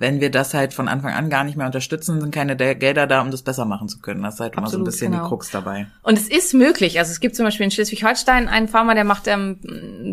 Wenn 0.00 0.20
wir 0.20 0.30
das 0.30 0.54
halt 0.54 0.74
von 0.74 0.86
Anfang 0.86 1.12
an 1.12 1.28
gar 1.28 1.42
nicht 1.42 1.56
mehr 1.56 1.66
unterstützen, 1.66 2.20
sind 2.20 2.32
keine 2.32 2.54
Gelder 2.56 3.08
da, 3.08 3.20
um 3.20 3.32
das 3.32 3.42
besser 3.42 3.64
machen 3.64 3.88
zu 3.88 3.98
können. 3.98 4.22
Das 4.22 4.34
ist 4.34 4.40
halt 4.40 4.56
Absolut, 4.56 4.68
immer 4.68 4.70
so 4.70 4.78
ein 4.78 4.84
bisschen 4.84 5.10
genau. 5.10 5.24
die 5.24 5.28
Krux 5.28 5.50
dabei. 5.50 5.88
Und 6.04 6.16
es 6.16 6.28
ist 6.28 6.54
möglich. 6.54 7.00
Also 7.00 7.10
es 7.10 7.18
gibt 7.18 7.34
zum 7.34 7.44
Beispiel 7.44 7.64
in 7.64 7.72
Schleswig-Holstein 7.72 8.46
einen 8.46 8.68
Farmer, 8.68 8.94
der 8.94 9.02
macht 9.02 9.26
ähm, 9.26 9.58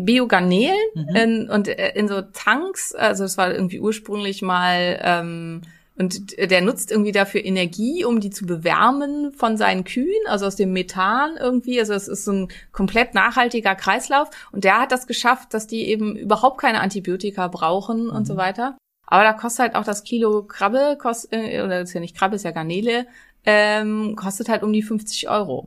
Biogarnelen 0.04 0.76
mhm. 0.94 1.16
in, 1.16 1.48
und 1.50 1.68
äh, 1.68 1.92
in 1.94 2.08
so 2.08 2.20
Tanks. 2.20 2.96
Also 2.96 3.22
es 3.22 3.38
war 3.38 3.54
irgendwie 3.54 3.78
ursprünglich 3.78 4.42
mal 4.42 4.98
ähm, 5.00 5.62
und 5.98 6.38
der 6.38 6.60
nutzt 6.60 6.90
irgendwie 6.90 7.12
dafür 7.12 7.42
Energie, 7.44 8.04
um 8.04 8.20
die 8.20 8.30
zu 8.30 8.44
bewärmen 8.44 9.32
von 9.32 9.56
seinen 9.56 9.84
Kühen, 9.84 10.26
also 10.26 10.46
aus 10.46 10.56
dem 10.56 10.72
Methan 10.72 11.36
irgendwie. 11.38 11.80
Also 11.80 11.94
es 11.94 12.06
ist 12.06 12.24
so 12.24 12.32
ein 12.32 12.48
komplett 12.70 13.14
nachhaltiger 13.14 13.74
Kreislauf. 13.74 14.28
Und 14.52 14.64
der 14.64 14.78
hat 14.78 14.92
das 14.92 15.06
geschafft, 15.06 15.54
dass 15.54 15.66
die 15.66 15.88
eben 15.88 16.14
überhaupt 16.16 16.60
keine 16.60 16.80
Antibiotika 16.80 17.48
brauchen 17.48 18.04
mhm. 18.04 18.10
und 18.10 18.26
so 18.26 18.34
mhm. 18.34 18.38
weiter. 18.38 18.78
Aber 19.06 19.22
da 19.22 19.32
kostet 19.32 19.60
halt 19.60 19.74
auch 19.76 19.84
das 19.84 20.04
Kilo 20.04 20.42
Krabbe, 20.42 20.98
kostet, 21.00 21.32
äh, 21.32 21.62
oder 21.62 21.80
das 21.80 21.90
ist 21.90 21.94
ja 21.94 22.00
nicht 22.00 22.16
Krabbe, 22.16 22.36
ist 22.36 22.44
ja 22.44 22.50
Garnele, 22.50 23.06
ähm, 23.44 24.16
kostet 24.16 24.48
halt 24.48 24.62
um 24.62 24.72
die 24.72 24.82
50 24.82 25.30
Euro. 25.30 25.66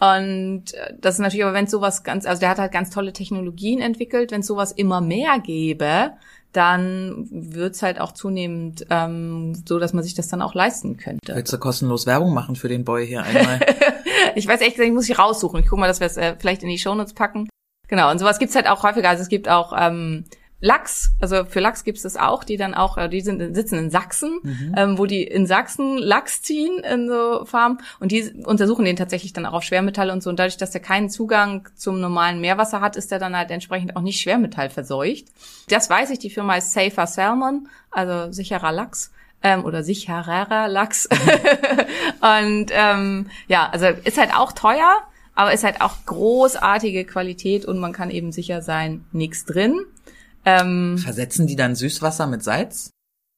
Und 0.00 0.74
äh, 0.74 0.94
das 0.98 1.14
ist 1.14 1.20
natürlich 1.20 1.44
aber, 1.44 1.54
wenn 1.54 1.66
sowas 1.68 2.02
ganz, 2.02 2.26
also 2.26 2.40
der 2.40 2.50
hat 2.50 2.58
halt 2.58 2.72
ganz 2.72 2.90
tolle 2.90 3.12
Technologien 3.12 3.80
entwickelt, 3.80 4.30
wenn 4.32 4.42
sowas 4.42 4.72
immer 4.72 5.00
mehr 5.00 5.38
gäbe, 5.38 6.12
dann 6.52 7.28
wird's 7.30 7.82
halt 7.82 8.00
auch 8.00 8.12
zunehmend 8.12 8.86
ähm, 8.90 9.54
so, 9.66 9.78
dass 9.78 9.92
man 9.92 10.02
sich 10.02 10.14
das 10.14 10.28
dann 10.28 10.42
auch 10.42 10.54
leisten 10.54 10.96
könnte. 10.96 11.34
Willst 11.34 11.52
du 11.52 11.58
kostenlos 11.58 12.06
Werbung 12.06 12.34
machen 12.34 12.56
für 12.56 12.68
den 12.68 12.84
Boy 12.84 13.06
hier 13.06 13.22
einmal? 13.22 13.60
ich 14.34 14.46
weiß 14.46 14.60
echt, 14.60 14.78
ich 14.78 14.92
muss 14.92 15.08
ich 15.08 15.18
raussuchen. 15.18 15.60
Ich 15.60 15.66
guck 15.66 15.78
mal, 15.78 15.86
dass 15.86 16.00
wir 16.00 16.06
es 16.06 16.16
äh, 16.16 16.36
vielleicht 16.38 16.62
in 16.62 16.68
die 16.68 16.78
Shownotes 16.78 17.14
packen. 17.14 17.48
Genau, 17.88 18.10
und 18.10 18.18
sowas 18.18 18.38
gibt's 18.38 18.54
halt 18.54 18.68
auch 18.68 18.82
häufiger. 18.82 19.08
Also 19.08 19.22
es 19.22 19.28
gibt 19.28 19.48
auch 19.48 19.72
ähm, 19.76 20.24
Lachs, 20.60 21.12
also 21.20 21.44
für 21.46 21.60
Lachs 21.60 21.84
gibt's 21.84 22.02
das 22.02 22.16
auch, 22.16 22.44
die 22.44 22.58
dann 22.58 22.74
auch, 22.74 22.98
äh, 22.98 23.08
die 23.08 23.22
sind 23.22 23.54
sitzen 23.54 23.78
in 23.78 23.90
Sachsen, 23.90 24.40
mhm. 24.42 24.74
ähm, 24.76 24.98
wo 24.98 25.06
die 25.06 25.22
in 25.24 25.46
Sachsen 25.46 25.96
Lachs 25.96 26.42
ziehen 26.42 26.78
in 26.80 27.08
so 27.08 27.44
Farmen 27.46 27.78
und 27.98 28.12
die 28.12 28.30
untersuchen 28.44 28.84
den 28.84 28.96
tatsächlich 28.96 29.32
dann 29.32 29.46
auch 29.46 29.54
auf 29.54 29.62
Schwermetalle 29.62 30.12
und 30.12 30.22
so. 30.22 30.28
Und 30.28 30.38
dadurch, 30.38 30.58
dass 30.58 30.70
der 30.70 30.82
keinen 30.82 31.08
Zugang 31.08 31.68
zum 31.76 32.00
normalen 32.00 32.40
Meerwasser 32.40 32.80
hat, 32.80 32.96
ist 32.96 33.10
der 33.10 33.18
dann 33.18 33.36
halt 33.36 33.50
entsprechend 33.50 33.96
auch 33.96 34.02
nicht 34.02 34.20
schwermetallverseucht. 34.20 35.26
Das 35.68 35.88
weiß 35.88 36.10
ich, 36.10 36.18
die 36.18 36.30
Firma 36.30 36.56
ist 36.56 36.72
Safer 36.72 37.06
Salmon, 37.06 37.68
also 37.90 38.30
sicherer 38.30 38.72
Lachs. 38.72 39.10
ähm, 39.42 39.64
oder 39.64 39.82
sicherer 39.82 40.68
Lachs. 40.68 41.08
und 42.20 42.66
ähm, 42.70 43.26
ja, 43.48 43.68
also 43.70 43.86
ist 43.86 44.18
halt 44.18 44.34
auch 44.34 44.52
teuer, 44.52 44.98
aber 45.34 45.52
ist 45.52 45.64
halt 45.64 45.80
auch 45.80 46.04
großartige 46.04 47.04
Qualität 47.04 47.64
und 47.64 47.78
man 47.78 47.92
kann 47.92 48.10
eben 48.10 48.32
sicher 48.32 48.60
sein, 48.60 49.04
nichts 49.12 49.46
drin. 49.46 49.80
Ähm, 50.44 50.98
Versetzen 50.98 51.46
die 51.46 51.56
dann 51.56 51.74
Süßwasser 51.74 52.26
mit 52.26 52.42
Salz? 52.42 52.92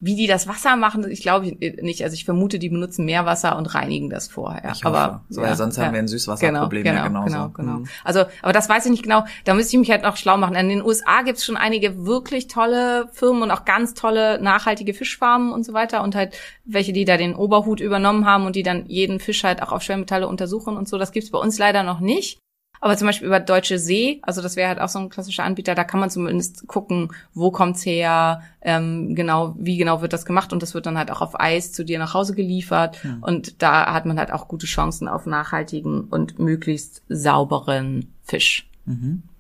wie 0.05 0.17
die 0.17 0.27
das 0.27 0.49
Wasser 0.49 0.75
machen, 0.75 1.09
ich 1.09 1.23
glaube 1.23 1.57
nicht. 1.61 2.03
Also 2.03 2.15
ich 2.15 2.25
vermute, 2.25 2.59
die 2.59 2.69
benutzen 2.69 3.05
Meerwasser 3.05 3.57
und 3.57 3.73
reinigen 3.73 4.11
das 4.11 4.27
vorher. 4.27 4.73
Ich 4.73 4.83
hoffe, 4.83 4.99
aber 4.99 5.25
weil 5.31 5.55
sonst 5.55 5.79
haben 5.79 5.93
wir 5.93 6.01
ein 6.01 6.09
Süßwasserproblem 6.09 6.83
genau, 6.83 6.97
ja 6.97 7.07
genau, 7.07 7.25
genauso. 7.25 7.53
Genau, 7.53 7.77
genau. 7.77 7.89
Also, 8.03 8.25
aber 8.43 8.53
das 8.53 8.69
weiß 8.69 8.85
ich 8.87 8.91
nicht 8.91 9.05
genau. 9.05 9.25
Da 9.45 9.55
müsste 9.55 9.77
ich 9.77 9.79
mich 9.79 9.93
halt 9.93 10.03
noch 10.03 10.17
schlau 10.17 10.37
machen. 10.39 10.57
In 10.57 10.71
den 10.71 10.83
USA 10.83 11.23
gibt's 11.23 11.45
schon 11.45 11.57
einige 11.57 12.05
wirklich 12.05 12.49
tolle 12.49 13.11
Firmen 13.13 13.45
und 13.45 13.53
auch 13.53 13.65
ganz 13.65 13.95
tolle 13.95 14.43
nachhaltige 14.43 14.93
Fischfarmen 14.93 15.53
und 15.53 15.65
so 15.65 15.73
weiter 15.73 16.03
und 16.03 16.17
halt 16.17 16.37
welche, 16.65 16.93
die 16.93 17.05
da 17.05 17.17
den 17.17 17.37
Oberhut 17.37 17.79
übernommen 17.79 18.27
haben 18.27 18.45
und 18.45 18.57
die 18.57 18.65
dann 18.65 18.87
jeden 18.87 19.21
Fisch 19.21 19.45
halt 19.45 19.63
auch 19.63 19.71
auf 19.71 19.83
Schwermetalle 19.83 20.27
untersuchen 20.27 20.77
und 20.77 20.89
so. 20.89 20.99
Das 20.99 21.13
gibt's 21.13 21.31
bei 21.31 21.39
uns 21.39 21.59
leider 21.59 21.85
noch 21.85 22.01
nicht. 22.01 22.41
Aber 22.83 22.97
zum 22.97 23.07
Beispiel 23.07 23.29
über 23.29 23.39
Deutsche 23.39 23.79
See, 23.79 24.19
also 24.23 24.43
das 24.43 24.57
wäre 24.57 24.69
halt 24.69 24.81
auch 24.81 24.89
so 24.89 24.99
ein 24.99 25.09
klassischer 25.09 25.45
Anbieter, 25.45 25.77
da 25.77 25.85
kann 25.85 26.01
man 26.01 26.11
zumindest 26.11 26.67
gucken, 26.67 27.13
wo 27.33 27.53
kommt's 27.53 27.87
her, 27.87 28.43
ähm, 28.61 29.15
genau, 29.15 29.55
wie 29.57 29.77
genau 29.77 30.03
wird 30.03 30.13
das 30.13 30.27
gemacht 30.27 30.53
und 30.53 30.65
das 30.65 30.75
wird 30.75 30.87
dann 30.87 30.99
halt 30.99 31.13
auch 31.13 31.21
auf 31.21 31.39
Eis 31.39 31.71
zu 31.71 31.85
dir 31.85 32.01
nach 32.01 32.13
Hause 32.13 32.35
geliefert 32.35 32.99
und 33.21 33.63
da 33.63 33.93
hat 33.93 34.05
man 34.05 34.19
halt 34.19 34.33
auch 34.33 34.49
gute 34.49 34.67
Chancen 34.67 35.07
auf 35.07 35.27
nachhaltigen 35.27 36.09
und 36.11 36.41
möglichst 36.41 37.03
sauberen 37.09 38.13
Fisch. 38.25 38.69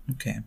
Okay. 0.09 0.43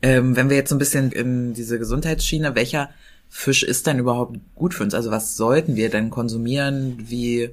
Ähm, 0.00 0.36
wenn 0.36 0.50
wir 0.50 0.56
jetzt 0.56 0.70
so 0.70 0.76
ein 0.76 0.78
bisschen 0.78 1.10
in 1.10 1.52
diese 1.52 1.80
Gesundheitsschiene, 1.80 2.54
welcher 2.54 2.90
Fisch 3.28 3.64
ist 3.64 3.88
denn 3.88 3.98
überhaupt 3.98 4.38
gut 4.54 4.72
für 4.72 4.84
uns? 4.84 4.94
Also 4.94 5.10
was 5.10 5.36
sollten 5.36 5.74
wir 5.74 5.90
denn 5.90 6.10
konsumieren? 6.10 6.96
Wie 7.08 7.50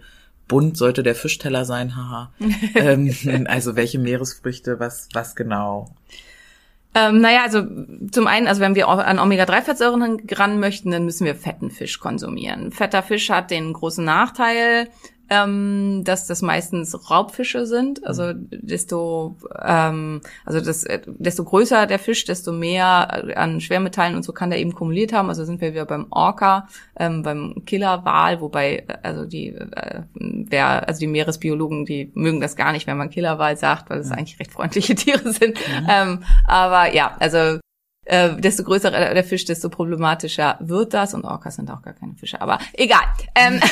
bunt 0.51 0.75
sollte 0.75 1.01
der 1.01 1.15
Fischteller 1.15 1.63
sein? 1.63 1.95
Haha. 1.95 2.33
ähm, 2.75 3.15
also 3.47 3.77
welche 3.77 3.99
Meeresfrüchte, 3.99 4.81
was, 4.81 5.07
was 5.13 5.33
genau? 5.37 5.95
Ähm, 6.93 7.21
naja, 7.21 7.43
also 7.43 7.63
zum 8.11 8.27
einen, 8.27 8.47
also 8.47 8.59
wenn 8.59 8.75
wir 8.75 8.89
an 8.89 9.17
Omega-3-Fettsäuren 9.17 10.23
ran 10.29 10.59
möchten, 10.59 10.91
dann 10.91 11.05
müssen 11.05 11.25
wir 11.25 11.35
fetten 11.35 11.71
Fisch 11.71 12.01
konsumieren. 12.01 12.73
Fetter 12.73 13.01
Fisch 13.01 13.29
hat 13.29 13.49
den 13.49 13.71
großen 13.71 14.03
Nachteil, 14.03 14.89
ähm, 15.31 16.03
dass 16.03 16.27
das 16.27 16.41
meistens 16.41 17.09
Raubfische 17.09 17.65
sind. 17.65 18.05
Also 18.05 18.33
desto, 18.35 19.37
ähm, 19.63 20.19
also 20.45 20.59
das, 20.59 20.83
äh, 20.83 20.99
desto 21.07 21.45
größer 21.45 21.87
der 21.87 21.99
Fisch, 21.99 22.25
desto 22.25 22.51
mehr 22.51 23.37
an 23.37 23.61
Schwermetallen 23.61 24.17
und 24.17 24.23
so 24.23 24.33
kann 24.33 24.49
der 24.49 24.59
eben 24.59 24.73
kumuliert 24.73 25.13
haben. 25.13 25.29
Also 25.29 25.45
sind 25.45 25.61
wir 25.61 25.71
wieder 25.71 25.85
beim 25.85 26.07
Orca, 26.09 26.67
ähm, 26.99 27.23
beim 27.23 27.63
Killerwal, 27.65 28.41
wobei 28.41 28.83
äh, 28.87 28.97
also 29.03 29.25
die, 29.25 29.55
äh, 29.55 30.01
wer, 30.15 30.85
also 30.89 30.99
die 30.99 31.07
Meeresbiologen, 31.07 31.85
die 31.85 32.11
mögen 32.13 32.41
das 32.41 32.57
gar 32.57 32.73
nicht, 32.73 32.85
wenn 32.85 32.97
man 32.97 33.09
Killerwal 33.09 33.55
sagt, 33.55 33.89
weil 33.89 33.99
das 33.99 34.11
eigentlich 34.11 34.37
recht 34.37 34.51
freundliche 34.51 34.95
Tiere 34.95 35.31
sind. 35.31 35.57
Ähm, 35.89 36.25
aber 36.45 36.93
ja, 36.93 37.15
also 37.19 37.57
äh, 38.05 38.35
desto 38.37 38.63
größer 38.63 38.91
der 38.91 39.23
Fisch, 39.23 39.45
desto 39.45 39.69
problematischer 39.69 40.57
wird 40.59 40.93
das. 40.93 41.13
Und 41.13 41.23
Orcas 41.25 41.55
sind 41.55 41.69
auch 41.69 41.81
gar 41.81 41.93
keine 41.93 42.15
Fische, 42.15 42.41
aber 42.41 42.59
egal. 42.73 43.03
Ähm, 43.35 43.59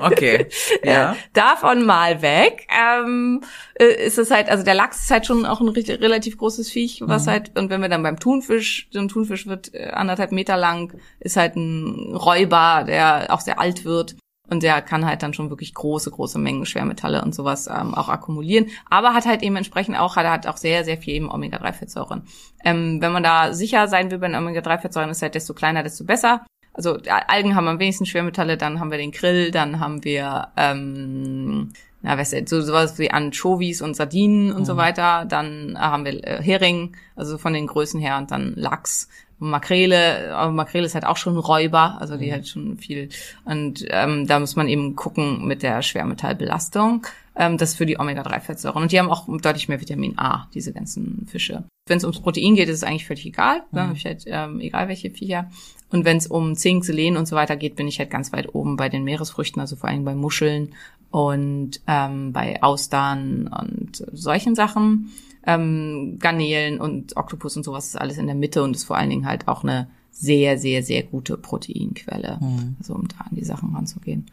Okay. 0.00 0.46
Ja. 0.84 1.12
äh, 1.12 1.16
davon 1.32 1.84
mal 1.84 2.22
weg. 2.22 2.66
Ähm, 2.70 3.42
äh, 3.74 4.06
ist 4.06 4.18
es 4.18 4.30
halt, 4.30 4.48
also 4.48 4.64
der 4.64 4.74
Lachs 4.74 5.02
ist 5.02 5.10
halt 5.10 5.26
schon 5.26 5.46
auch 5.46 5.60
ein 5.60 5.68
richtig, 5.68 6.00
relativ 6.00 6.36
großes 6.38 6.70
Viech, 6.70 7.00
was 7.04 7.26
halt, 7.26 7.56
und 7.58 7.70
wenn 7.70 7.80
wir 7.82 7.88
dann 7.88 8.02
beim 8.02 8.18
Thunfisch, 8.18 8.88
so 8.90 8.98
ein 8.98 9.08
Thunfisch 9.08 9.46
wird 9.46 9.74
äh, 9.74 9.90
anderthalb 9.90 10.32
Meter 10.32 10.56
lang, 10.56 10.92
ist 11.20 11.36
halt 11.36 11.56
ein 11.56 12.14
Räuber, 12.16 12.84
der 12.86 13.26
auch 13.30 13.40
sehr 13.40 13.60
alt 13.60 13.84
wird. 13.84 14.16
Und 14.52 14.62
der 14.62 14.82
kann 14.82 15.06
halt 15.06 15.22
dann 15.22 15.32
schon 15.32 15.48
wirklich 15.48 15.72
große, 15.72 16.10
große 16.10 16.38
Mengen 16.38 16.66
Schwermetalle 16.66 17.22
und 17.22 17.34
sowas 17.34 17.68
ähm, 17.68 17.94
auch 17.94 18.10
akkumulieren. 18.10 18.66
Aber 18.90 19.14
hat 19.14 19.24
halt 19.24 19.42
eben 19.42 19.56
entsprechend 19.56 19.98
auch, 19.98 20.16
hat, 20.16 20.26
hat 20.26 20.46
auch 20.46 20.58
sehr, 20.58 20.84
sehr 20.84 20.98
viel 20.98 21.14
eben 21.14 21.30
Omega-3-Fettsäuren. 21.30 22.24
Ähm, 22.62 23.00
wenn 23.00 23.12
man 23.12 23.22
da 23.22 23.54
sicher 23.54 23.88
sein 23.88 24.10
will 24.10 24.18
bei 24.18 24.28
den 24.28 24.36
Omega-3-Fettsäuren, 24.36 25.08
ist 25.08 25.22
halt 25.22 25.34
desto 25.34 25.54
kleiner, 25.54 25.82
desto 25.82 26.04
besser. 26.04 26.44
Also 26.74 26.98
ja, 26.98 27.22
Algen 27.28 27.56
haben 27.56 27.66
am 27.66 27.78
wenigsten 27.78 28.04
Schwermetalle, 28.04 28.58
dann 28.58 28.78
haben 28.78 28.90
wir 28.90 28.98
den 28.98 29.10
Krill, 29.10 29.52
dann 29.52 29.80
haben 29.80 30.04
wir 30.04 30.48
ähm, 30.58 31.72
na, 32.02 32.14
ist, 32.14 32.48
so 32.48 32.60
sowas 32.60 32.98
wie 32.98 33.10
Anchovies 33.10 33.80
und 33.80 33.96
Sardinen 33.96 34.52
und 34.52 34.66
so 34.66 34.76
weiter. 34.76 35.24
Dann 35.24 35.78
haben 35.78 36.04
wir 36.04 36.22
äh, 36.26 36.42
Hering, 36.42 36.94
also 37.16 37.38
von 37.38 37.54
den 37.54 37.66
Größen 37.66 38.00
her, 38.00 38.18
und 38.18 38.30
dann 38.30 38.52
Lachs. 38.54 39.08
Makrele, 39.50 40.34
aber 40.34 40.52
Makrele 40.52 40.86
ist 40.86 40.94
halt 40.94 41.06
auch 41.06 41.16
schon 41.16 41.36
Räuber, 41.36 41.98
also 42.00 42.16
die 42.16 42.32
halt 42.32 42.48
schon 42.48 42.78
viel. 42.78 43.08
Und 43.44 43.84
ähm, 43.88 44.26
da 44.26 44.38
muss 44.38 44.56
man 44.56 44.68
eben 44.68 44.96
gucken 44.96 45.46
mit 45.46 45.62
der 45.62 45.82
Schwermetallbelastung. 45.82 47.06
Ähm, 47.34 47.56
das 47.56 47.74
für 47.74 47.86
die 47.86 47.98
Omega-3-Fettsäuren. 47.98 48.82
Und 48.82 48.92
die 48.92 48.98
haben 48.98 49.10
auch 49.10 49.26
deutlich 49.26 49.68
mehr 49.68 49.80
Vitamin 49.80 50.18
A, 50.18 50.48
diese 50.52 50.72
ganzen 50.72 51.26
Fische. 51.30 51.64
Wenn 51.88 51.96
es 51.96 52.04
ums 52.04 52.20
Protein 52.20 52.54
geht, 52.54 52.68
ist 52.68 52.76
es 52.76 52.84
eigentlich 52.84 53.06
völlig 53.06 53.24
egal. 53.24 53.62
Da 53.72 53.86
habe 53.86 53.96
ich 53.96 54.04
halt 54.04 54.24
ähm, 54.26 54.60
egal 54.60 54.88
welche 54.88 55.10
Viecher. 55.10 55.50
Und 55.90 56.04
wenn 56.04 56.18
es 56.18 56.26
um 56.26 56.56
Zink, 56.56 56.84
Selen 56.84 57.16
und 57.16 57.26
so 57.26 57.34
weiter 57.34 57.56
geht, 57.56 57.74
bin 57.76 57.88
ich 57.88 57.98
halt 57.98 58.10
ganz 58.10 58.32
weit 58.32 58.54
oben 58.54 58.76
bei 58.76 58.88
den 58.88 59.04
Meeresfrüchten, 59.04 59.60
also 59.60 59.76
vor 59.76 59.88
allem 59.88 60.04
bei 60.04 60.14
Muscheln 60.14 60.74
und 61.10 61.80
ähm, 61.86 62.32
bei 62.32 62.62
Austern 62.62 63.48
und 63.48 64.04
solchen 64.12 64.54
Sachen. 64.54 65.10
Ähm, 65.46 66.18
Garnelen 66.20 66.80
und 66.80 67.16
Oktopus 67.16 67.56
und 67.56 67.64
sowas 67.64 67.86
ist 67.88 68.00
alles 68.00 68.18
in 68.18 68.26
der 68.26 68.34
Mitte 68.34 68.62
und 68.62 68.76
ist 68.76 68.84
vor 68.84 68.96
allen 68.96 69.10
Dingen 69.10 69.26
halt 69.26 69.48
auch 69.48 69.62
eine 69.62 69.88
sehr, 70.10 70.58
sehr, 70.58 70.82
sehr 70.82 71.02
gute 71.02 71.36
Proteinquelle. 71.36 72.38
Also 72.78 72.94
um 72.94 73.08
da 73.08 73.16
an 73.24 73.34
die 73.34 73.44
Sachen 73.44 73.74
ranzugehen. 73.74 74.26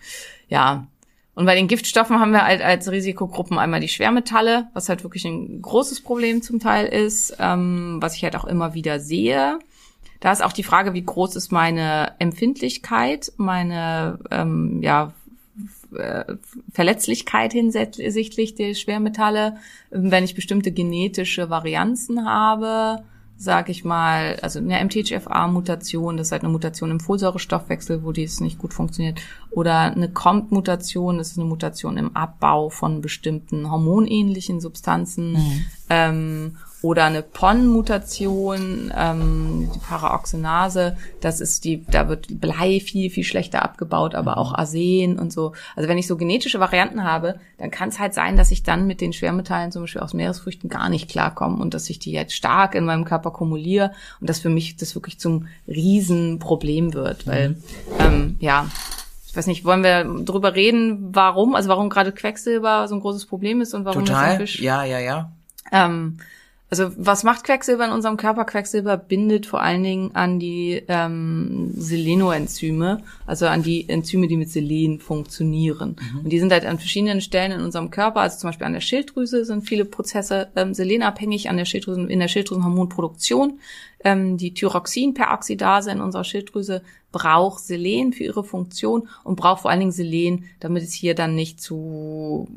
Ja. 0.50 0.88
Und 1.36 1.45
bei 1.45 1.56
den 1.56 1.67
Giftstoffen 1.67 2.19
haben 2.19 2.32
wir 2.32 2.45
halt 2.45 2.62
als 2.62 2.91
Risikogruppen 2.91 3.58
einmal 3.58 3.80
die 3.80 3.88
Schwermetalle, 3.88 4.67
was 4.74 4.89
halt 4.89 5.04
wirklich 5.04 5.24
ein 5.26 5.62
großes 5.62 6.02
Problem 6.02 6.41
zum 6.41 6.60
Teil 6.60 6.86
ist, 6.86 7.38
ähm, 7.39 7.98
was 8.02 8.15
ich 8.15 8.24
halt 8.24 8.36
auch 8.36 8.45
immer 8.45 8.74
wieder 8.74 9.00
sehe. 9.00 9.58
Da 10.19 10.34
ist 10.34 10.43
auch 10.43 10.52
die 10.52 10.63
Frage, 10.63 10.93
wie 10.93 11.06
groß 11.06 11.38
ist 11.38 11.52
meine 11.52 12.13
Empfindlichkeit, 12.19 13.32
meine 13.38 14.19
ähm, 14.32 14.82
ja, 14.84 15.13
Verletzlichkeit 16.71 17.54
hinsichtlich 17.54 18.56
der 18.56 18.73
Schwermetalle, 18.73 19.58
wenn 19.89 20.23
ich 20.23 20.36
bestimmte 20.36 20.71
genetische 20.71 21.49
Varianzen 21.49 22.25
habe, 22.25 23.04
sag 23.41 23.69
ich 23.69 23.86
mal, 23.86 24.38
also 24.41 24.60
eine 24.60 24.84
MTHFR-Mutation, 24.84 26.17
das 26.17 26.28
ist 26.28 26.32
halt 26.34 26.43
eine 26.43 26.52
Mutation 26.52 26.91
im 26.91 26.99
Folsäurestoffwechsel, 26.99 28.04
wo 28.04 28.12
dies 28.12 28.41
nicht 28.41 28.60
gut 28.60 28.73
funktioniert, 28.73 29.21
oder 29.49 29.80
eine 29.80 30.10
COMT-Mutation, 30.10 31.17
das 31.17 31.32
ist 31.32 31.39
eine 31.39 31.47
Mutation 31.47 31.97
im 31.97 32.15
Abbau 32.17 32.69
von 32.69 33.02
bestimmten 33.02 33.71
hormonähnlichen 33.71 34.60
Substanzen, 34.60 35.38
ähm, 35.89 36.58
oder 36.81 37.05
eine 37.05 37.21
PON-Mutation, 37.21 38.93
ähm, 38.95 39.69
die 39.73 39.79
Paraoxenase, 39.79 40.95
das 41.19 41.41
ist 41.41 41.65
die, 41.65 41.85
da 41.85 42.07
wird 42.07 42.39
Blei 42.39 42.79
viel, 42.79 43.09
viel 43.09 43.25
schlechter 43.25 43.63
abgebaut, 43.63 44.15
aber 44.15 44.37
auch 44.37 44.53
Arsen 44.53 45.19
und 45.19 45.33
so. 45.33 45.51
Also 45.75 45.89
wenn 45.89 45.97
ich 45.97 46.07
so 46.07 46.15
genetische 46.15 46.59
Varianten 46.61 47.03
habe, 47.03 47.39
dann 47.57 47.69
kann 47.69 47.89
es 47.89 47.99
halt 47.99 48.13
sein, 48.13 48.37
dass 48.37 48.51
ich 48.51 48.63
dann 48.63 48.87
mit 48.87 49.01
den 49.01 49.11
Schwermetallen 49.11 49.73
zum 49.73 49.83
Beispiel 49.83 50.01
aus 50.01 50.13
Meeresfrüchten 50.13 50.69
gar 50.69 50.87
nicht 50.87 51.09
klarkomme 51.09 51.61
und 51.61 51.73
dass 51.73 51.89
ich 51.89 51.99
die 51.99 52.13
jetzt 52.13 52.33
stark 52.33 52.75
in 52.75 52.85
meinem 52.85 53.03
Körper 53.03 53.31
kumuliere 53.31 53.91
und 54.21 54.29
dass 54.29 54.39
für 54.39 54.49
mich 54.49 54.77
das 54.77 54.95
wirklich 54.95 55.19
zum 55.19 55.47
Riesenproblem 55.67 56.93
wird, 56.93 57.27
weil, 57.27 57.57
ähm, 57.99 58.37
ja, 58.39 58.67
ich 59.27 59.35
weiß 59.35 59.47
nicht, 59.47 59.65
wollen 59.65 59.83
wir 59.83 60.05
drüber 60.23 60.55
reden, 60.55 61.09
warum, 61.13 61.55
also 61.55 61.69
warum 61.69 61.89
gerade 61.89 62.13
Quecksilber 62.13 62.87
so 62.87 62.95
ein 62.95 63.01
großes 63.01 63.25
Problem 63.25 63.59
ist 63.59 63.73
und 63.73 63.83
warum 63.85 64.05
das 64.05 64.15
Total. 64.15 64.37
Fisch 64.37 64.59
Ja, 64.59 64.83
ja, 64.85 64.99
ja. 64.99 65.31
ähm, 65.71 66.17
also 66.69 66.91
was 66.97 67.23
macht 67.23 67.45
Quecksilber 67.45 67.86
in 67.86 67.91
unserem 67.91 68.15
Körper? 68.15 68.45
Quecksilber 68.45 68.95
bindet 68.95 69.47
vor 69.47 69.62
allen 69.62 69.84
Dingen 69.84 70.12
an 70.13 70.39
die 70.39 70.84
ähm, 70.88 71.71
Selenoenzyme, 71.75 73.01
also 73.25 73.47
an 73.47 73.63
die 73.63 73.89
Enzyme, 73.89 74.27
die 74.27 74.38
mit 74.38 74.49
Selen 74.49 74.99
funktionieren. 74.99 75.95
Und 76.23 76.29
die 76.29 76.39
sind 76.39 76.51
halt 76.51 76.65
an 76.65 76.77
verschiedenen 76.77 77.21
Stellen 77.21 77.53
in 77.53 77.62
unserem 77.62 77.89
Körper, 77.89 78.21
also 78.21 78.38
zum 78.38 78.49
Beispiel 78.49 78.67
an 78.67 78.73
der 78.73 78.82
Schilddrüse 78.82 79.45
sind 79.45 79.67
viele 79.67 79.86
Prozesse 79.86 80.49
ähm, 80.55 80.75
selenabhängig, 80.75 81.49
an 81.49 81.58
der 81.58 81.65
Schilddrüse, 81.65 82.01
in 82.01 82.20
der 82.20 82.28
Schilddrüsenhormonproduktion. 82.28 83.59
Ähm, 84.03 84.38
die 84.38 84.53
Thyroxinperoxidase 84.53 85.91
in 85.91 85.99
unserer 85.99 86.24
Schilddrüse 86.24 86.84
braucht 87.12 87.64
Selen 87.64 88.14
für 88.14 88.24
ihre 88.24 88.43
Funktion 88.43 89.07
und 89.24 89.36
braucht 89.36 89.62
vor 89.62 89.72
allen 89.72 89.80
Dingen 89.80 89.91
Selen, 89.91 90.45
damit 90.60 90.84
es 90.84 90.93
hier 90.93 91.16
dann 91.16 91.36
nicht 91.36 91.62
zu 91.62 92.47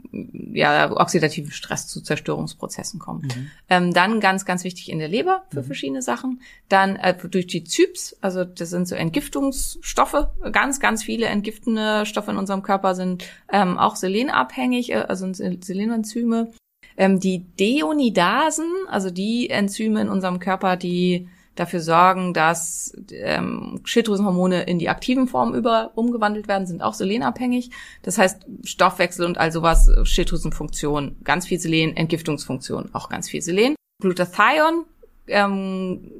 ja, 0.52 0.92
oxidativen 0.92 1.50
Stress, 1.50 1.88
zu 1.88 2.02
Zerstörungsprozessen 2.02 3.00
kommt. 3.00 3.34
Ähm, 3.68 3.92
dann 3.92 4.20
ganz, 4.20 4.44
ganz 4.44 4.64
wichtig 4.64 4.90
in 4.90 4.98
der 4.98 5.08
Leber 5.08 5.44
für 5.50 5.62
verschiedene 5.62 6.02
Sachen. 6.02 6.40
Dann 6.68 6.96
äh, 6.96 7.16
durch 7.16 7.46
die 7.46 7.64
Zyps, 7.64 8.16
also 8.20 8.44
das 8.44 8.70
sind 8.70 8.86
so 8.86 8.94
Entgiftungsstoffe. 8.94 10.28
Ganz, 10.52 10.80
ganz 10.80 11.02
viele 11.02 11.26
entgiftende 11.26 12.04
Stoffe 12.06 12.30
in 12.30 12.36
unserem 12.36 12.62
Körper 12.62 12.94
sind 12.94 13.24
ähm, 13.50 13.78
auch 13.78 13.96
selenabhängig, 13.96 14.92
äh, 14.92 14.96
also 14.96 15.32
sind 15.32 15.64
Selenoenzyme. 15.64 16.52
Ähm, 16.96 17.20
die 17.20 17.46
Deonidasen, 17.58 18.70
also 18.88 19.10
die 19.10 19.48
Enzyme 19.48 20.02
in 20.02 20.08
unserem 20.08 20.38
Körper, 20.38 20.76
die 20.76 21.28
dafür 21.54 21.80
sorgen, 21.80 22.32
dass 22.32 22.96
ähm, 23.10 23.80
Schilddrüsenhormone 23.84 24.62
in 24.62 24.78
die 24.78 24.88
aktiven 24.88 25.28
Formen 25.28 25.54
über 25.54 25.92
umgewandelt 25.94 26.48
werden, 26.48 26.66
sind 26.66 26.82
auch 26.82 26.94
selenabhängig. 26.94 27.70
Das 28.02 28.18
heißt 28.18 28.46
Stoffwechsel 28.64 29.26
und 29.26 29.38
all 29.38 29.52
sowas, 29.52 29.90
Schilddrüsenfunktion, 30.04 31.16
ganz 31.24 31.46
viel 31.46 31.60
Selen, 31.60 31.96
Entgiftungsfunktion, 31.96 32.90
auch 32.94 33.08
ganz 33.08 33.28
viel 33.28 33.42
Selen. 33.42 33.74
Glutathion, 34.00 34.86
ähm, 35.28 36.10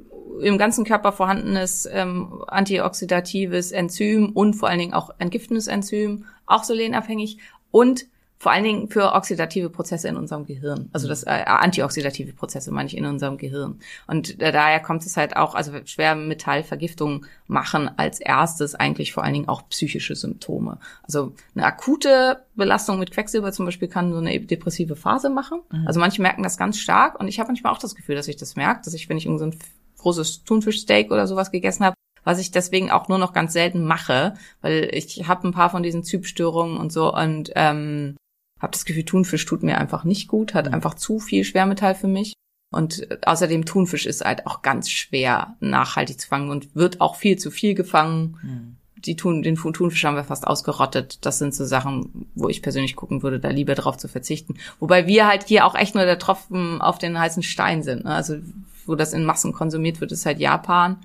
im 0.41 0.57
ganzen 0.57 0.85
Körper 0.85 1.11
vorhandenes 1.11 1.87
ähm, 1.91 2.43
antioxidatives 2.47 3.71
Enzym 3.71 4.31
und 4.31 4.55
vor 4.55 4.69
allen 4.69 4.79
Dingen 4.79 4.93
auch 4.93 5.11
entgiftendes 5.19 5.67
Enzym, 5.67 6.25
auch 6.45 6.63
selenabhängig 6.63 7.37
und 7.71 8.05
vor 8.43 8.51
allen 8.51 8.65
Dingen 8.65 8.89
für 8.89 9.13
oxidative 9.13 9.69
Prozesse 9.69 10.09
in 10.09 10.17
unserem 10.17 10.45
Gehirn. 10.45 10.89
Also 10.91 11.07
das 11.07 11.23
äh, 11.23 11.29
antioxidative 11.45 12.33
Prozesse 12.33 12.73
meine 12.73 12.87
ich 12.87 12.97
in 12.97 13.05
unserem 13.05 13.37
Gehirn. 13.37 13.79
Und 14.05 14.37
äh, 14.41 14.51
daher 14.51 14.81
kommt 14.81 15.05
es 15.05 15.15
halt 15.15 15.37
auch, 15.37 15.55
also 15.55 15.71
Schwermetallvergiftung 15.85 17.25
machen 17.47 17.89
als 17.95 18.19
erstes 18.19 18.75
eigentlich 18.75 19.13
vor 19.13 19.23
allen 19.23 19.33
Dingen 19.33 19.47
auch 19.47 19.69
psychische 19.69 20.17
Symptome. 20.17 20.77
Also 21.03 21.33
eine 21.55 21.65
akute 21.65 22.43
Belastung 22.53 22.99
mit 22.99 23.11
Quecksilber 23.11 23.53
zum 23.53 23.65
Beispiel 23.65 23.87
kann 23.87 24.11
so 24.11 24.17
eine 24.17 24.37
depressive 24.37 24.97
Phase 24.97 25.29
machen. 25.29 25.61
Mhm. 25.71 25.87
Also 25.87 26.01
manche 26.01 26.21
merken 26.21 26.43
das 26.43 26.57
ganz 26.57 26.77
stark 26.77 27.17
und 27.21 27.29
ich 27.29 27.39
habe 27.39 27.47
manchmal 27.47 27.71
auch 27.71 27.79
das 27.79 27.95
Gefühl, 27.95 28.15
dass 28.15 28.27
ich 28.27 28.35
das 28.35 28.57
merke, 28.57 28.81
dass 28.83 28.93
ich, 28.93 29.07
wenn 29.07 29.15
ich 29.15 29.25
irgendein 29.25 29.53
so 29.53 29.57
großes 29.99 30.43
Thunfischsteak 30.43 31.11
oder 31.11 31.27
sowas 31.27 31.49
gegessen 31.49 31.85
habe, 31.85 31.95
was 32.25 32.39
ich 32.39 32.51
deswegen 32.51 32.91
auch 32.91 33.07
nur 33.07 33.19
noch 33.19 33.31
ganz 33.31 33.53
selten 33.53 33.85
mache, 33.85 34.33
weil 34.59 34.89
ich 34.91 35.29
habe 35.29 35.47
ein 35.47 35.53
paar 35.53 35.69
von 35.69 35.81
diesen 35.81 36.03
Zypstörungen 36.03 36.75
und 36.75 36.91
so 36.91 37.13
und 37.13 37.53
ähm, 37.55 38.17
habe 38.63 38.71
das 38.71 38.85
Gefühl, 38.85 39.03
Thunfisch 39.03 39.45
tut 39.45 39.61
mir 39.61 39.77
einfach 39.77 40.05
nicht 40.05 40.29
gut, 40.29 40.53
hat 40.53 40.67
mhm. 40.67 40.73
einfach 40.73 40.95
zu 40.95 41.19
viel 41.19 41.43
Schwermetall 41.43 41.95
für 41.95 42.07
mich. 42.07 42.33
Und 42.71 43.11
äh, 43.11 43.17
außerdem 43.25 43.65
Thunfisch 43.65 44.05
ist 44.05 44.23
halt 44.23 44.47
auch 44.47 44.61
ganz 44.61 44.89
schwer 44.89 45.55
nachhaltig 45.59 46.19
zu 46.19 46.27
fangen 46.27 46.49
und 46.49 46.75
wird 46.75 47.01
auch 47.01 47.15
viel 47.15 47.37
zu 47.37 47.51
viel 47.51 47.75
gefangen. 47.75 48.39
Mhm. 48.41 48.77
Die 48.95 49.17
Thun, 49.17 49.43
den 49.43 49.55
Thunfisch 49.55 50.05
haben 50.05 50.15
wir 50.15 50.23
fast 50.23 50.47
ausgerottet. 50.47 51.25
Das 51.25 51.37
sind 51.37 51.53
so 51.53 51.65
Sachen, 51.65 52.29
wo 52.35 52.47
ich 52.47 52.61
persönlich 52.61 52.95
gucken 52.95 53.21
würde, 53.21 53.37
da 53.37 53.49
lieber 53.49 53.75
drauf 53.75 53.97
zu 53.97 54.07
verzichten. 54.07 54.55
Wobei 54.79 55.07
wir 55.07 55.27
halt 55.27 55.43
hier 55.43 55.65
auch 55.65 55.75
echt 55.75 55.93
nur 55.93 56.05
der 56.05 56.19
Tropfen 56.19 56.79
auf 56.79 56.99
den 56.99 57.19
heißen 57.19 57.43
Stein 57.43 57.83
sind. 57.83 58.05
Ne? 58.05 58.15
Also 58.15 58.37
wo 58.85 58.95
das 58.95 59.11
in 59.11 59.25
Massen 59.25 59.51
konsumiert 59.51 59.99
wird, 59.99 60.13
ist 60.13 60.25
halt 60.25 60.39
Japan. 60.39 60.97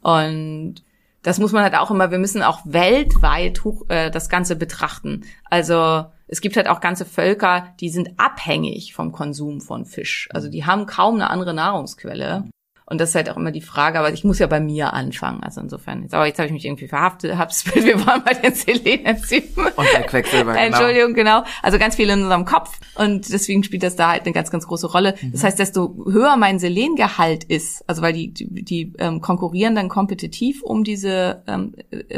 Und 0.00 0.76
das 1.22 1.38
muss 1.38 1.52
man 1.52 1.62
halt 1.62 1.74
auch 1.74 1.90
immer, 1.90 2.10
wir 2.10 2.18
müssen 2.18 2.42
auch 2.42 2.60
weltweit 2.64 3.64
hoch, 3.64 3.84
äh, 3.88 4.10
das 4.10 4.30
Ganze 4.30 4.56
betrachten. 4.56 5.24
Also 5.44 6.06
es 6.26 6.40
gibt 6.40 6.56
halt 6.56 6.68
auch 6.68 6.80
ganze 6.80 7.04
Völker, 7.04 7.74
die 7.80 7.90
sind 7.90 8.10
abhängig 8.16 8.94
vom 8.94 9.12
Konsum 9.12 9.60
von 9.60 9.84
Fisch. 9.84 10.28
Also 10.32 10.48
die 10.48 10.64
haben 10.64 10.86
kaum 10.86 11.16
eine 11.16 11.30
andere 11.30 11.54
Nahrungsquelle. 11.54 12.44
Und 12.92 13.00
das 13.00 13.10
ist 13.10 13.14
halt 13.14 13.30
auch 13.30 13.38
immer 13.38 13.52
die 13.52 13.62
Frage, 13.62 13.98
aber 13.98 14.12
ich 14.12 14.22
muss 14.22 14.38
ja 14.38 14.46
bei 14.46 14.60
mir 14.60 14.92
anfangen. 14.92 15.42
Also 15.42 15.62
insofern, 15.62 16.02
jetzt, 16.02 16.12
aber 16.12 16.26
jetzt 16.26 16.38
habe 16.38 16.48
ich 16.48 16.52
mich 16.52 16.66
irgendwie 16.66 16.88
verhaftet, 16.88 17.38
hab's, 17.38 17.64
wir 17.74 18.06
waren 18.06 18.22
bei 18.22 18.34
den 18.34 18.52
Selenenzymen. 18.52 19.72
Und 19.76 19.86
der 19.94 20.02
Quecksilber, 20.02 20.52
genau. 20.52 20.66
Entschuldigung, 20.66 21.14
genau. 21.14 21.42
Also 21.62 21.78
ganz 21.78 21.96
viel 21.96 22.10
in 22.10 22.22
unserem 22.22 22.44
Kopf. 22.44 22.78
Und 22.96 23.32
deswegen 23.32 23.64
spielt 23.64 23.82
das 23.82 23.96
da 23.96 24.10
halt 24.10 24.24
eine 24.24 24.32
ganz, 24.32 24.50
ganz 24.50 24.66
große 24.66 24.88
Rolle. 24.88 25.14
Mhm. 25.22 25.32
Das 25.32 25.42
heißt, 25.42 25.58
desto 25.58 26.04
höher 26.04 26.36
mein 26.36 26.58
Selengehalt 26.58 27.44
ist, 27.44 27.82
also 27.88 28.02
weil 28.02 28.12
die, 28.12 28.32
die, 28.32 28.62
die 28.62 28.92
ähm, 28.98 29.22
konkurrieren 29.22 29.74
dann 29.74 29.88
kompetitiv 29.88 30.62
um 30.62 30.84
diese 30.84 31.44
ähm, 31.46 31.74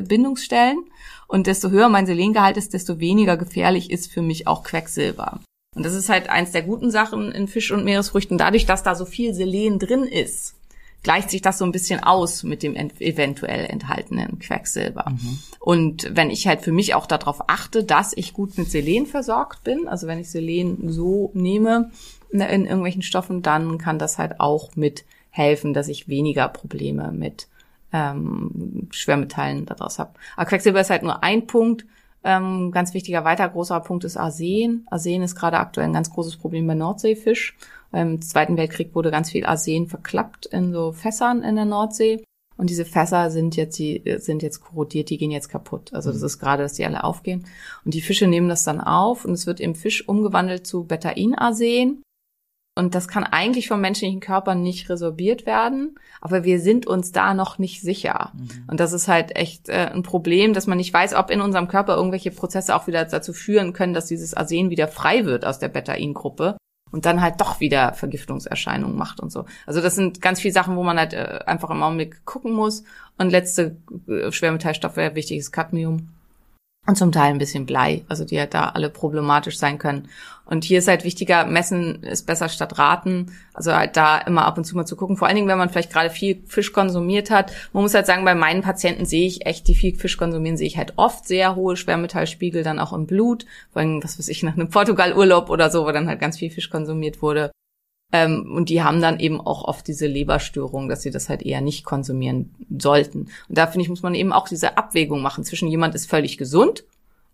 Bindungsstellen. 0.08 0.78
Und 1.34 1.48
desto 1.48 1.70
höher 1.70 1.88
mein 1.88 2.06
Selengehalt 2.06 2.56
ist, 2.56 2.74
desto 2.74 3.00
weniger 3.00 3.36
gefährlich 3.36 3.90
ist 3.90 4.12
für 4.12 4.22
mich 4.22 4.46
auch 4.46 4.62
Quecksilber. 4.62 5.40
Und 5.74 5.84
das 5.84 5.92
ist 5.92 6.08
halt 6.08 6.28
eins 6.28 6.52
der 6.52 6.62
guten 6.62 6.92
Sachen 6.92 7.32
in 7.32 7.48
Fisch- 7.48 7.72
und 7.72 7.84
Meeresfrüchten. 7.84 8.38
Dadurch, 8.38 8.66
dass 8.66 8.84
da 8.84 8.94
so 8.94 9.04
viel 9.04 9.34
Selen 9.34 9.80
drin 9.80 10.04
ist, 10.04 10.54
gleicht 11.02 11.30
sich 11.30 11.42
das 11.42 11.58
so 11.58 11.64
ein 11.64 11.72
bisschen 11.72 12.00
aus 12.04 12.44
mit 12.44 12.62
dem 12.62 12.76
eventuell 12.76 13.66
enthaltenen 13.66 14.38
Quecksilber. 14.38 15.10
Mhm. 15.10 15.38
Und 15.58 16.08
wenn 16.14 16.30
ich 16.30 16.46
halt 16.46 16.60
für 16.60 16.70
mich 16.70 16.94
auch 16.94 17.06
darauf 17.06 17.48
achte, 17.48 17.82
dass 17.82 18.16
ich 18.16 18.32
gut 18.32 18.56
mit 18.56 18.70
Selen 18.70 19.06
versorgt 19.06 19.64
bin, 19.64 19.88
also 19.88 20.06
wenn 20.06 20.20
ich 20.20 20.30
Selen 20.30 20.92
so 20.92 21.32
nehme 21.34 21.90
ne, 22.30 22.48
in 22.48 22.64
irgendwelchen 22.64 23.02
Stoffen, 23.02 23.42
dann 23.42 23.78
kann 23.78 23.98
das 23.98 24.18
halt 24.18 24.38
auch 24.38 24.76
mit 24.76 25.04
helfen, 25.30 25.74
dass 25.74 25.88
ich 25.88 26.06
weniger 26.06 26.48
Probleme 26.48 27.10
mit 27.10 27.48
ähm, 27.94 28.88
Schwermetallen 28.90 29.66
daraus 29.66 29.98
habe. 29.98 30.14
Aber 30.36 30.46
Quecksilber 30.46 30.80
ist 30.80 30.90
halt 30.90 31.04
nur 31.04 31.22
ein 31.22 31.46
Punkt. 31.46 31.86
Ähm, 32.24 32.72
ganz 32.72 32.92
wichtiger 32.92 33.24
weiter 33.24 33.48
großer 33.48 33.78
Punkt 33.80 34.02
ist 34.04 34.16
Arsen. 34.16 34.86
Arsen 34.90 35.22
ist 35.22 35.36
gerade 35.36 35.58
aktuell 35.58 35.86
ein 35.86 35.92
ganz 35.92 36.10
großes 36.10 36.36
Problem 36.36 36.66
bei 36.66 36.74
Nordseefisch. 36.74 37.56
Im 37.92 38.20
Zweiten 38.20 38.56
Weltkrieg 38.56 38.94
wurde 38.94 39.12
ganz 39.12 39.30
viel 39.30 39.46
Arsen 39.46 39.86
verklappt 39.86 40.46
in 40.46 40.72
so 40.72 40.92
Fässern 40.92 41.42
in 41.42 41.54
der 41.54 41.66
Nordsee. 41.66 42.24
Und 42.56 42.70
diese 42.70 42.84
Fässer 42.84 43.30
sind 43.30 43.56
jetzt, 43.56 43.78
die 43.78 44.02
sind 44.18 44.42
jetzt 44.42 44.60
korrodiert, 44.60 45.10
die 45.10 45.18
gehen 45.18 45.30
jetzt 45.30 45.48
kaputt. 45.48 45.92
Also 45.92 46.10
das 46.10 46.20
mhm. 46.20 46.26
ist 46.26 46.38
gerade, 46.40 46.62
dass 46.64 46.72
die 46.72 46.84
alle 46.84 47.04
aufgehen. 47.04 47.44
Und 47.84 47.94
die 47.94 48.00
Fische 48.00 48.26
nehmen 48.26 48.48
das 48.48 48.64
dann 48.64 48.80
auf 48.80 49.24
und 49.24 49.32
es 49.32 49.46
wird 49.46 49.60
im 49.60 49.74
Fisch 49.74 50.08
umgewandelt 50.08 50.66
zu 50.66 50.84
Betainarsen. 50.84 52.02
Und 52.76 52.96
das 52.96 53.06
kann 53.06 53.22
eigentlich 53.22 53.68
vom 53.68 53.80
menschlichen 53.80 54.18
Körper 54.18 54.56
nicht 54.56 54.90
resorbiert 54.90 55.46
werden, 55.46 55.96
aber 56.20 56.42
wir 56.42 56.58
sind 56.58 56.88
uns 56.88 57.12
da 57.12 57.32
noch 57.32 57.58
nicht 57.58 57.82
sicher. 57.82 58.32
Mhm. 58.34 58.64
Und 58.66 58.80
das 58.80 58.92
ist 58.92 59.06
halt 59.06 59.36
echt 59.36 59.68
äh, 59.68 59.90
ein 59.92 60.02
Problem, 60.02 60.54
dass 60.54 60.66
man 60.66 60.78
nicht 60.78 60.92
weiß, 60.92 61.14
ob 61.14 61.30
in 61.30 61.40
unserem 61.40 61.68
Körper 61.68 61.94
irgendwelche 61.94 62.32
Prozesse 62.32 62.74
auch 62.74 62.88
wieder 62.88 63.04
dazu 63.04 63.32
führen 63.32 63.74
können, 63.74 63.94
dass 63.94 64.06
dieses 64.06 64.34
Arsen 64.34 64.70
wieder 64.70 64.88
frei 64.88 65.24
wird 65.24 65.44
aus 65.44 65.60
der 65.60 65.68
Betain-Gruppe 65.68 66.56
und 66.90 67.06
dann 67.06 67.20
halt 67.20 67.40
doch 67.40 67.60
wieder 67.60 67.92
Vergiftungserscheinungen 67.92 68.96
macht 68.96 69.20
und 69.20 69.30
so. 69.30 69.44
Also 69.66 69.80
das 69.80 69.94
sind 69.94 70.20
ganz 70.20 70.40
viele 70.40 70.54
Sachen, 70.54 70.76
wo 70.76 70.82
man 70.82 70.98
halt 70.98 71.12
äh, 71.12 71.40
einfach 71.46 71.70
im 71.70 71.82
Augenblick 71.82 72.24
gucken 72.24 72.52
muss. 72.52 72.82
Und 73.18 73.30
letzte 73.30 73.76
äh, 74.08 74.32
Schwermetallstoffe, 74.32 74.96
wichtig 74.96 75.38
ist 75.38 75.52
Cadmium 75.52 76.08
und 76.86 76.96
zum 76.96 77.12
Teil 77.12 77.30
ein 77.30 77.38
bisschen 77.38 77.66
Blei, 77.66 78.04
also 78.08 78.24
die 78.24 78.38
halt 78.38 78.54
da 78.54 78.70
alle 78.70 78.90
problematisch 78.90 79.58
sein 79.58 79.78
können. 79.78 80.08
Und 80.46 80.64
hier 80.64 80.80
ist 80.80 80.88
halt 80.88 81.04
wichtiger, 81.04 81.46
messen 81.46 82.02
ist 82.02 82.26
besser 82.26 82.50
statt 82.50 82.78
raten. 82.78 83.32
Also 83.54 83.72
halt 83.72 83.96
da 83.96 84.18
immer 84.18 84.44
ab 84.44 84.58
und 84.58 84.64
zu 84.64 84.76
mal 84.76 84.84
zu 84.84 84.94
gucken. 84.94 85.16
Vor 85.16 85.26
allen 85.26 85.36
Dingen, 85.36 85.48
wenn 85.48 85.56
man 85.56 85.70
vielleicht 85.70 85.92
gerade 85.92 86.10
viel 86.10 86.42
Fisch 86.46 86.72
konsumiert 86.72 87.30
hat. 87.30 87.50
Man 87.72 87.82
muss 87.82 87.94
halt 87.94 88.04
sagen, 88.04 88.26
bei 88.26 88.34
meinen 88.34 88.60
Patienten 88.60 89.06
sehe 89.06 89.26
ich 89.26 89.46
echt, 89.46 89.66
die 89.68 89.74
viel 89.74 89.96
Fisch 89.96 90.18
konsumieren, 90.18 90.58
sehe 90.58 90.66
ich 90.66 90.76
halt 90.76 90.92
oft 90.96 91.26
sehr 91.26 91.56
hohe 91.56 91.76
Schwermetallspiegel 91.76 92.62
dann 92.62 92.78
auch 92.78 92.92
im 92.92 93.06
Blut. 93.06 93.46
Vor 93.72 93.80
allem, 93.80 94.04
was 94.04 94.18
weiß 94.18 94.28
ich, 94.28 94.42
nach 94.42 94.54
einem 94.54 94.68
Portugal-Urlaub 94.68 95.48
oder 95.48 95.70
so, 95.70 95.86
wo 95.86 95.92
dann 95.92 96.08
halt 96.08 96.20
ganz 96.20 96.38
viel 96.38 96.50
Fisch 96.50 96.68
konsumiert 96.68 97.22
wurde. 97.22 97.50
Ähm, 98.12 98.52
und 98.54 98.68
die 98.68 98.82
haben 98.82 99.00
dann 99.00 99.18
eben 99.18 99.40
auch 99.40 99.64
oft 99.64 99.86
diese 99.86 100.06
Leberstörung, 100.06 100.88
dass 100.88 101.02
sie 101.02 101.10
das 101.10 101.28
halt 101.28 101.42
eher 101.42 101.60
nicht 101.60 101.84
konsumieren 101.84 102.54
sollten. 102.78 103.28
Und 103.48 103.58
da 103.58 103.66
finde 103.66 103.82
ich, 103.82 103.88
muss 103.88 104.02
man 104.02 104.14
eben 104.14 104.32
auch 104.32 104.48
diese 104.48 104.76
Abwägung 104.78 105.22
machen 105.22 105.44
zwischen 105.44 105.68
jemand 105.68 105.94
ist 105.94 106.08
völlig 106.08 106.38
gesund 106.38 106.84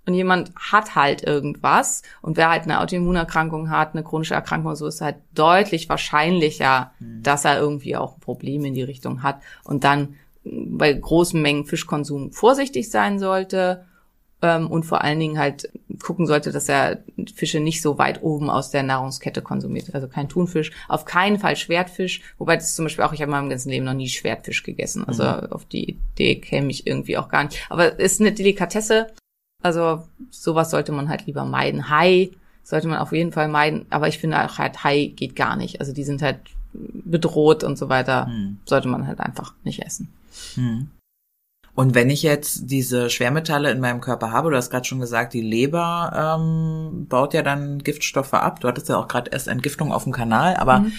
und 0.07 0.15
jemand 0.15 0.53
hat 0.57 0.95
halt 0.95 1.23
irgendwas 1.23 2.03
und 2.23 2.37
wer 2.37 2.51
halt 2.51 2.63
eine 2.65 2.81
Autoimmunerkrankung 2.81 3.71
hat, 3.71 3.95
eine 3.95 4.03
chronische 4.03 4.35
Erkrankung, 4.35 4.75
so 4.75 4.87
ist 4.87 5.01
halt 5.01 5.17
deutlich 5.35 5.89
wahrscheinlicher, 5.89 6.93
mhm. 6.99 7.23
dass 7.23 7.45
er 7.45 7.59
irgendwie 7.59 7.97
auch 7.97 8.15
ein 8.15 8.21
Problem 8.21 8.65
in 8.65 8.75
die 8.75 8.83
Richtung 8.83 9.23
hat 9.23 9.41
und 9.65 9.85
dann 9.85 10.17
bei 10.43 10.93
großen 10.93 11.41
Mengen 11.41 11.67
Fischkonsum 11.67 12.33
vorsichtig 12.33 12.91
sein 12.91 13.19
sollte 13.19 13.85
und 14.43 14.85
vor 14.85 15.05
allen 15.05 15.21
Dingen 15.21 15.39
halt 15.39 15.71
gucken 16.03 16.27
sollte, 16.27 16.51
dass 16.51 16.69
er 16.69 17.03
Fische 17.35 17.61
nicht 17.61 17.83
so 17.83 17.99
weit 17.99 18.23
oben 18.23 18.49
aus 18.49 18.71
der 18.71 18.83
Nahrungskette 18.83 19.43
konsumiert. 19.43 19.95
Also 19.95 20.09
kein 20.09 20.29
Thunfisch, 20.29 20.73
auf 20.89 21.05
keinen 21.05 21.39
Fall 21.39 21.57
Schwertfisch, 21.57 22.23
wobei 22.39 22.57
das 22.57 22.75
zum 22.75 22.87
Beispiel 22.87 23.05
auch, 23.05 23.13
ich 23.13 23.21
habe 23.21 23.31
in 23.31 23.37
meinem 23.37 23.51
ganzen 23.51 23.69
Leben 23.69 23.85
noch 23.85 23.95
nie 23.95 24.09
Schwertfisch 24.09 24.63
gegessen. 24.63 25.05
Also 25.07 25.25
mhm. 25.25 25.53
auf 25.53 25.67
die 25.67 25.91
Idee 25.91 26.37
käme 26.37 26.71
ich 26.71 26.87
irgendwie 26.87 27.19
auch 27.19 27.29
gar 27.29 27.45
nicht. 27.45 27.67
Aber 27.69 28.01
es 28.01 28.13
ist 28.13 28.21
eine 28.21 28.33
Delikatesse. 28.33 29.09
Also 29.63 30.05
sowas 30.31 30.71
sollte 30.71 30.93
man 30.93 31.11
halt 31.11 31.27
lieber 31.27 31.45
meiden. 31.45 31.91
Hai 31.91 32.31
sollte 32.63 32.89
man 32.89 32.99
auf 32.99 33.13
jeden 33.13 33.33
Fall 33.33 33.49
meiden, 33.49 33.85
aber 33.91 34.09
ich 34.09 34.19
finde 34.19 34.43
auch 34.43 34.57
halt 34.57 34.85
Hai 34.85 35.13
geht 35.15 35.37
gar 35.37 35.57
nicht. 35.57 35.81
Also 35.81 35.93
die 35.93 36.05
sind 36.05 36.23
halt 36.23 36.39
bedroht 36.73 37.63
und 37.63 37.77
so 37.77 37.91
weiter. 37.91 38.27
Mhm. 38.27 38.59
Sollte 38.65 38.89
man 38.89 39.07
halt 39.07 39.21
einfach 39.21 39.53
nicht 39.65 39.85
essen. 39.85 40.09
Mhm. 40.57 40.89
Und 41.81 41.95
wenn 41.95 42.11
ich 42.11 42.23
jetzt 42.23 42.65
diese 42.65 43.09
Schwermetalle 43.09 43.71
in 43.71 43.81
meinem 43.81 44.03
Körper 44.03 44.33
habe, 44.33 44.51
du 44.51 44.57
hast 44.59 44.69
gerade 44.69 44.85
schon 44.85 45.01
gesagt, 45.01 45.33
die 45.33 45.41
Leber 45.41 46.39
ähm, 46.39 47.07
baut 47.09 47.33
ja 47.33 47.41
dann 47.41 47.79
Giftstoffe 47.79 48.35
ab. 48.35 48.61
Du 48.61 48.69
hattest 48.69 48.91
ja 48.91 48.99
auch 48.99 49.09
gerade 49.09 49.31
erst 49.31 49.49
Entgiftung 49.49 49.91
auf 49.91 50.05
dem 50.05 50.13
Kanal, 50.13 50.57
aber 50.57 50.81
mhm. 50.81 50.93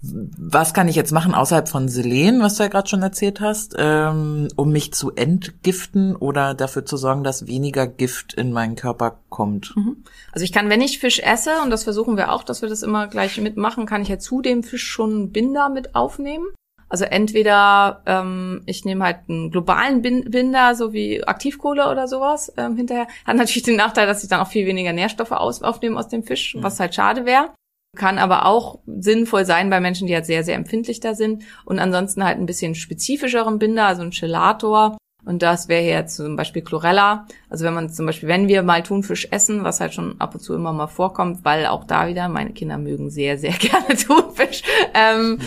was 0.00 0.72
kann 0.72 0.88
ich 0.88 0.96
jetzt 0.96 1.12
machen 1.12 1.34
außerhalb 1.34 1.68
von 1.68 1.86
Selen, 1.90 2.40
was 2.40 2.54
du 2.54 2.62
ja 2.62 2.70
gerade 2.70 2.88
schon 2.88 3.02
erzählt 3.02 3.42
hast, 3.42 3.74
ähm, 3.76 4.48
um 4.56 4.72
mich 4.72 4.94
zu 4.94 5.14
entgiften 5.14 6.16
oder 6.16 6.54
dafür 6.54 6.86
zu 6.86 6.96
sorgen, 6.96 7.22
dass 7.22 7.46
weniger 7.46 7.86
Gift 7.86 8.32
in 8.32 8.52
meinen 8.52 8.74
Körper 8.74 9.18
kommt? 9.28 9.76
Mhm. 9.76 10.02
Also 10.32 10.44
ich 10.44 10.52
kann, 10.52 10.70
wenn 10.70 10.80
ich 10.80 10.98
Fisch 10.98 11.18
esse, 11.18 11.60
und 11.62 11.68
das 11.68 11.84
versuchen 11.84 12.16
wir 12.16 12.32
auch, 12.32 12.42
dass 12.42 12.62
wir 12.62 12.70
das 12.70 12.82
immer 12.82 13.06
gleich 13.06 13.38
mitmachen, 13.38 13.84
kann 13.84 14.00
ich 14.00 14.08
ja 14.08 14.18
zu 14.18 14.40
dem 14.40 14.62
Fisch 14.62 14.86
schon 14.86 15.30
Binder 15.30 15.68
mit 15.68 15.94
aufnehmen. 15.94 16.46
Also 16.88 17.04
entweder 17.04 18.02
ähm, 18.06 18.62
ich 18.66 18.84
nehme 18.84 19.04
halt 19.04 19.18
einen 19.28 19.50
globalen 19.50 20.02
Binder, 20.02 20.74
so 20.74 20.92
wie 20.92 21.22
Aktivkohle 21.24 21.90
oder 21.90 22.08
sowas 22.08 22.52
ähm, 22.56 22.76
hinterher. 22.76 23.06
Hat 23.26 23.36
natürlich 23.36 23.62
den 23.62 23.76
Nachteil, 23.76 24.06
dass 24.06 24.22
ich 24.22 24.28
dann 24.28 24.40
auch 24.40 24.48
viel 24.48 24.66
weniger 24.66 24.92
Nährstoffe 24.92 25.32
aus, 25.32 25.62
aufnehme 25.62 25.98
aus 25.98 26.08
dem 26.08 26.22
Fisch, 26.22 26.54
mhm. 26.54 26.62
was 26.62 26.80
halt 26.80 26.94
schade 26.94 27.26
wäre. 27.26 27.50
Kann 27.96 28.18
aber 28.18 28.46
auch 28.46 28.80
sinnvoll 28.86 29.44
sein 29.44 29.70
bei 29.70 29.80
Menschen, 29.80 30.06
die 30.06 30.14
halt 30.14 30.26
sehr, 30.26 30.44
sehr 30.44 30.56
empfindlich 30.56 31.00
da 31.00 31.14
sind. 31.14 31.42
Und 31.64 31.78
ansonsten 31.78 32.24
halt 32.24 32.38
ein 32.38 32.46
bisschen 32.46 32.74
spezifischeren 32.74 33.58
Binder, 33.58 33.86
also 33.86 34.02
ein 34.02 34.12
Chelator. 34.12 34.98
Und 35.28 35.42
das 35.42 35.68
wäre 35.68 35.84
jetzt 35.84 36.16
zum 36.16 36.36
Beispiel 36.36 36.62
Chlorella. 36.62 37.26
Also 37.50 37.66
wenn 37.66 37.74
man 37.74 37.90
zum 37.90 38.06
Beispiel, 38.06 38.30
wenn 38.30 38.48
wir 38.48 38.62
mal 38.62 38.82
Thunfisch 38.82 39.28
essen, 39.30 39.62
was 39.62 39.78
halt 39.78 39.92
schon 39.92 40.18
ab 40.18 40.34
und 40.34 40.40
zu 40.40 40.54
immer 40.54 40.72
mal 40.72 40.86
vorkommt, 40.86 41.44
weil 41.44 41.66
auch 41.66 41.84
da 41.84 42.08
wieder, 42.08 42.30
meine 42.30 42.52
Kinder 42.52 42.78
mögen 42.78 43.10
sehr, 43.10 43.36
sehr 43.36 43.52
gerne 43.58 43.94
Thunfisch, 43.94 44.62
ähm, 44.94 45.38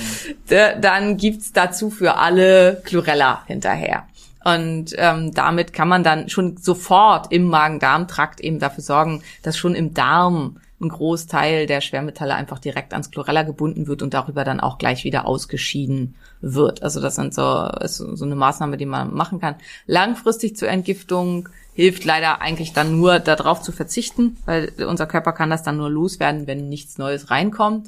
da, 0.49 0.75
dann 0.75 1.17
gibt's 1.17 1.51
dazu 1.51 1.89
für 1.89 2.17
alle 2.17 2.83
Chlorella 2.85 3.41
hinterher. 3.47 4.03
Und 4.43 4.93
ähm, 4.97 5.33
damit 5.33 5.73
kann 5.73 5.87
man 5.87 6.03
dann 6.03 6.29
schon 6.29 6.57
sofort 6.57 7.31
im 7.31 7.45
Magen-Darm-Trakt 7.45 8.39
eben 8.39 8.59
dafür 8.59 8.83
sorgen, 8.83 9.23
dass 9.41 9.57
schon 9.57 9.73
im 9.73 9.95
Darm 9.95 10.57
ein 10.81 10.89
Großteil 10.89 11.67
der 11.67 11.81
Schwermetalle 11.81 12.35
einfach 12.35 12.59
direkt 12.59 12.93
ans 12.93 13.11
Chlorella 13.11 13.43
gebunden 13.43 13.87
wird 13.87 14.01
und 14.01 14.13
darüber 14.13 14.43
dann 14.43 14.59
auch 14.59 14.77
gleich 14.77 15.03
wieder 15.03 15.27
ausgeschieden 15.27 16.15
wird. 16.41 16.83
Also 16.83 16.99
das 16.99 17.15
sind 17.15 17.33
so, 17.33 17.67
ist 17.79 17.97
so 17.97 18.25
eine 18.25 18.35
Maßnahme, 18.35 18.77
die 18.77 18.85
man 18.85 19.13
machen 19.13 19.39
kann. 19.39 19.55
Langfristig 19.85 20.57
zur 20.57 20.69
Entgiftung 20.69 21.49
hilft 21.73 22.03
leider 22.03 22.41
eigentlich 22.41 22.73
dann 22.73 22.97
nur 22.99 23.19
darauf 23.19 23.61
zu 23.61 23.71
verzichten, 23.71 24.37
weil 24.45 24.71
unser 24.87 25.07
Körper 25.07 25.31
kann 25.31 25.49
das 25.49 25.63
dann 25.63 25.77
nur 25.77 25.89
loswerden, 25.89 26.47
wenn 26.47 26.69
nichts 26.69 26.97
Neues 26.97 27.29
reinkommt. 27.29 27.87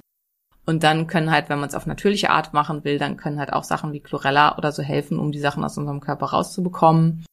Und 0.66 0.84
dann 0.84 1.08
können 1.08 1.32
halt, 1.32 1.50
wenn 1.50 1.60
man 1.60 1.68
es 1.68 1.76
auf 1.76 1.86
natürliche 1.86 2.30
Art 2.30 2.54
machen 2.54 2.84
will, 2.86 2.98
dann 2.98 3.18
können 3.18 3.40
halt 3.40 3.52
auch 3.52 3.66
Sachen 3.66 3.92
wie 3.92 4.00
Chlorella 4.00 4.58
oder 4.58 4.72
so 4.72 4.82
helfen, 4.82 5.20
um 5.20 5.32
die 5.32 5.40
Sachen 5.40 5.64
aus 5.64 5.78
unserem 5.78 6.00
Körper 6.00 6.28
rauszubekommen. 6.28 7.26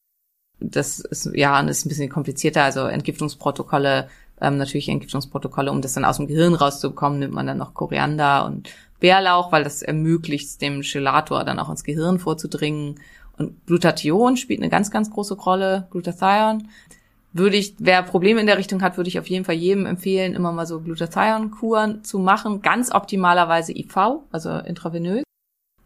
Das 0.59 0.99
ist 0.99 1.31
ja 1.33 1.59
ist 1.61 1.87
ein 1.87 1.89
bisschen 1.89 2.11
komplizierter. 2.11 2.65
Also 2.65 2.87
Entgiftungsprotokolle, 2.87 4.09
ähm, 4.41 4.57
natürlich 4.57 4.89
Entgiftungsprotokolle, 4.89 5.71
um 5.71 5.83
das 5.83 5.95
dann 5.95 6.05
aus 6.05 6.17
dem 6.17 6.27
Gehirn 6.27 6.55
rauszubekommen, 6.55 7.19
nimmt 7.19 7.35
man 7.35 7.47
dann 7.47 7.59
noch 7.59 7.75
Koriander 7.75 8.47
und 8.47 8.71
Bärlauch, 9.01 9.53
weil 9.53 9.65
das 9.65 9.83
ermöglicht 9.83 10.61
dem 10.61 10.83
Chelator 10.83 11.45
dann 11.45 11.59
auch 11.59 11.71
ins 11.71 11.85
Gehirn 11.85 12.19
vorzudringen. 12.19 13.01
Und 13.39 13.67
Glutathion 13.67 14.37
spielt 14.37 14.61
eine 14.61 14.69
ganz, 14.69 14.91
ganz 14.91 15.11
große 15.11 15.35
Rolle, 15.35 15.87
Glutathion 15.91 16.69
würde 17.33 17.57
ich, 17.57 17.75
wer 17.79 18.03
Probleme 18.03 18.41
in 18.41 18.47
der 18.47 18.59
Richtung 18.59 18.83
hat, 18.83 18.97
würde 18.97 19.09
ich 19.09 19.19
auf 19.19 19.29
jeden 19.29 19.45
Fall 19.45 19.55
jedem 19.55 19.87
empfehlen, 19.87 20.35
immer 20.35 20.53
mal 20.53 20.67
so 20.67 20.81
Glutathion-Kuren 20.81 22.03
zu 22.03 22.19
machen. 22.19 22.61
Ganz 22.61 22.93
optimalerweise 22.93 23.73
IV, 23.73 23.97
also 24.33 24.51
intravenös. 24.51 25.23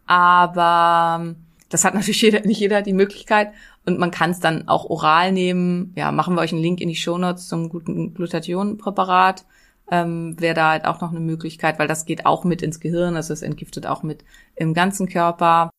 Aber 0.07 1.19
ähm, 1.21 1.35
das 1.69 1.85
hat 1.85 1.93
natürlich 1.93 2.21
jeder, 2.21 2.41
nicht 2.41 2.59
jeder 2.59 2.81
die 2.81 2.93
Möglichkeit. 2.93 3.53
Und 3.85 3.99
man 3.99 4.11
kann 4.11 4.31
es 4.31 4.39
dann 4.39 4.67
auch 4.67 4.85
oral 4.89 5.31
nehmen. 5.31 5.93
Ja, 5.95 6.11
machen 6.11 6.35
wir 6.35 6.41
euch 6.41 6.51
einen 6.51 6.61
Link 6.61 6.81
in 6.81 6.89
die 6.89 6.95
Shownotes 6.95 7.47
zum 7.47 7.69
guten 7.69 8.13
Glutathion-Präparat. 8.13 9.45
Ähm, 9.91 10.39
Wäre 10.39 10.55
da 10.55 10.71
halt 10.71 10.85
auch 10.85 11.01
noch 11.01 11.11
eine 11.11 11.19
Möglichkeit, 11.19 11.77
weil 11.77 11.87
das 11.87 12.05
geht 12.05 12.25
auch 12.25 12.43
mit 12.43 12.63
ins 12.63 12.79
Gehirn, 12.79 13.15
also 13.15 13.33
es 13.33 13.43
entgiftet 13.43 13.85
auch 13.85 14.01
mit 14.01 14.25
im 14.55 14.73
ganzen 14.73 15.07
Körper. 15.07 15.69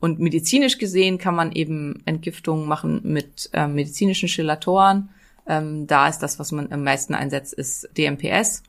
Und 0.00 0.18
medizinisch 0.18 0.76
gesehen 0.76 1.16
kann 1.16 1.34
man 1.34 1.52
eben 1.52 2.02
Entgiftungen 2.04 2.68
machen 2.68 3.00
mit 3.04 3.48
äh, 3.54 3.66
medizinischen 3.66 4.28
Chelatoren. 4.28 5.08
Ähm, 5.46 5.86
da 5.86 6.08
ist 6.08 6.18
das, 6.18 6.38
was 6.38 6.52
man 6.52 6.70
am 6.72 6.84
meisten 6.84 7.14
einsetzt, 7.14 7.54
ist 7.54 7.88
DMPS. 7.96 8.62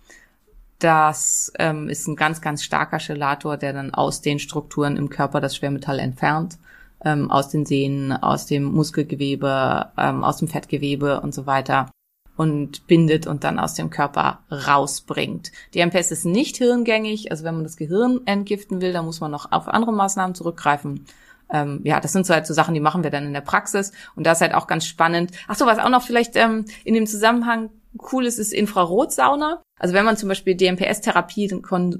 Das 0.80 1.52
ähm, 1.58 1.90
ist 1.90 2.08
ein 2.08 2.16
ganz, 2.16 2.42
ganz 2.42 2.64
starker 2.64 3.00
Chelator, 3.00 3.58
der 3.58 3.74
dann 3.74 3.94
aus 3.94 4.22
den 4.22 4.40
Strukturen 4.40 4.98
im 4.98 5.10
Körper 5.10 5.42
das 5.42 5.56
Schwermetall 5.56 6.00
entfernt, 6.00 6.58
ähm, 7.06 7.32
aus 7.32 7.50
den 7.50 7.66
Sehnen, 7.66 8.12
aus 8.12 8.46
dem 8.46 8.64
Muskelgewebe, 8.64 9.92
ähm, 9.98 10.24
aus 10.24 10.38
dem 10.38 10.48
Fettgewebe 10.48 11.22
und 11.22 11.34
so 11.34 11.46
weiter 11.46 11.90
und 12.36 12.86
bindet 12.88 13.28
und 13.28 13.46
dann 13.46 13.60
aus 13.60 13.76
dem 13.76 13.90
Körper 13.90 14.40
rausbringt. 14.52 15.52
DMPS 15.74 16.12
ist 16.12 16.26
nicht 16.26 16.58
hirngängig, 16.58 17.32
also 17.32 17.46
wenn 17.46 17.56
man 17.56 17.64
das 17.64 17.78
Gehirn 17.78 18.22
entgiften 18.26 18.82
will, 18.82 18.92
dann 18.92 19.06
muss 19.06 19.22
man 19.22 19.32
noch 19.32 19.52
auf 19.54 19.70
andere 19.70 19.94
Maßnahmen 19.94 20.36
zurückgreifen 20.36 21.06
ähm, 21.52 21.82
ja, 21.84 22.00
das 22.00 22.12
sind 22.12 22.26
so 22.26 22.34
halt 22.34 22.48
so 22.48 22.54
Sachen, 22.54 22.74
die 22.74 22.80
machen 22.80 23.04
wir 23.04 23.12
dann 23.12 23.26
in 23.26 23.34
der 23.34 23.42
Praxis. 23.42 23.92
Und 24.16 24.26
da 24.26 24.32
ist 24.32 24.42
halt 24.42 24.54
auch 24.54 24.68
ganz 24.68 24.86
spannend. 24.86 25.32
Ach 25.48 25.56
so, 25.56 25.66
was 25.66 25.80
auch 25.80 25.90
noch 25.90 26.02
vielleicht 26.02 26.36
ähm, 26.36 26.66
in 26.84 26.94
dem 26.94 27.08
Zusammenhang 27.08 27.70
cool 28.12 28.26
ist, 28.26 28.40
ist 28.40 28.54
Infrarotsauna. 28.54 29.62
Also 29.78 29.94
wenn 29.94 30.06
man 30.06 30.18
zum 30.18 30.30
Beispiel 30.30 30.56
DMPS-Therapie 30.56 31.52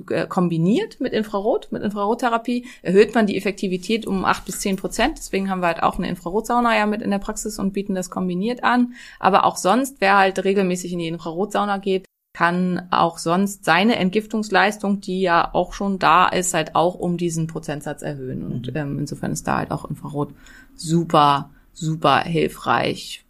äh, 0.10 0.28
kombiniert 0.28 1.00
mit 1.02 1.14
Infrarot, 1.14 1.72
mit 1.72 1.84
Infrarottherapie, 1.84 2.66
erhöht 2.82 3.14
man 3.16 3.28
die 3.28 3.38
Effektivität 3.38 4.08
um 4.08 4.24
acht 4.24 4.46
bis 4.46 4.60
zehn 4.60 4.78
Prozent. 4.78 5.18
Deswegen 5.18 5.50
haben 5.50 5.60
wir 5.60 5.68
halt 5.68 5.84
auch 5.84 5.98
eine 5.98 6.08
Infrarotsauna 6.08 6.76
ja 6.78 6.86
mit 6.86 7.02
in 7.02 7.12
der 7.12 7.20
Praxis 7.20 7.60
und 7.60 7.74
bieten 7.74 7.96
das 7.96 8.10
kombiniert 8.10 8.64
an. 8.64 8.94
Aber 9.20 9.46
auch 9.46 9.58
sonst, 9.58 9.98
wer 10.00 10.18
halt 10.18 10.44
regelmäßig 10.44 10.94
in 10.94 11.00
die 11.00 11.08
Infrarotsauna 11.08 11.78
geht, 11.78 12.06
kann 12.34 12.88
auch 12.92 13.18
sonst 13.18 13.64
seine 13.64 13.96
Entgiftungsleistung, 13.96 15.00
die 15.00 15.22
ja 15.22 15.54
auch 15.54 15.72
schon 15.72 16.00
da 16.00 16.28
ist, 16.28 16.54
halt 16.54 16.76
auch 16.76 16.96
um 16.96 17.18
diesen 17.18 17.48
Prozentsatz 17.48 18.02
erhöhen. 18.02 18.44
Und 18.44 18.68
mhm. 18.68 18.76
ähm, 18.76 19.00
insofern 19.00 19.32
ist 19.32 19.48
da 19.48 19.58
halt 19.58 19.72
auch 19.72 19.90
Infrarot 19.90 20.34
super, 20.76 21.50
super 21.74 22.20
hilfreich. 22.20 23.25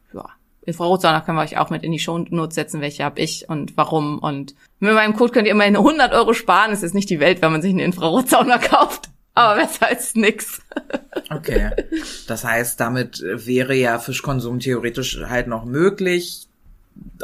Ja. 0.66 0.72
Infrarotsauna 0.72 1.22
können 1.22 1.38
wir 1.38 1.44
euch 1.44 1.58
auch 1.58 1.70
mit 1.70 1.84
in 1.84 1.92
die 1.92 2.00
Show 2.00 2.18
Notes 2.18 2.56
setzen, 2.56 2.82
welche 2.82 3.04
habe 3.04 3.20
ich 3.20 3.50
und 3.50 3.78
warum. 3.78 4.20
Und 4.20 4.56
mit 4.80 4.94
meinem 4.94 5.16
Code 5.16 5.32
könnt 5.32 5.48
ihr 5.48 5.52
immerhin 5.52 5.76
100 5.76 6.14
Euro 6.14 6.34
sparen. 6.34 6.72
Es 6.72 6.84
ist 6.84 6.94
nicht 6.94 7.10
die 7.10 7.20
Welt, 7.20 7.42
wenn 7.42 7.52
man 7.52 7.62
sich 7.62 7.72
eine 7.72 7.84
Infrarotsauna 7.84 8.58
kauft. 8.58 9.10
Aber 9.36 9.62
besser 9.62 9.88
als 9.88 10.16
nix. 10.16 10.62
Okay. 11.32 11.72
Das 12.28 12.44
heißt, 12.44 12.80
damit 12.80 13.20
wäre 13.24 13.74
ja 13.74 13.98
Fischkonsum 13.98 14.60
theoretisch 14.60 15.20
halt 15.28 15.48
noch 15.48 15.66
möglich. 15.66 16.48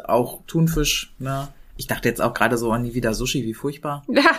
Auch 0.06 0.42
Thunfisch, 0.48 1.14
ne? 1.20 1.50
Ich 1.78 1.86
dachte 1.86 2.10
jetzt 2.10 2.20
auch 2.20 2.34
gerade 2.34 2.58
so 2.58 2.72
an 2.72 2.82
nie 2.82 2.96
wieder 2.96 3.14
Sushi, 3.14 3.44
wie 3.44 3.54
furchtbar. 3.54 4.04
Ja. 4.08 4.32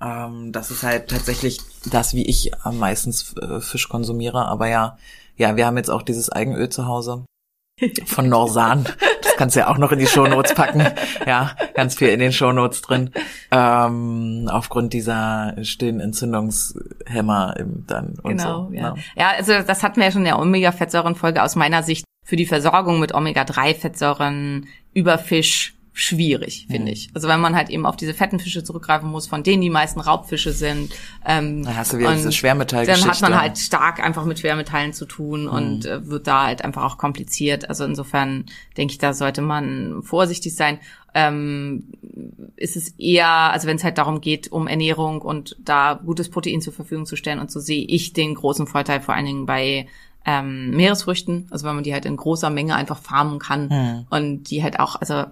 Ähm, 0.00 0.52
das 0.52 0.70
ist 0.70 0.82
halt 0.82 1.08
tatsächlich 1.08 1.58
das, 1.90 2.12
wie 2.12 2.26
ich 2.28 2.52
am 2.64 2.78
meisten 2.78 3.14
äh, 3.40 3.60
Fisch 3.60 3.88
konsumiere. 3.88 4.44
Aber 4.46 4.68
ja, 4.68 4.98
ja, 5.36 5.56
wir 5.56 5.64
haben 5.64 5.78
jetzt 5.78 5.90
auch 5.90 6.02
dieses 6.02 6.30
Eigenöl 6.30 6.68
zu 6.68 6.86
Hause 6.86 7.24
von 8.06 8.28
Norsan. 8.28 8.84
Das 9.22 9.36
kannst 9.36 9.56
du 9.56 9.60
ja 9.60 9.68
auch 9.68 9.78
noch 9.78 9.92
in 9.92 9.98
die 9.98 10.06
Shownotes 10.06 10.54
packen. 10.54 10.84
Ja, 11.26 11.52
ganz 11.74 11.94
viel 11.94 12.08
in 12.08 12.20
den 12.20 12.32
Shownotes 12.32 12.82
drin. 12.82 13.10
Ähm, 13.50 14.48
aufgrund 14.50 14.92
dieser 14.92 15.54
stillen 15.62 16.00
Entzündungshämmer 16.00 17.56
im, 17.58 17.84
dann 17.86 18.18
und 18.22 18.38
genau, 18.38 18.68
so. 18.68 18.74
Ja. 18.74 18.80
ja, 18.80 18.94
ja, 19.16 19.30
also 19.36 19.52
das 19.66 19.82
hatten 19.82 19.96
wir 19.96 20.06
ja 20.06 20.12
schon 20.12 20.22
in 20.22 20.26
der 20.26 20.38
Omega-Fettsäuren-Folge 20.38 21.42
aus 21.42 21.56
meiner 21.56 21.82
Sicht 21.82 22.04
für 22.24 22.36
die 22.36 22.46
Versorgung 22.46 23.00
mit 23.00 23.14
Omega-3-Fettsäuren 23.14 24.66
über 24.92 25.18
Fisch 25.18 25.77
schwierig, 25.98 26.66
finde 26.70 26.86
mhm. 26.86 26.92
ich. 26.92 27.10
Also 27.12 27.26
wenn 27.26 27.40
man 27.40 27.56
halt 27.56 27.70
eben 27.70 27.84
auf 27.84 27.96
diese 27.96 28.14
fetten 28.14 28.38
Fische 28.38 28.62
zurückgreifen 28.62 29.10
muss, 29.10 29.26
von 29.26 29.42
denen 29.42 29.60
die 29.60 29.68
meisten 29.68 29.98
Raubfische 29.98 30.52
sind. 30.52 30.94
Ähm, 31.26 31.64
dann 31.64 31.76
hast 31.76 31.92
du 31.92 31.98
wieder 31.98 32.14
diese 32.14 32.30
Schwermetallgeschichte. 32.30 33.04
Dann 33.04 33.14
hat 33.14 33.20
man 33.20 33.40
halt 33.40 33.58
stark 33.58 33.98
einfach 33.98 34.24
mit 34.24 34.38
Schwermetallen 34.38 34.92
zu 34.92 35.06
tun 35.06 35.42
mhm. 35.42 35.48
und 35.48 35.86
äh, 35.86 36.06
wird 36.06 36.28
da 36.28 36.46
halt 36.46 36.64
einfach 36.64 36.84
auch 36.84 36.98
kompliziert. 36.98 37.68
Also 37.68 37.84
insofern 37.84 38.46
denke 38.76 38.92
ich, 38.92 38.98
da 38.98 39.12
sollte 39.12 39.42
man 39.42 40.02
vorsichtig 40.04 40.54
sein. 40.54 40.78
Ähm, 41.14 41.88
ist 42.54 42.76
es 42.76 42.90
eher, 42.90 43.28
also 43.28 43.66
wenn 43.66 43.76
es 43.76 43.82
halt 43.82 43.98
darum 43.98 44.20
geht, 44.20 44.52
um 44.52 44.68
Ernährung 44.68 45.20
und 45.20 45.56
da 45.58 45.94
gutes 45.94 46.28
Protein 46.28 46.60
zur 46.60 46.72
Verfügung 46.72 47.06
zu 47.06 47.16
stellen 47.16 47.40
und 47.40 47.50
so 47.50 47.58
sehe 47.58 47.84
ich 47.84 48.12
den 48.12 48.36
großen 48.36 48.68
Vorteil 48.68 49.00
vor 49.00 49.14
allen 49.14 49.26
Dingen 49.26 49.46
bei 49.46 49.88
ähm, 50.24 50.70
Meeresfrüchten, 50.70 51.48
also 51.50 51.66
wenn 51.66 51.74
man 51.74 51.84
die 51.84 51.94
halt 51.94 52.04
in 52.04 52.16
großer 52.16 52.50
Menge 52.50 52.76
einfach 52.76 52.98
farmen 52.98 53.38
kann 53.38 53.68
mhm. 53.68 54.06
und 54.10 54.44
die 54.50 54.62
halt 54.62 54.78
auch, 54.78 54.96
also 54.96 55.24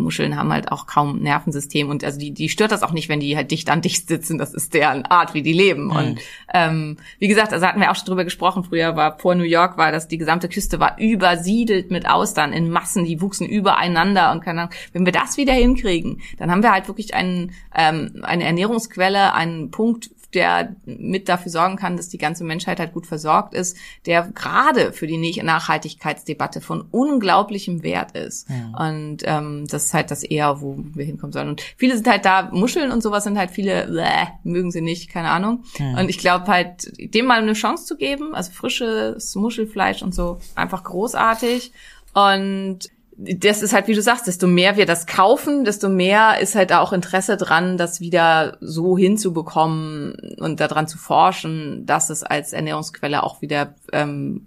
Muscheln 0.00 0.36
haben 0.36 0.52
halt 0.52 0.72
auch 0.72 0.86
kaum 0.86 1.20
Nervensystem 1.20 1.88
und 1.88 2.04
also 2.04 2.18
die, 2.18 2.32
die 2.32 2.48
stört 2.48 2.72
das 2.72 2.82
auch 2.82 2.92
nicht, 2.92 3.08
wenn 3.08 3.20
die 3.20 3.36
halt 3.36 3.50
dicht 3.50 3.70
an 3.70 3.80
dicht 3.80 4.08
sitzen. 4.08 4.38
Das 4.38 4.54
ist 4.54 4.74
deren 4.74 5.04
Art, 5.04 5.34
wie 5.34 5.42
die 5.42 5.52
leben. 5.52 5.84
Mhm. 5.84 5.90
Und 5.90 6.20
ähm, 6.52 6.96
wie 7.18 7.28
gesagt, 7.28 7.52
also 7.52 7.66
hatten 7.66 7.80
wir 7.80 7.90
auch 7.90 7.96
schon 7.96 8.06
drüber 8.06 8.24
gesprochen. 8.24 8.64
Früher 8.64 8.96
war 8.96 9.18
vor 9.18 9.34
New 9.34 9.44
York 9.44 9.78
war 9.78 9.92
das 9.92 10.08
die 10.08 10.18
gesamte 10.18 10.48
Küste 10.48 10.80
war 10.80 10.98
übersiedelt 10.98 11.90
mit 11.90 12.08
Austern 12.08 12.52
in 12.52 12.70
Massen, 12.70 13.04
die 13.04 13.20
wuchsen 13.20 13.46
übereinander 13.46 14.32
und 14.32 14.42
keine 14.42 14.62
Ahnung. 14.62 14.74
Wenn 14.92 15.04
wir 15.04 15.12
das 15.12 15.36
wieder 15.36 15.52
hinkriegen, 15.52 16.20
dann 16.38 16.50
haben 16.50 16.62
wir 16.62 16.72
halt 16.72 16.88
wirklich 16.88 17.14
einen, 17.14 17.52
ähm, 17.74 18.20
eine 18.22 18.44
Ernährungsquelle, 18.44 19.34
einen 19.34 19.70
Punkt 19.70 20.10
der 20.34 20.74
mit 20.84 21.28
dafür 21.28 21.50
sorgen 21.50 21.76
kann, 21.76 21.96
dass 21.96 22.08
die 22.08 22.18
ganze 22.18 22.44
Menschheit 22.44 22.78
halt 22.78 22.92
gut 22.92 23.06
versorgt 23.06 23.54
ist, 23.54 23.76
der 24.06 24.28
gerade 24.34 24.92
für 24.92 25.06
die 25.06 25.42
Nachhaltigkeitsdebatte 25.42 26.60
von 26.60 26.82
unglaublichem 26.90 27.82
Wert 27.82 28.12
ist. 28.12 28.48
Ja. 28.48 28.86
Und 28.86 29.18
ähm, 29.24 29.66
das 29.68 29.86
ist 29.86 29.94
halt 29.94 30.10
das 30.10 30.22
eher, 30.22 30.60
wo 30.60 30.76
wir 30.78 31.04
hinkommen 31.04 31.32
sollen. 31.32 31.48
Und 31.48 31.62
viele 31.76 31.94
sind 31.94 32.08
halt 32.08 32.24
da, 32.24 32.50
Muscheln 32.52 32.92
und 32.92 33.02
sowas 33.02 33.24
sind 33.24 33.38
halt 33.38 33.50
viele, 33.50 33.86
bläh, 33.86 34.28
mögen 34.44 34.70
sie 34.70 34.80
nicht, 34.80 35.10
keine 35.10 35.30
Ahnung. 35.30 35.64
Ja. 35.78 35.98
Und 35.98 36.08
ich 36.08 36.18
glaube 36.18 36.46
halt, 36.46 36.92
dem 36.98 37.26
mal 37.26 37.40
eine 37.40 37.54
Chance 37.54 37.84
zu 37.86 37.96
geben, 37.96 38.34
also 38.34 38.52
frisches 38.52 39.34
Muschelfleisch 39.34 40.02
und 40.02 40.14
so, 40.14 40.38
einfach 40.54 40.84
großartig. 40.84 41.72
Und 42.12 42.90
das 43.22 43.62
ist 43.62 43.74
halt, 43.74 43.86
wie 43.86 43.94
du 43.94 44.00
sagst, 44.00 44.26
desto 44.26 44.46
mehr 44.46 44.76
wir 44.76 44.86
das 44.86 45.06
kaufen, 45.06 45.64
desto 45.64 45.88
mehr 45.88 46.40
ist 46.40 46.54
halt 46.54 46.72
auch 46.72 46.92
Interesse 46.92 47.36
dran, 47.36 47.76
das 47.76 48.00
wieder 48.00 48.56
so 48.60 48.96
hinzubekommen 48.96 50.14
und 50.38 50.60
daran 50.60 50.88
zu 50.88 50.96
forschen, 50.96 51.84
dass 51.84 52.08
es 52.08 52.22
als 52.22 52.52
Ernährungsquelle 52.52 53.22
auch 53.22 53.42
wieder 53.42 53.74
ähm, 53.92 54.46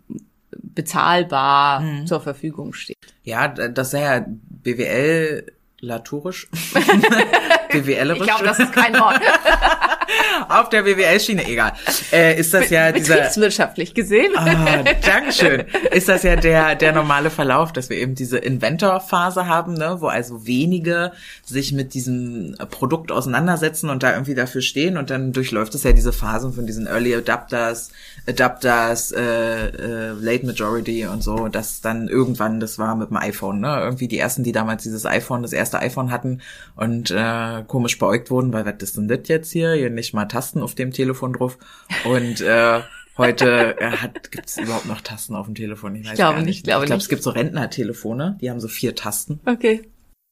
bezahlbar 0.52 1.82
mhm. 1.82 2.08
zur 2.08 2.22
Verfügung 2.22 2.74
steht. 2.74 2.98
Ja, 3.24 3.48
das 3.48 3.94
ist 3.94 4.00
ja 4.00 4.26
BWL 4.28 5.46
Laturisch. 5.80 6.48
BWLerisch. 7.72 8.22
Ich 8.22 8.26
glaube, 8.26 8.46
das 8.46 8.60
ist 8.60 8.72
kein 8.72 8.94
Wort. 8.94 9.20
Auf 10.50 10.70
der 10.70 10.84
BWL-Schiene, 10.84 11.46
egal. 11.48 11.74
Äh, 12.12 12.40
ist 12.40 12.54
das 12.54 12.70
ja 12.70 12.92
dieser. 12.92 13.16
Betriebswirtschaftlich 13.16 13.94
gesehen. 13.94 14.32
Ah, 14.36 14.84
Dankeschön. 15.06 15.64
Ist 15.92 16.10
das 16.10 16.24
ja 16.24 16.36
der, 16.36 16.76
der 16.76 16.92
normale 16.92 17.30
Verlauf, 17.30 17.74
dass 17.74 17.90
wir 17.90 17.98
eben 17.98 18.16
diese 18.16 18.38
Inventor-Phase 18.38 19.48
haben, 19.48 19.74
ne, 19.74 19.98
wo 20.00 20.08
also 20.08 20.46
wenige 20.46 21.12
sich 21.46 21.72
mit 21.72 21.94
diesem 21.94 22.56
Produkt 22.70 23.12
auseinandersetzen 23.12 23.90
und 23.90 24.04
da 24.04 24.14
irgendwie 24.14 24.36
dafür 24.36 24.62
stehen 24.62 24.98
und 24.98 25.10
dann 25.10 25.34
durchläuft 25.34 25.76
es 25.76 25.84
ja 25.84 25.94
diese 25.94 26.14
Phasen 26.14 26.54
von 26.54 26.66
diesen 26.66 26.88
Early 26.88 27.16
Adapters, 27.16 27.92
Adapters, 28.28 29.12
äh, 29.12 29.68
äh, 29.68 30.12
Late 30.20 30.46
Majority 30.46 31.08
und 31.08 31.24
so, 31.24 31.48
dass 31.48 31.82
dann 31.82 32.08
irgendwann, 32.08 32.60
das 32.60 32.80
war 32.80 32.96
mit 32.96 33.10
dem 33.10 33.18
iPhone, 33.18 33.60
ne, 33.60 33.80
irgendwie 33.82 34.08
die 34.08 34.20
ersten, 34.20 34.44
die 34.44 34.52
damals 34.52 34.84
dieses 34.84 35.06
iPhone, 35.06 35.42
das 35.42 35.54
erste 35.54 35.80
iPhone 35.80 36.12
hatten 36.12 36.42
und 36.76 37.12
äh, 37.12 37.64
komisch 37.68 38.00
beäugt 38.00 38.32
wurden, 38.32 38.54
weil 38.54 38.66
was 38.66 38.76
ist 38.80 38.98
denn 38.98 39.08
das 39.08 39.28
jetzt 39.28 39.52
hier? 39.52 39.76
Hier 39.94 40.02
nicht 40.02 40.14
mal 40.14 40.26
Tasten 40.26 40.62
auf 40.62 40.76
dem 40.76 40.92
Telefon 40.92 41.34
drauf 41.34 41.58
und 42.06 42.42
äh, 42.42 42.82
Heute 43.16 43.80
äh, 43.80 43.92
hat, 43.92 44.32
gibt's 44.32 44.58
überhaupt 44.58 44.88
noch 44.88 45.00
Tasten 45.02 45.36
auf 45.36 45.46
dem 45.46 45.54
Telefon? 45.54 45.94
Ich, 45.94 46.08
weiß 46.08 46.16
glaube 46.16 46.38
gar 46.38 46.42
nicht, 46.42 46.48
nicht. 46.48 46.64
glaube 46.64 46.86
ich 46.86 46.88
glaube, 46.88 47.00
es 47.00 47.10
gibt 47.10 47.22
so 47.22 47.30
Rentnertelefone, 47.30 48.40
die 48.42 48.50
haben 48.50 48.60
so 48.60 48.68
vier 48.68 48.96
Tasten. 48.96 49.40
Okay. 49.46 49.84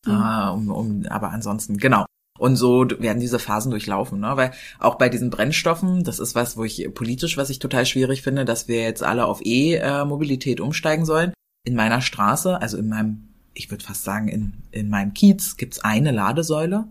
Ah, 0.08 0.50
um, 0.50 0.72
um, 0.72 1.06
aber 1.08 1.30
ansonsten, 1.30 1.78
genau. 1.78 2.08
Und 2.40 2.56
so 2.56 2.88
werden 2.98 3.20
diese 3.20 3.38
Phasen 3.38 3.70
durchlaufen, 3.70 4.20
ne? 4.20 4.36
Weil 4.36 4.50
auch 4.80 4.96
bei 4.96 5.10
diesen 5.10 5.30
Brennstoffen, 5.30 6.04
das 6.04 6.18
ist 6.18 6.34
was, 6.34 6.58
wo 6.58 6.64
ich 6.64 6.90
politisch, 6.96 7.38
was 7.38 7.52
ich 7.52 7.60
total 7.60 7.86
schwierig 7.86 8.24
finde, 8.24 8.46
dass 8.46 8.68
wir 8.68 8.82
jetzt 8.82 9.04
alle 9.04 9.26
auf 9.28 9.42
E-Mobilität 9.44 10.60
umsteigen 10.60 11.06
sollen. 11.06 11.34
In 11.68 11.76
meiner 11.76 12.02
Straße, 12.02 12.60
also 12.60 12.78
in 12.78 12.90
meinem, 12.90 13.28
ich 13.54 13.70
würde 13.70 13.84
fast 13.84 14.04
sagen, 14.04 14.28
in, 14.28 14.54
in 14.72 14.90
meinem 14.90 15.14
Kiez 15.14 15.56
gibt's 15.56 15.84
eine 15.84 16.10
Ladesäule. 16.10 16.88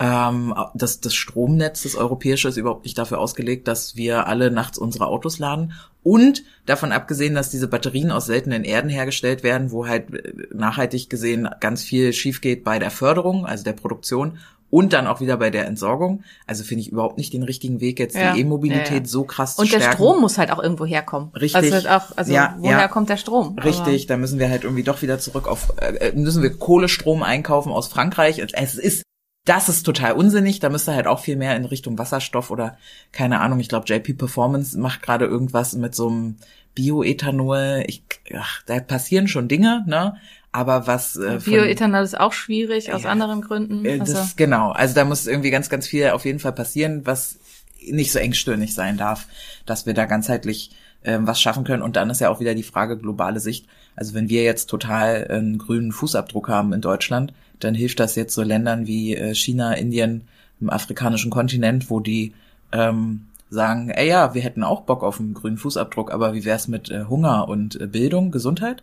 Ähm, 0.00 0.54
das, 0.74 1.00
das 1.00 1.14
Stromnetz, 1.14 1.82
das 1.82 1.96
europäische, 1.96 2.48
ist 2.48 2.56
überhaupt 2.56 2.84
nicht 2.84 2.96
dafür 2.98 3.18
ausgelegt, 3.18 3.66
dass 3.66 3.96
wir 3.96 4.26
alle 4.28 4.50
nachts 4.50 4.78
unsere 4.78 5.06
Autos 5.06 5.38
laden. 5.38 5.72
Und 6.04 6.44
davon 6.66 6.92
abgesehen, 6.92 7.34
dass 7.34 7.50
diese 7.50 7.68
Batterien 7.68 8.10
aus 8.12 8.26
seltenen 8.26 8.64
Erden 8.64 8.88
hergestellt 8.90 9.42
werden, 9.42 9.72
wo 9.72 9.86
halt 9.88 10.14
äh, 10.14 10.32
nachhaltig 10.54 11.10
gesehen 11.10 11.48
ganz 11.60 11.82
viel 11.82 12.12
schief 12.12 12.40
geht 12.40 12.62
bei 12.64 12.78
der 12.78 12.90
Förderung, 12.90 13.44
also 13.44 13.64
der 13.64 13.72
Produktion 13.72 14.38
und 14.70 14.92
dann 14.92 15.06
auch 15.06 15.20
wieder 15.20 15.38
bei 15.38 15.48
der 15.50 15.66
Entsorgung. 15.66 16.22
Also 16.46 16.62
finde 16.62 16.82
ich 16.82 16.92
überhaupt 16.92 17.16
nicht 17.18 17.32
den 17.32 17.42
richtigen 17.42 17.80
Weg, 17.80 17.98
jetzt 17.98 18.14
Ja. 18.14 18.34
die 18.34 18.40
E-Mobilität 18.42 18.90
Ja, 18.90 18.96
ja. 18.98 19.04
so 19.06 19.24
krass 19.24 19.56
zu 19.56 19.62
Und 19.62 19.72
der 19.72 19.78
stärken. 19.78 19.96
Strom 19.96 20.20
muss 20.20 20.36
halt 20.38 20.50
auch 20.52 20.62
irgendwo 20.62 20.84
herkommen. 20.86 21.30
Richtig. 21.34 21.72
Also, 21.72 21.88
auch, 21.88 22.16
also 22.16 22.32
Ja, 22.32 22.54
woher 22.58 22.86
kommt 22.88 23.08
der 23.08 23.16
Strom? 23.16 23.58
Richtig, 23.58 24.06
da 24.06 24.16
müssen 24.18 24.38
wir 24.38 24.48
halt 24.50 24.64
irgendwie 24.64 24.82
doch 24.84 25.00
wieder 25.02 25.18
zurück 25.18 25.48
auf, 25.48 25.72
äh, 25.80 26.12
müssen 26.14 26.42
wir 26.42 26.54
Kohlestrom 26.56 27.22
einkaufen 27.22 27.72
aus 27.72 27.88
Frankreich. 27.88 28.42
Und 28.42 28.52
Es 28.54 28.74
ist, 28.74 29.02
das 29.48 29.68
ist 29.68 29.84
total 29.84 30.12
unsinnig. 30.12 30.60
Da 30.60 30.68
müsste 30.68 30.94
halt 30.94 31.06
auch 31.06 31.20
viel 31.20 31.36
mehr 31.36 31.56
in 31.56 31.64
Richtung 31.64 31.98
Wasserstoff 31.98 32.50
oder 32.50 32.76
keine 33.12 33.40
Ahnung. 33.40 33.60
Ich 33.60 33.68
glaube, 33.68 33.86
JP 33.86 34.14
Performance 34.14 34.78
macht 34.78 35.02
gerade 35.02 35.24
irgendwas 35.24 35.72
mit 35.74 35.94
so 35.94 36.08
einem 36.08 36.36
Bioethanol. 36.74 37.84
Ich, 37.86 38.02
ach, 38.36 38.62
da 38.66 38.80
passieren 38.80 39.28
schon 39.28 39.48
Dinge, 39.48 39.84
ne? 39.86 40.16
Aber 40.52 40.86
was 40.86 41.16
äh, 41.16 41.38
Bioethanol 41.44 42.02
ist 42.02 42.18
auch 42.18 42.32
schwierig 42.32 42.92
aus 42.92 43.02
Ja. 43.02 43.10
anderen 43.10 43.42
Gründen. 43.42 43.84
äh, 43.84 43.98
Also, 44.00 44.14
das, 44.14 44.36
genau, 44.36 44.70
also 44.72 44.94
da 44.94 45.04
muss 45.04 45.26
irgendwie 45.26 45.50
ganz, 45.50 45.68
ganz 45.68 45.86
viel 45.86 46.10
auf 46.10 46.24
jeden 46.24 46.38
Fall 46.38 46.52
passieren, 46.52 47.02
was 47.04 47.38
nicht 47.86 48.12
so 48.12 48.18
engstirnig 48.18 48.74
sein 48.74 48.96
darf, 48.96 49.26
dass 49.66 49.86
wir 49.86 49.94
da 49.94 50.04
ganzheitlich 50.06 50.70
ähm, 51.04 51.26
was 51.26 51.40
schaffen 51.40 51.64
können. 51.64 51.82
Und 51.82 51.96
dann 51.96 52.10
ist 52.10 52.20
ja 52.20 52.28
auch 52.30 52.40
wieder 52.40 52.54
die 52.54 52.62
Frage 52.62 52.98
globale 52.98 53.40
Sicht. 53.40 53.66
Also 53.98 54.14
wenn 54.14 54.28
wir 54.28 54.44
jetzt 54.44 54.66
total 54.66 55.26
einen 55.28 55.58
grünen 55.58 55.90
Fußabdruck 55.90 56.48
haben 56.48 56.72
in 56.72 56.80
Deutschland, 56.80 57.32
dann 57.58 57.74
hilft 57.74 57.98
das 57.98 58.14
jetzt 58.14 58.32
so 58.32 58.42
Ländern 58.42 58.86
wie 58.86 59.16
äh, 59.16 59.34
China, 59.34 59.72
Indien, 59.72 60.22
im 60.60 60.70
afrikanischen 60.70 61.30
Kontinent, 61.30 61.90
wo 61.90 61.98
die 62.00 62.32
ähm, 62.72 63.26
sagen, 63.50 63.90
ey 63.90 64.08
ja, 64.08 64.34
wir 64.34 64.42
hätten 64.42 64.62
auch 64.62 64.82
Bock 64.82 65.02
auf 65.02 65.18
einen 65.18 65.34
grünen 65.34 65.58
Fußabdruck, 65.58 66.12
aber 66.12 66.34
wie 66.34 66.44
wär's 66.44 66.68
mit 66.68 66.90
äh, 66.90 67.04
Hunger 67.08 67.48
und 67.48 67.80
äh, 67.80 67.86
Bildung, 67.86 68.30
Gesundheit? 68.30 68.82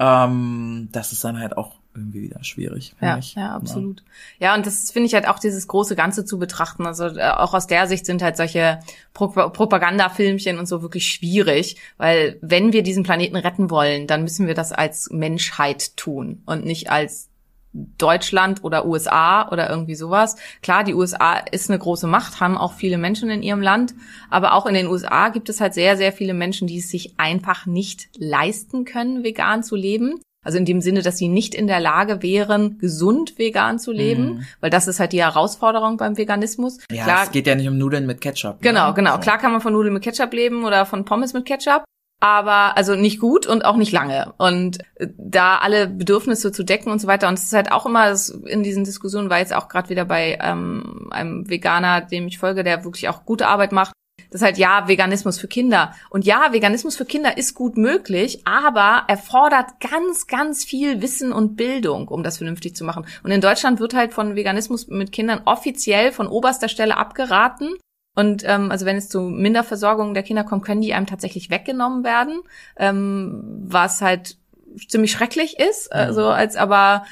Ähm, 0.00 0.88
das 0.90 1.12
ist 1.12 1.22
dann 1.22 1.38
halt 1.38 1.56
auch 1.56 1.76
irgendwie 1.94 2.22
wieder 2.22 2.44
schwierig. 2.44 2.94
finde 2.98 3.12
ja, 3.12 3.18
ich. 3.18 3.34
ja, 3.34 3.54
absolut. 3.54 4.02
Ja, 4.38 4.54
und 4.54 4.66
das 4.66 4.90
finde 4.90 5.06
ich 5.06 5.14
halt 5.14 5.26
auch 5.26 5.38
dieses 5.38 5.66
große 5.66 5.96
Ganze 5.96 6.24
zu 6.24 6.38
betrachten. 6.38 6.86
Also 6.86 7.06
äh, 7.06 7.30
auch 7.30 7.54
aus 7.54 7.66
der 7.66 7.86
Sicht 7.86 8.06
sind 8.06 8.22
halt 8.22 8.36
solche 8.36 8.80
Pro 9.14 9.28
Propagandafilmchen 9.28 10.58
und 10.58 10.66
so 10.66 10.82
wirklich 10.82 11.08
schwierig, 11.08 11.76
weil 11.96 12.38
wenn 12.40 12.72
wir 12.72 12.82
diesen 12.82 13.02
Planeten 13.02 13.36
retten 13.36 13.70
wollen, 13.70 14.06
dann 14.06 14.22
müssen 14.22 14.46
wir 14.46 14.54
das 14.54 14.72
als 14.72 15.10
Menschheit 15.10 15.96
tun 15.96 16.42
und 16.46 16.64
nicht 16.64 16.90
als 16.90 17.28
Deutschland 17.72 18.64
oder 18.64 18.86
USA 18.86 19.50
oder 19.50 19.68
irgendwie 19.68 19.94
sowas. 19.94 20.36
Klar, 20.62 20.84
die 20.84 20.94
USA 20.94 21.34
ist 21.34 21.70
eine 21.70 21.78
große 21.78 22.06
Macht, 22.06 22.40
haben 22.40 22.56
auch 22.56 22.72
viele 22.72 22.98
Menschen 22.98 23.30
in 23.30 23.42
ihrem 23.42 23.60
Land, 23.60 23.94
aber 24.30 24.54
auch 24.54 24.66
in 24.66 24.74
den 24.74 24.86
USA 24.86 25.28
gibt 25.28 25.48
es 25.48 25.60
halt 25.60 25.74
sehr, 25.74 25.96
sehr 25.96 26.12
viele 26.12 26.34
Menschen, 26.34 26.66
die 26.66 26.78
es 26.78 26.90
sich 26.90 27.18
einfach 27.18 27.66
nicht 27.66 28.08
leisten 28.16 28.84
können, 28.84 29.22
vegan 29.22 29.62
zu 29.62 29.76
leben. 29.76 30.20
Also 30.48 30.56
in 30.56 30.64
dem 30.64 30.80
Sinne, 30.80 31.02
dass 31.02 31.18
sie 31.18 31.28
nicht 31.28 31.54
in 31.54 31.66
der 31.66 31.78
Lage 31.78 32.22
wären, 32.22 32.78
gesund 32.78 33.38
vegan 33.38 33.78
zu 33.78 33.92
leben, 33.92 34.46
weil 34.62 34.70
das 34.70 34.88
ist 34.88 34.98
halt 34.98 35.12
die 35.12 35.20
Herausforderung 35.20 35.98
beim 35.98 36.16
Veganismus. 36.16 36.78
Ja, 36.90 37.04
Klar, 37.04 37.24
es 37.24 37.32
geht 37.32 37.46
ja 37.46 37.54
nicht 37.54 37.68
um 37.68 37.76
Nudeln 37.76 38.06
mit 38.06 38.22
Ketchup. 38.22 38.62
Genau, 38.62 38.88
ne? 38.88 38.94
genau. 38.94 39.16
So. 39.16 39.18
Klar 39.18 39.36
kann 39.36 39.52
man 39.52 39.60
von 39.60 39.74
Nudeln 39.74 39.92
mit 39.92 40.02
Ketchup 40.02 40.32
leben 40.32 40.64
oder 40.64 40.86
von 40.86 41.04
Pommes 41.04 41.34
mit 41.34 41.44
Ketchup. 41.44 41.84
Aber 42.20 42.78
also 42.78 42.94
nicht 42.94 43.20
gut 43.20 43.46
und 43.46 43.66
auch 43.66 43.76
nicht 43.76 43.92
lange. 43.92 44.32
Und 44.38 44.78
äh, 44.94 45.08
da 45.18 45.58
alle 45.58 45.86
Bedürfnisse 45.86 46.50
zu 46.50 46.64
decken 46.64 46.90
und 46.90 46.98
so 46.98 47.08
weiter. 47.08 47.28
Und 47.28 47.34
es 47.34 47.44
ist 47.44 47.52
halt 47.52 47.70
auch 47.70 47.84
immer 47.84 48.10
in 48.46 48.62
diesen 48.62 48.84
Diskussionen, 48.84 49.28
war 49.28 49.40
jetzt 49.40 49.54
auch 49.54 49.68
gerade 49.68 49.90
wieder 49.90 50.06
bei 50.06 50.38
ähm, 50.40 51.08
einem 51.10 51.50
Veganer, 51.50 52.00
dem 52.00 52.26
ich 52.26 52.38
folge, 52.38 52.64
der 52.64 52.84
wirklich 52.84 53.10
auch 53.10 53.26
gute 53.26 53.48
Arbeit 53.48 53.72
macht. 53.72 53.92
Das 54.30 54.40
ist 54.40 54.44
halt 54.44 54.58
ja 54.58 54.88
Veganismus 54.88 55.38
für 55.38 55.48
Kinder. 55.48 55.94
Und 56.10 56.24
ja, 56.24 56.52
Veganismus 56.52 56.96
für 56.96 57.04
Kinder 57.04 57.38
ist 57.38 57.54
gut 57.54 57.76
möglich, 57.76 58.42
aber 58.44 59.04
erfordert 59.08 59.80
ganz, 59.80 60.26
ganz 60.26 60.64
viel 60.64 61.00
Wissen 61.00 61.32
und 61.32 61.56
Bildung, 61.56 62.08
um 62.08 62.22
das 62.22 62.38
vernünftig 62.38 62.76
zu 62.76 62.84
machen. 62.84 63.06
Und 63.22 63.30
in 63.30 63.40
Deutschland 63.40 63.80
wird 63.80 63.94
halt 63.94 64.12
von 64.12 64.36
Veganismus 64.36 64.88
mit 64.88 65.12
Kindern 65.12 65.42
offiziell 65.44 66.12
von 66.12 66.26
oberster 66.26 66.68
Stelle 66.68 66.96
abgeraten. 66.96 67.74
Und 68.14 68.42
ähm, 68.44 68.70
also 68.70 68.84
wenn 68.84 68.96
es 68.96 69.08
zu 69.08 69.20
Minderversorgung 69.20 70.12
der 70.12 70.24
Kinder 70.24 70.44
kommt, 70.44 70.64
können 70.64 70.80
die 70.80 70.92
einem 70.92 71.06
tatsächlich 71.06 71.50
weggenommen 71.50 72.04
werden, 72.04 72.40
ähm, 72.76 73.62
was 73.64 74.02
halt 74.02 74.36
ziemlich 74.88 75.12
schrecklich 75.12 75.58
ist. 75.58 75.92
Also 75.92 76.26
als 76.26 76.56
aber 76.56 77.04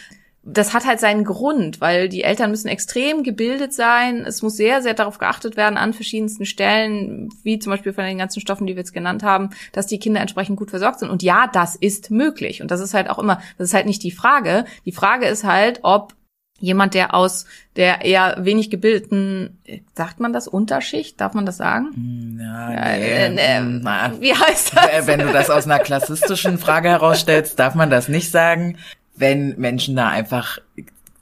das 0.49 0.73
hat 0.73 0.87
halt 0.87 1.01
seinen 1.01 1.25
Grund, 1.25 1.81
weil 1.81 2.09
die 2.09 2.23
Eltern 2.23 2.53
müssen 2.53 2.69
extrem 2.69 3.25
gebildet 3.25 3.73
sein. 3.73 4.25
Es 4.25 4.43
muss 4.43 4.57
sehr, 4.57 4.81
sehr 4.81 4.95
darauf 4.95 5.19
geachtet 5.19 5.57
werden 5.57 5.77
an 5.77 5.93
verschiedensten 5.93 6.47
Stellen, 6.47 7.31
wie 7.43 7.59
zum 7.59 7.73
Beispiel 7.73 7.93
von 7.93 8.05
den 8.05 8.19
ganzen 8.19 8.41
Stoffen, 8.41 8.65
die 8.69 8.75
wir 8.75 8.81
jetzt 8.81 8.95
genannt 8.95 9.25
haben, 9.25 9.51
dass 9.73 9.89
die 9.89 9.99
Kinder 9.99 10.21
entsprechend 10.21 10.57
gut 10.57 10.71
versorgt 10.71 11.01
sind. 11.01 11.11
Und 11.11 11.25
ja, 11.25 11.51
das 11.53 11.75
ist 11.75 12.13
möglich. 12.13 12.63
Und 12.63 12.71
das 12.71 12.81
ist 12.81 12.95
halt 12.95 13.11
auch 13.11 13.19
immer, 13.19 13.41
das 13.59 13.69
ist 13.69 13.75
halt 13.75 13.87
nicht 13.87 14.05
die 14.05 14.13
Frage. 14.13 14.67
Die 14.85 14.93
Frage 14.93 15.27
ist 15.27 15.43
halt, 15.43 15.81
ob 15.83 16.15
jemand, 16.61 16.95
der 16.95 17.13
aus 17.13 17.47
der 17.75 18.05
eher 18.05 18.37
wenig 18.39 18.71
gebildeten, 18.71 19.59
sagt 19.95 20.21
man 20.21 20.33
das, 20.33 20.47
Unterschicht, 20.47 21.21
darf 21.21 21.35
man 21.35 21.45
das 21.45 21.57
sagen? 21.57 21.89
Äh, 22.41 23.31
nee, 23.31 23.41
äh, 23.41 23.59
hm, 23.59 23.81
na, 23.83 24.13
Wie 24.21 24.33
heißt 24.33 24.77
das? 24.77 24.87
äh, 24.87 25.07
wenn 25.07 25.19
du 25.19 25.33
das 25.33 25.51
aus 25.51 25.65
einer 25.65 25.81
klassistischen 25.81 26.59
Frage 26.59 26.89
herausstellst, 26.89 27.59
darf 27.59 27.75
man 27.75 27.91
das 27.91 28.09
nicht 28.09 28.31
sagen. 28.31 28.79
Wenn 29.17 29.59
Menschen 29.59 29.97
da 29.97 30.09
einfach 30.09 30.59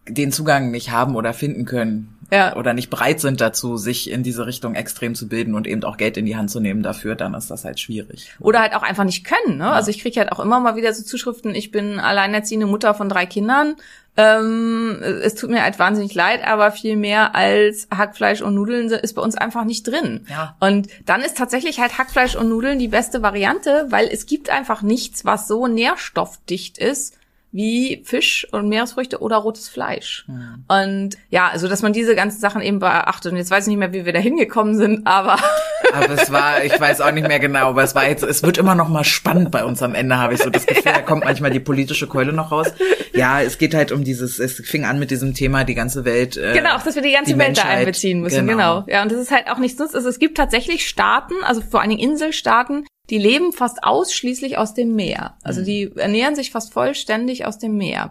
den 0.09 0.33
Zugang 0.33 0.71
nicht 0.71 0.91
haben 0.91 1.17
oder 1.17 1.33
finden 1.33 1.65
können 1.65 2.19
Ja. 2.31 2.57
oder 2.57 2.75
nicht 2.75 2.91
bereit 2.91 3.21
sind 3.21 3.41
dazu, 3.41 3.77
sich 3.77 4.11
in 4.11 4.23
diese 4.23 4.47
Richtung 4.47 4.75
extrem 4.75 5.15
zu 5.15 5.29
bilden 5.29 5.55
und 5.55 5.67
eben 5.67 5.83
auch 5.85 5.97
Geld 5.97 6.17
in 6.17 6.27
die 6.27 6.37
Hand 6.37 6.51
zu 6.51 6.61
nehmen 6.61 6.83
dafür, 6.83 7.15
dann 7.15 7.33
ist 7.35 7.51
das 7.51 7.65
halt 7.65 7.81
schwierig. 7.81 8.31
Oder 8.39 8.61
halt 8.61 8.75
auch 8.75 8.83
einfach 8.83 9.05
nicht 9.05 9.25
können. 9.25 9.57
Ne? 9.59 9.71
Also 9.71 9.91
ich 9.91 10.01
kriege 10.01 10.21
halt 10.21 10.31
auch 10.33 10.41
immer 10.41 10.61
mal 10.61 10.77
wieder 10.77 10.93
so 10.93 11.03
Zuschriften, 11.03 11.55
ich 11.55 11.71
bin 11.71 11.99
alleinerziehende 12.01 12.67
Mutter 12.67 12.93
von 12.95 13.09
drei 13.09 13.25
Kindern. 13.25 13.77
Ähm, 14.17 14.99
es 15.03 15.35
tut 15.35 15.51
mir 15.51 15.63
halt 15.63 15.79
wahnsinnig 15.79 16.15
leid, 16.15 16.47
aber 16.47 16.71
viel 16.71 16.97
mehr 16.97 17.35
als 17.35 17.89
Hackfleisch 17.93 18.43
und 18.43 18.55
Nudeln 18.55 18.91
ist 18.91 19.15
bei 19.15 19.23
uns 19.23 19.35
einfach 19.37 19.65
nicht 19.65 19.89
drin. 19.89 20.27
Ja. 20.29 20.57
Und 20.61 20.89
dann 21.07 21.21
ist 21.23 21.37
tatsächlich 21.37 21.81
halt 21.81 21.99
Hackfleisch 21.99 22.37
und 22.37 22.49
Nudeln 22.49 22.79
die 22.79 22.89
beste 22.89 23.23
Variante, 23.23 23.87
weil 23.89 24.07
es 24.07 24.27
gibt 24.27 24.51
einfach 24.51 24.83
nichts, 24.83 25.25
was 25.25 25.49
so 25.49 25.67
nährstoffdicht 25.67 26.79
ist 26.79 27.15
wie 27.55 28.03
Fisch 28.05 28.49
und 28.51 28.69
Meeresfrüchte 28.69 29.21
oder 29.21 29.37
rotes 29.37 29.69
Fleisch. 29.69 30.27
Und 30.67 31.11
ja, 31.31 31.47
also 31.49 31.69
dass 31.69 31.83
man 31.83 31.93
diese 31.93 32.17
ganzen 32.17 32.41
Sachen 32.41 32.61
eben 32.61 32.81
beachtet. 32.81 33.31
Und 33.31 33.39
jetzt 33.39 33.53
weiß 33.53 33.65
ich 33.65 33.69
nicht 33.69 33.79
mehr, 33.79 33.93
wie 33.93 34.05
wir 34.05 34.13
da 34.13 34.19
hingekommen 34.19 34.77
sind, 34.77 35.07
aber 35.07 35.39
Aber 35.93 36.11
es 36.11 36.33
war, 36.33 36.65
ich 36.65 36.79
weiß 36.79 37.01
auch 37.01 37.13
nicht 37.13 37.29
mehr 37.29 37.39
genau, 37.39 37.69
aber 37.69 37.85
es 37.85 37.95
war 37.95 38.09
jetzt, 38.09 38.25
es 38.25 38.43
wird 38.43 38.59
immer 38.59 38.75
noch 38.75 38.89
mal 38.89 39.05
spannend 39.05 39.53
bei 39.53 39.65
uns 39.65 39.83
am 39.83 39.95
Ende, 39.95 40.19
habe 40.19 40.35
ich 40.35 40.43
so 40.43 40.51
das 40.51 40.67
Gefühl, 40.67 40.93
da 40.93 41.03
kommt 41.03 41.25
manchmal 41.25 41.53
die 41.53 41.61
politische 41.61 42.09
Keule 42.09 42.33
noch 42.33 42.51
raus. 42.51 42.73
Ja, 43.13 43.41
es 43.41 43.59
geht 43.59 43.75
halt 43.75 43.93
um 43.93 44.03
dieses, 44.03 44.41
es 44.41 44.55
fing 44.55 44.85
an 44.85 44.99
mit 44.99 45.13
diesem 45.13 45.35
Thema, 45.35 45.63
die 45.63 45.75
ganze 45.75 46.05
Welt. 46.05 46.37
Äh, 46.37 46.55
Genau, 46.55 46.77
dass 46.85 46.95
wir 46.97 47.03
die 47.03 47.13
ganze 47.13 47.35
die 47.35 47.39
Welt 47.39 47.57
da 47.57 47.63
Menschheit. 47.63 47.79
einbeziehen 47.79 48.21
müssen, 48.21 48.47
genau. 48.47 48.85
Ja, 48.89 49.03
und 49.03 49.13
das 49.13 49.21
ist 49.21 49.31
halt 49.31 49.49
auch 49.49 49.59
nichts 49.59 49.79
nutzt. 49.79 49.95
Also 49.95 50.09
es 50.09 50.19
gibt 50.19 50.37
tatsächlich 50.37 50.89
Staaten, 50.89 51.35
also 51.45 51.61
vor 51.61 51.81
allen 51.81 51.91
Dingen 51.91 52.11
Inselstaaten, 52.11 52.85
die 53.11 53.19
leben 53.19 53.53
fast 53.53 53.85
ausschließlich 53.85 54.57
aus 54.59 54.75
dem 54.75 54.95
Meer. 54.95 55.37
Also 55.43 55.61
Mhm. 55.61 55.65
die 55.65 55.93
ernähren 55.97 56.35
sich 56.35 56.51
fast 56.51 56.73
vollständig 56.73 57.47
aus 57.47 57.59
dem 57.59 57.77
Meer. 57.77 58.11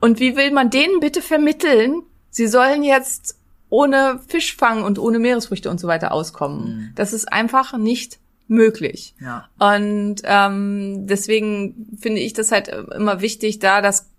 Und 0.00 0.20
wie 0.20 0.36
will 0.36 0.50
man 0.50 0.70
denen 0.70 1.00
bitte 1.00 1.22
vermitteln, 1.22 2.02
sie 2.30 2.46
sollen 2.46 2.82
jetzt 2.82 3.38
ohne 3.68 4.20
Fischfang 4.26 4.82
und 4.84 4.98
ohne 4.98 5.18
Meeresfrüchte 5.18 5.70
und 5.70 5.78
so 5.78 5.86
weiter 5.86 6.12
auskommen? 6.12 6.92
Das 6.96 7.12
ist 7.12 7.32
einfach 7.32 7.76
nicht 7.76 8.18
möglich. 8.48 9.14
Ja. 9.20 9.48
Und 9.58 10.16
ähm, 10.24 11.06
deswegen 11.06 11.96
finde 11.98 12.20
ich 12.20 12.32
das 12.32 12.52
halt 12.52 12.68
immer 12.68 13.20
wichtig, 13.20 13.60
da 13.60 13.80
das 13.80 14.10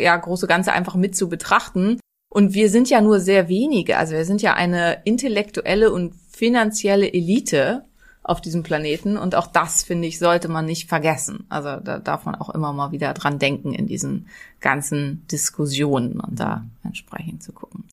ja, 0.00 0.16
große 0.16 0.46
Ganze 0.46 0.72
einfach 0.72 0.94
mit 0.94 1.14
zu 1.14 1.28
betrachten. 1.28 2.00
Und 2.32 2.54
wir 2.54 2.68
sind 2.70 2.90
ja 2.90 3.00
nur 3.00 3.20
sehr 3.20 3.48
wenige, 3.48 3.96
also 3.96 4.14
wir 4.14 4.24
sind 4.24 4.42
ja 4.42 4.54
eine 4.54 5.02
intellektuelle 5.04 5.92
und 5.92 6.14
finanzielle 6.30 7.12
Elite 7.12 7.84
auf 8.26 8.40
diesem 8.40 8.64
Planeten 8.64 9.16
und 9.16 9.36
auch 9.36 9.46
das, 9.46 9.84
finde 9.84 10.08
ich, 10.08 10.18
sollte 10.18 10.48
man 10.48 10.66
nicht 10.66 10.88
vergessen. 10.88 11.46
Also 11.48 11.76
da 11.76 11.98
darf 11.98 12.24
man 12.24 12.34
auch 12.34 12.50
immer 12.50 12.72
mal 12.72 12.90
wieder 12.90 13.14
dran 13.14 13.38
denken 13.38 13.72
in 13.72 13.86
diesen 13.86 14.26
ganzen 14.60 15.24
Diskussionen 15.30 16.18
und 16.18 16.40
da 16.40 16.64
entsprechend 16.82 17.44
zu 17.44 17.52
gucken. 17.52 17.84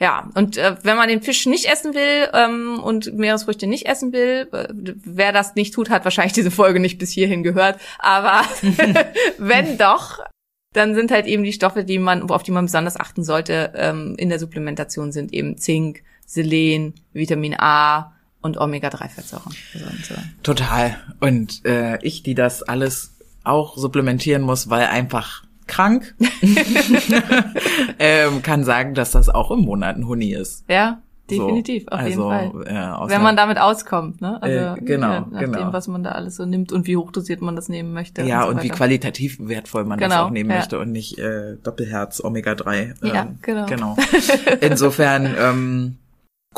Ja, 0.00 0.30
und 0.34 0.56
äh, 0.56 0.76
wenn 0.82 0.96
man 0.96 1.08
den 1.08 1.22
Fisch 1.22 1.46
nicht 1.46 1.66
essen 1.66 1.94
will 1.94 2.28
ähm, 2.32 2.80
und 2.82 3.14
Meeresfrüchte 3.14 3.66
nicht 3.66 3.86
essen 3.86 4.12
will, 4.12 4.48
äh, 4.50 4.66
wer 4.72 5.32
das 5.32 5.54
nicht 5.54 5.74
tut, 5.74 5.90
hat 5.90 6.04
wahrscheinlich 6.04 6.32
diese 6.32 6.50
Folge 6.50 6.80
nicht 6.80 6.98
bis 6.98 7.10
hierhin 7.10 7.42
gehört. 7.42 7.78
Aber 7.98 8.42
wenn 9.38 9.76
doch, 9.76 10.20
dann 10.72 10.94
sind 10.94 11.10
halt 11.10 11.26
eben 11.26 11.44
die 11.44 11.52
Stoffe, 11.52 11.84
die 11.84 11.98
man, 11.98 12.30
auf 12.30 12.42
die 12.42 12.50
man 12.50 12.64
besonders 12.64 12.98
achten 12.98 13.22
sollte, 13.22 13.72
ähm, 13.76 14.14
in 14.16 14.30
der 14.30 14.38
Supplementation 14.38 15.12
sind 15.12 15.34
eben 15.34 15.58
Zink, 15.58 16.02
Selen, 16.26 16.94
Vitamin 17.12 17.54
A 17.60 18.14
und 18.42 18.58
Omega-3-Fettsäuren. 18.58 19.54
Also, 19.74 19.86
und 19.86 20.04
so. 20.04 20.14
Total. 20.42 20.96
Und 21.20 21.64
äh, 21.64 21.98
ich, 22.02 22.22
die 22.22 22.34
das 22.34 22.62
alles 22.62 23.16
auch 23.44 23.76
supplementieren 23.76 24.42
muss, 24.42 24.68
weil 24.68 24.86
einfach 24.86 25.44
krank, 25.66 26.14
ähm, 27.98 28.42
kann 28.42 28.64
sagen, 28.64 28.94
dass 28.94 29.12
das 29.12 29.28
auch 29.28 29.50
im 29.50 29.60
Monat 29.60 29.96
ein 29.96 30.06
Huni 30.06 30.32
ist. 30.32 30.64
Ja, 30.68 31.00
definitiv, 31.30 31.84
so, 31.84 31.88
auf 31.88 31.98
also, 32.00 32.32
jeden 32.32 32.52
Fall. 32.52 32.66
Äh, 32.66 32.78
außer- 32.78 33.08
Wenn 33.10 33.22
man 33.22 33.36
damit 33.36 33.58
auskommt, 33.58 34.20
ne? 34.20 34.42
Also, 34.42 34.80
Äh, 34.80 34.84
genau, 34.84 35.12
ja, 35.12 35.26
nach 35.30 35.40
genau. 35.40 35.58
dem, 35.58 35.72
was 35.72 35.88
man 35.88 36.02
da 36.02 36.10
alles 36.12 36.36
so 36.36 36.44
nimmt 36.44 36.72
und 36.72 36.86
wie 36.86 36.96
hochdosiert 36.96 37.40
man 37.40 37.56
das 37.56 37.68
nehmen 37.68 37.92
möchte. 37.92 38.22
ja, 38.22 38.42
so 38.42 38.48
und 38.50 38.62
wie 38.62 38.68
qualitativ 38.68 39.38
wertvoll 39.40 39.84
man 39.84 39.98
das 39.98 40.10
Genau, 40.10 40.26
auch 40.26 40.30
nehmen 40.30 40.50
ja. 40.50 40.56
möchte 40.56 40.78
und 40.78 40.92
nicht 40.92 41.18
äh, 41.18 41.56
Doppelherz 41.62 42.22
Omega 42.22 42.54
3. 42.54 42.94
Ja, 43.02 43.28
genau. 43.40 43.66
genau. 43.66 43.96
Insofern 44.60 45.34
ähm, 45.38 45.96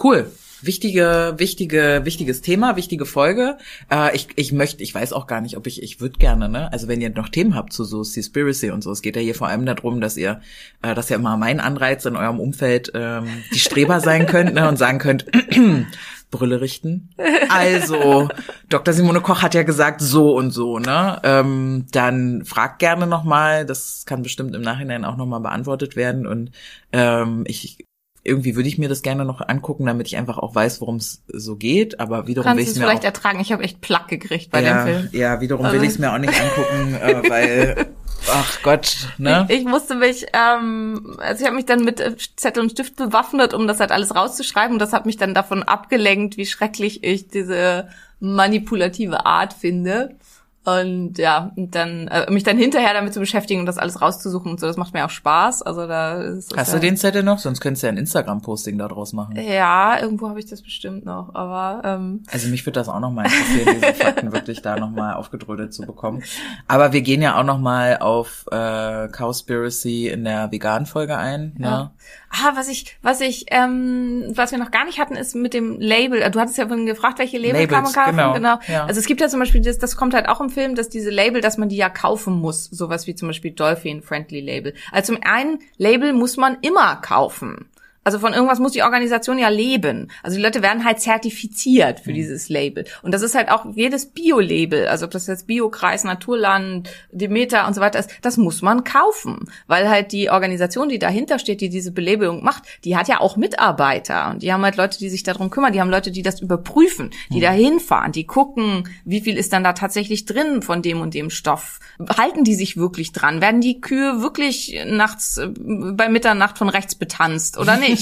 cool. 0.03 0.31
Wichtige, 0.67 1.35
wichtige, 1.37 2.01
wichtiges 2.05 2.41
Thema, 2.41 2.77
wichtige 2.77 3.07
Folge. 3.07 3.59
Äh, 3.91 4.15
ich, 4.17 4.29
ich 4.37 4.53
möchte, 4.53 4.83
ich 4.83 4.95
weiß 4.95 5.13
auch 5.13 5.27
gar 5.27 5.41
nicht, 5.41 5.57
ob 5.57 5.67
ich, 5.67 5.83
ich 5.83 6.01
würde 6.01 6.19
gerne, 6.19 6.49
ne? 6.49 6.73
Also 6.73 6.89
wenn 6.89 7.01
ihr 7.01 7.11
noch 7.11 7.29
Themen 7.29 7.55
habt 7.55 7.73
zu 7.73 7.85
so 7.85 8.03
Seaspiracy 8.03 8.71
und 8.71 8.83
so, 8.83 8.91
es 8.91 9.03
geht 9.03 9.17
ja 9.17 9.23
hier 9.23 9.35
vor 9.35 9.49
allem 9.49 9.67
darum, 9.67 10.01
dass 10.01 10.17
ihr, 10.17 10.41
äh, 10.83 10.95
dass 10.95 11.11
ihr 11.11 11.17
immer 11.17 11.37
mein 11.37 11.61
Anreiz 11.61 12.05
in 12.05 12.17
eurem 12.17 12.41
Umfeld 12.41 12.93
ähm, 12.95 13.27
die 13.53 13.59
Streber 13.59 14.01
sein 14.01 14.27
könnt, 14.27 14.55
ne? 14.55 14.69
Und 14.69 14.79
sagen 14.79 14.99
könnt, 14.99 15.27
Brille 16.31 16.61
richten. 16.61 17.11
Also, 17.49 18.29
Dr. 18.69 18.93
Simone 18.93 19.21
Koch 19.21 19.43
hat 19.43 19.55
ja 19.55 19.63
gesagt, 19.63 20.01
so 20.01 20.37
und 20.37 20.51
so, 20.51 20.79
ne? 20.79 21.21
Ähm, 21.23 21.87
dann 21.93 22.45
fragt 22.45 22.81
gerne 22.81 23.07
nochmal, 23.07 23.67
das 23.67 24.05
kann 24.07 24.23
bestimmt 24.23 24.55
im 24.55 24.63
Nachhinein 24.63 25.05
auch 25.05 25.17
nochmal 25.17 25.41
beantwortet 25.41 25.95
werden. 25.95 26.27
Und 26.27 26.51
ähm, 26.93 27.45
ich 27.47 27.87
irgendwie 28.27 28.57
würde 28.57 28.69
ich 28.69 28.79
mir 28.79 28.89
das 28.89 29.03
gerne 29.03 29.25
noch 29.27 29.47
angucken, 29.47 29.85
damit 29.87 30.07
ich 30.07 30.17
einfach 30.17 30.39
auch 30.39 30.55
weiß, 30.55 30.81
worum 30.81 30.97
es 30.97 31.23
so 31.29 31.57
geht. 31.57 32.01
Aber 32.01 32.27
wiederum 32.27 32.47
will 32.47 32.51
Kannst 32.57 32.61
ich 32.63 32.67
du 32.69 32.73
es 32.73 32.79
mir 32.79 32.85
vielleicht 32.87 33.03
auch, 33.03 33.07
ertragen? 33.07 33.41
Ich 33.41 33.53
habe 33.53 33.63
echt 33.63 33.81
Plack 33.83 34.09
gekriegt 34.09 34.51
bei 34.51 34.63
ja, 34.63 34.85
dem 34.85 34.95
Film. 34.95 35.09
ja, 35.13 35.41
wiederum 35.43 35.67
Also- 35.67 35.77
will 35.77 35.85
ich 35.85 35.91
es 35.91 35.99
mir 35.99 36.13
auch 36.13 36.19
nicht 36.19 36.33
angucken, 36.41 36.95
äh, 36.95 37.31
weil, 37.31 37.87
ach 38.33 38.63
Gott, 38.63 39.09
ne? 39.19 39.47
Ich, 39.51 39.59
ich 39.61 39.65
musste 39.67 39.95
mich, 39.95 40.27
ähm, 40.33 41.17
also 41.19 41.41
ich 41.43 41.47
habe 41.47 41.57
mich 41.57 41.67
dann 41.67 41.85
mit 41.85 42.01
äh, 42.01 42.17
Zettel 42.37 42.63
und 42.63 42.71
Stift 42.71 42.97
bewaffnet, 42.97 43.53
um 43.53 43.67
das 43.69 43.79
halt 43.81 43.93
alles 43.93 44.15
rauszuschreiben. 44.17 44.73
Und 44.75 44.79
das 44.81 44.95
hat 44.95 45.05
mich 45.05 45.19
dann 45.19 45.35
davon 45.35 45.63
abgelenkt, 45.63 46.39
wie 46.39 46.47
schrecklich 46.47 47.05
ich 47.05 47.29
diese 47.29 47.89
manipulative 48.21 49.27
Art 49.27 49.53
finde. 49.53 50.17
Und 50.65 51.19
ja, 51.19 51.53
und 51.57 51.75
dann 51.75 52.09
äh, 52.09 52.31
mich 52.31 52.43
dann 52.43 52.57
hinterher 52.57 52.95
damit 52.95 53.13
zu 53.13 53.21
beschäftigen 53.21 53.61
und 53.61 53.67
das 53.67 53.77
alles 53.77 54.01
rauszusuchen 54.01 54.53
und 54.53 54.61
so, 54.61 54.67
das 54.67 54.79
macht 54.79 54.95
mir 54.95 55.05
auch 55.05 55.11
Spaß. 55.11 55.63
Also 55.63 55.87
da 55.87 56.23
ist 56.23 56.53
es 56.53 56.57
Hast 56.57 56.69
ja, 56.69 56.75
du 56.75 56.81
den 56.81 56.97
Zettel 56.97 57.23
noch? 57.23 57.39
Sonst 57.39 57.61
könntest 57.61 57.83
du 57.83 57.89
ja 57.89 57.93
ein 57.93 57.99
Instagram-Posting 57.99 58.79
daraus 58.79 59.13
machen. 59.13 59.37
Ja, 59.37 60.01
irgendwo 60.01 60.29
habe 60.29 60.39
ich 60.39 60.47
das 60.47 60.63
bestimmt 60.63 61.05
noch, 61.05 61.35
aber 61.35 61.83
ähm, 61.85 62.23
Also 62.33 62.49
mich 62.49 62.65
würde 62.65 62.81
das 62.81 62.89
auch 62.89 63.01
nochmal 63.01 63.27
interessieren, 63.27 63.77
diese 63.81 63.95
Fakten 64.05 64.33
wirklich 64.33 64.63
da 64.63 64.79
nochmal 64.79 65.15
aufgedrödelt 65.15 65.75
zu 65.75 65.83
bekommen. 65.83 66.23
Aber 66.67 66.93
wir 66.95 67.03
gehen 67.03 67.21
ja 67.21 67.39
auch 67.39 67.45
nochmal 67.45 67.99
auf 67.99 68.47
äh, 68.51 69.09
Cowspiracy 69.09 70.09
in 70.09 70.25
der 70.25 70.51
Vegan-Folge 70.51 71.17
ein. 71.17 71.55
Ne? 71.59 71.91
Ah, 72.37 72.53
was 72.57 72.69
ich, 72.69 72.97
was 73.01 73.21
ich, 73.21 73.47
ähm, 73.51 74.25
was 74.35 74.51
wir 74.51 74.59
noch 74.59 74.73
gar 74.73 74.85
nicht 74.85 74.99
hatten, 74.99 75.15
ist 75.15 75.37
mit 75.37 75.55
dem 75.55 75.79
Label. 75.79 76.29
Du 76.31 76.41
hattest 76.41 76.59
ja 76.59 76.67
vorhin 76.67 76.87
gefragt, 76.87 77.21
welche 77.21 77.39
Label 77.39 77.67
kann 77.69 77.85
man 77.85 77.93
Labels, 77.93 78.17
kaufen. 78.17 78.35
genau, 78.35 78.59
ja. 78.67 78.87
Also 78.87 78.99
es 78.99 79.07
gibt 79.07 79.21
ja 79.21 79.29
zum 79.29 79.39
Beispiel, 79.41 79.61
das, 79.61 79.79
das 79.79 79.97
kommt 79.97 80.15
halt 80.15 80.29
auch 80.29 80.41
im 80.41 80.51
Film, 80.51 80.75
dass 80.75 80.89
diese 80.89 81.11
Label, 81.11 81.41
dass 81.41 81.59
man 81.59 81.69
die 81.69 81.77
ja 81.77 81.89
kaufen 81.89 82.35
muss. 82.35 82.65
Sowas 82.65 83.07
wie 83.07 83.15
zum 83.15 83.29
Beispiel 83.29 83.53
Dolphin 83.53 84.03
Friendly 84.03 84.41
Label. 84.41 84.75
Also 84.91 85.15
zum 85.15 85.23
einen, 85.23 85.61
Label 85.77 86.13
muss 86.13 86.37
man 86.37 86.59
immer 86.61 86.97
kaufen. 86.97 87.69
Also 88.05 88.19
von 88.19 88.35
irgendwas 88.35 88.59
muss 88.59 88.73
die 88.73 88.83
Organisation 88.83 89.39
ja 89.39 89.49
leben. 89.49 90.11
Also 90.23 90.37
die 90.37 90.43
Leute 90.43 90.63
werden 90.63 90.85
halt 90.85 91.01
zertifiziert 91.01 92.01
für 92.01 92.13
dieses 92.13 92.51
Label. 92.51 92.85
Und 93.03 93.13
das 93.13 93.23
ist 93.23 93.35
halt 93.35 93.51
auch 93.51 93.65
jedes 93.75 94.07
Bio-Label, 94.07 94.87
also 94.89 95.07
ob 95.07 95.11
das 95.11 95.27
jetzt 95.27 95.47
Biokreis, 95.47 96.05
Naturland, 96.05 96.91
Demeter 97.11 97.67
und 97.67 97.75
so 97.75 97.81
weiter 97.81 97.99
ist, 97.99 98.11
das 98.21 98.37
muss 98.37 98.61
man 98.61 98.85
kaufen. 98.85 99.47
Weil 99.67 99.89
halt 99.89 100.13
die 100.13 100.31
Organisation, 100.31 100.91
die 100.91 100.99
dahinter 100.99 101.39
steht, 101.39 101.63
die 101.63 101.71
diese 101.71 101.93
Belabelung 101.93 102.45
macht, 102.45 102.65
die 102.85 102.97
hat 102.97 103.09
ja 103.09 103.21
auch 103.21 103.37
Mitarbeiter. 103.37 104.31
Und 104.31 104.43
die 104.43 104.53
haben 104.53 104.63
halt 104.63 104.77
Leute, 104.77 104.99
die 104.99 105.09
sich 105.09 105.23
darum 105.23 105.49
kümmern. 105.49 105.73
Die 105.73 105.81
haben 105.81 105.91
Leute, 105.91 106.11
die 106.11 106.23
das 106.23 106.41
überprüfen, 106.41 107.11
die 107.31 107.41
da 107.41 107.51
hinfahren, 107.51 108.13
die 108.13 108.27
gucken, 108.27 108.89
wie 109.05 109.23
viel 109.23 109.39
ist 109.39 109.53
dann 109.53 109.65
da 109.65 109.73
tatsächlich 109.73 110.27
drin 110.27 110.61
von 110.61 110.83
dem 110.83 111.01
und 111.01 111.15
dem 111.15 111.31
Stoff. 111.31 111.81
Halten 112.19 112.45
die 112.45 112.55
sich 112.55 112.77
wirklich 112.77 113.13
dran? 113.13 113.41
Werden 113.41 113.63
die 113.63 113.81
Kühe 113.81 114.21
wirklich 114.21 114.79
nachts 114.87 115.39
äh, 115.39 115.49
bei 115.57 116.11
Mitternacht 116.11 116.59
von 116.59 116.69
rechts 116.69 116.95
betanzt 116.95 117.57
oder 117.57 117.77
nicht? 117.79 117.94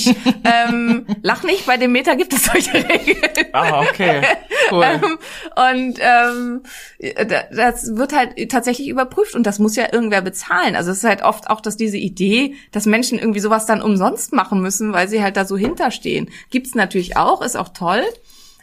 Ähm, 0.44 1.06
lach 1.22 1.42
nicht, 1.42 1.66
bei 1.66 1.76
dem 1.76 1.92
Meter 1.92 2.16
gibt 2.16 2.32
es 2.32 2.44
solche 2.44 2.74
Regeln. 2.74 3.18
Ah, 3.52 3.80
okay. 3.80 4.22
Cool. 4.70 4.84
Ähm, 5.02 5.18
und 5.56 5.98
ähm, 6.00 6.62
da- 7.28 7.44
das 7.54 7.96
wird 7.96 8.14
halt 8.14 8.50
tatsächlich 8.50 8.88
überprüft 8.88 9.34
und 9.34 9.44
das 9.46 9.58
muss 9.58 9.76
ja 9.76 9.92
irgendwer 9.92 10.22
bezahlen. 10.22 10.76
Also 10.76 10.90
es 10.90 10.98
ist 10.98 11.04
halt 11.04 11.22
oft 11.22 11.50
auch, 11.50 11.60
dass 11.60 11.76
diese 11.76 11.96
Idee, 11.98 12.54
dass 12.72 12.86
Menschen 12.86 13.18
irgendwie 13.18 13.40
sowas 13.40 13.66
dann 13.66 13.82
umsonst 13.82 14.32
machen 14.32 14.60
müssen, 14.60 14.92
weil 14.92 15.08
sie 15.08 15.22
halt 15.22 15.36
da 15.36 15.44
so 15.44 15.56
hinterstehen, 15.56 16.30
gibt's 16.50 16.74
natürlich 16.74 17.16
auch, 17.16 17.42
ist 17.42 17.56
auch 17.56 17.68
toll. 17.70 18.02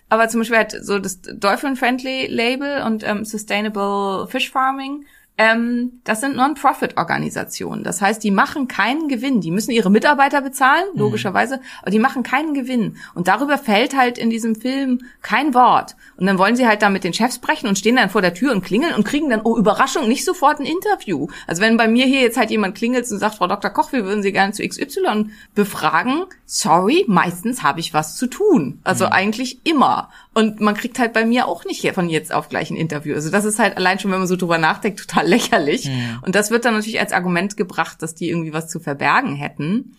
Aber 0.09 0.27
zum 0.30 0.39
Beispiel 0.41 0.57
halt 0.57 0.75
so 0.84 0.97
das 0.99 1.19
Dolphin-Friendly 1.21 2.27
Label 2.27 2.84
und 2.84 3.03
ähm, 3.07 3.25
Sustainable 3.25 4.27
Fish 4.27 4.49
Farming, 4.49 5.05
ähm, 5.39 6.01
das 6.03 6.19
sind 6.19 6.35
Non-Profit-Organisationen. 6.35 7.85
Das 7.85 8.01
heißt, 8.01 8.21
die 8.21 8.29
machen 8.29 8.67
keinen 8.67 9.07
Gewinn. 9.07 9.39
Die 9.39 9.51
müssen 9.51 9.71
ihre 9.71 9.89
Mitarbeiter 9.89 10.41
bezahlen, 10.41 10.83
logischerweise, 10.95 11.61
aber 11.81 11.91
die 11.91 11.99
machen 11.99 12.23
keinen 12.23 12.53
Gewinn. 12.53 12.97
Und 13.15 13.29
darüber 13.29 13.57
fällt 13.57 13.95
halt 13.95 14.17
in 14.17 14.29
diesem 14.29 14.57
Film 14.57 14.99
kein 15.21 15.53
Wort. 15.53 15.95
Und 16.17 16.25
dann 16.27 16.37
wollen 16.37 16.57
sie 16.57 16.67
halt 16.67 16.81
da 16.81 16.89
mit 16.89 17.05
den 17.05 17.13
Chefs 17.13 17.35
sprechen 17.35 17.69
und 17.69 17.77
stehen 17.77 17.95
dann 17.95 18.09
vor 18.09 18.21
der 18.21 18.33
Tür 18.33 18.51
und 18.51 18.65
klingeln 18.65 18.93
und 18.93 19.05
kriegen 19.05 19.29
dann, 19.29 19.39
oh 19.45 19.57
Überraschung, 19.57 20.09
nicht 20.09 20.25
sofort 20.25 20.59
ein 20.59 20.65
Interview. 20.65 21.27
Also 21.47 21.61
wenn 21.61 21.77
bei 21.77 21.87
mir 21.87 22.05
hier 22.05 22.19
jetzt 22.19 22.37
halt 22.37 22.51
jemand 22.51 22.75
klingelt 22.75 23.09
und 23.09 23.19
sagt, 23.19 23.35
Frau 23.35 23.47
Dr. 23.47 23.71
Koch, 23.71 23.93
wir 23.93 24.03
würden 24.03 24.21
Sie 24.21 24.33
gerne 24.33 24.51
zu 24.51 24.67
XY 24.67 25.29
befragen, 25.55 26.25
sorry, 26.45 27.05
meistens 27.07 27.63
habe 27.63 27.79
ich 27.79 27.93
was 27.93 28.17
zu 28.17 28.27
tun. 28.27 28.79
Also 28.83 29.05
eigentlich 29.05 29.61
immer. 29.63 30.09
Und 30.33 30.59
man 30.59 30.75
kriegt 30.75 30.99
halt 30.99 31.13
bei 31.13 31.25
mir 31.25 31.47
auch 31.47 31.63
nicht 31.63 31.79
hier 31.79 31.93
von 31.93 32.09
jetzt 32.09 32.33
auf 32.33 32.49
gleich 32.49 32.69
ein 32.71 32.75
Interview. 32.75 33.15
Also 33.15 33.29
das 33.29 33.45
ist 33.45 33.59
halt 33.59 33.77
allein 33.77 33.99
schon, 33.99 34.11
wenn 34.11 34.19
man 34.19 34.27
so 34.27 34.35
drüber 34.35 34.57
nachdenkt, 34.57 34.99
total 34.99 35.28
lächerlich. 35.30 35.89
Und 36.25 36.36
das 36.36 36.51
wird 36.51 36.65
dann 36.65 36.73
natürlich 36.73 36.99
als 36.99 37.13
Argument 37.13 37.57
gebracht, 37.57 38.01
dass 38.01 38.15
die 38.15 38.30
irgendwie 38.30 38.53
was 38.53 38.67
zu 38.67 38.80
verbergen 38.80 39.36
hätten. 39.36 39.95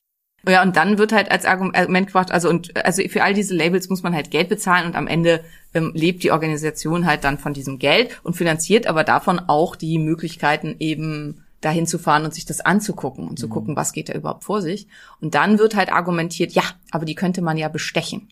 Ja, 0.49 0.63
und 0.63 0.77
dann 0.77 0.97
wird 0.97 1.13
halt 1.13 1.31
als 1.31 1.45
Argument 1.45 2.07
gebracht, 2.07 2.31
also 2.33 2.49
und 2.49 2.75
also 2.85 3.03
für 3.09 3.23
all 3.23 3.35
diese 3.35 3.55
Labels 3.55 3.91
muss 3.91 4.03
man 4.03 4.15
halt 4.15 4.31
Geld 4.31 4.49
bezahlen 4.49 4.87
und 4.87 4.97
am 4.97 5.07
Ende 5.07 5.45
ähm, 5.75 5.93
lebt 5.95 6.23
die 6.23 6.31
Organisation 6.31 7.05
halt 7.05 7.25
dann 7.25 7.37
von 7.37 7.53
diesem 7.53 7.79
Geld 7.79 8.19
und 8.23 8.37
finanziert 8.37 8.87
aber 8.87 9.05
davon 9.05 9.39
auch 9.39 9.77
die 9.77 9.99
Möglichkeiten 9.99 10.77
eben 10.79 11.45
dahin 11.61 11.87
zu 11.87 11.99
fahren 11.99 12.25
und 12.25 12.33
sich 12.33 12.47
das 12.47 12.63
anzugucken 12.63 13.29
und 13.29 13.39
zu 13.39 13.49
gucken, 13.49 13.77
was 13.77 13.93
geht 13.93 14.09
da 14.09 14.15
überhaupt 14.15 14.45
vor 14.45 14.63
sich. 14.63 14.89
Und 15.21 15.35
dann 15.35 15.59
wird 15.59 15.77
halt 15.77 15.93
argumentiert, 15.93 16.53
ja, 16.53 16.63
aber 16.91 17.05
die 17.05 17.15
könnte 17.15 17.43
man 17.43 17.59
ja 17.59 17.69
bestechen. 17.69 18.31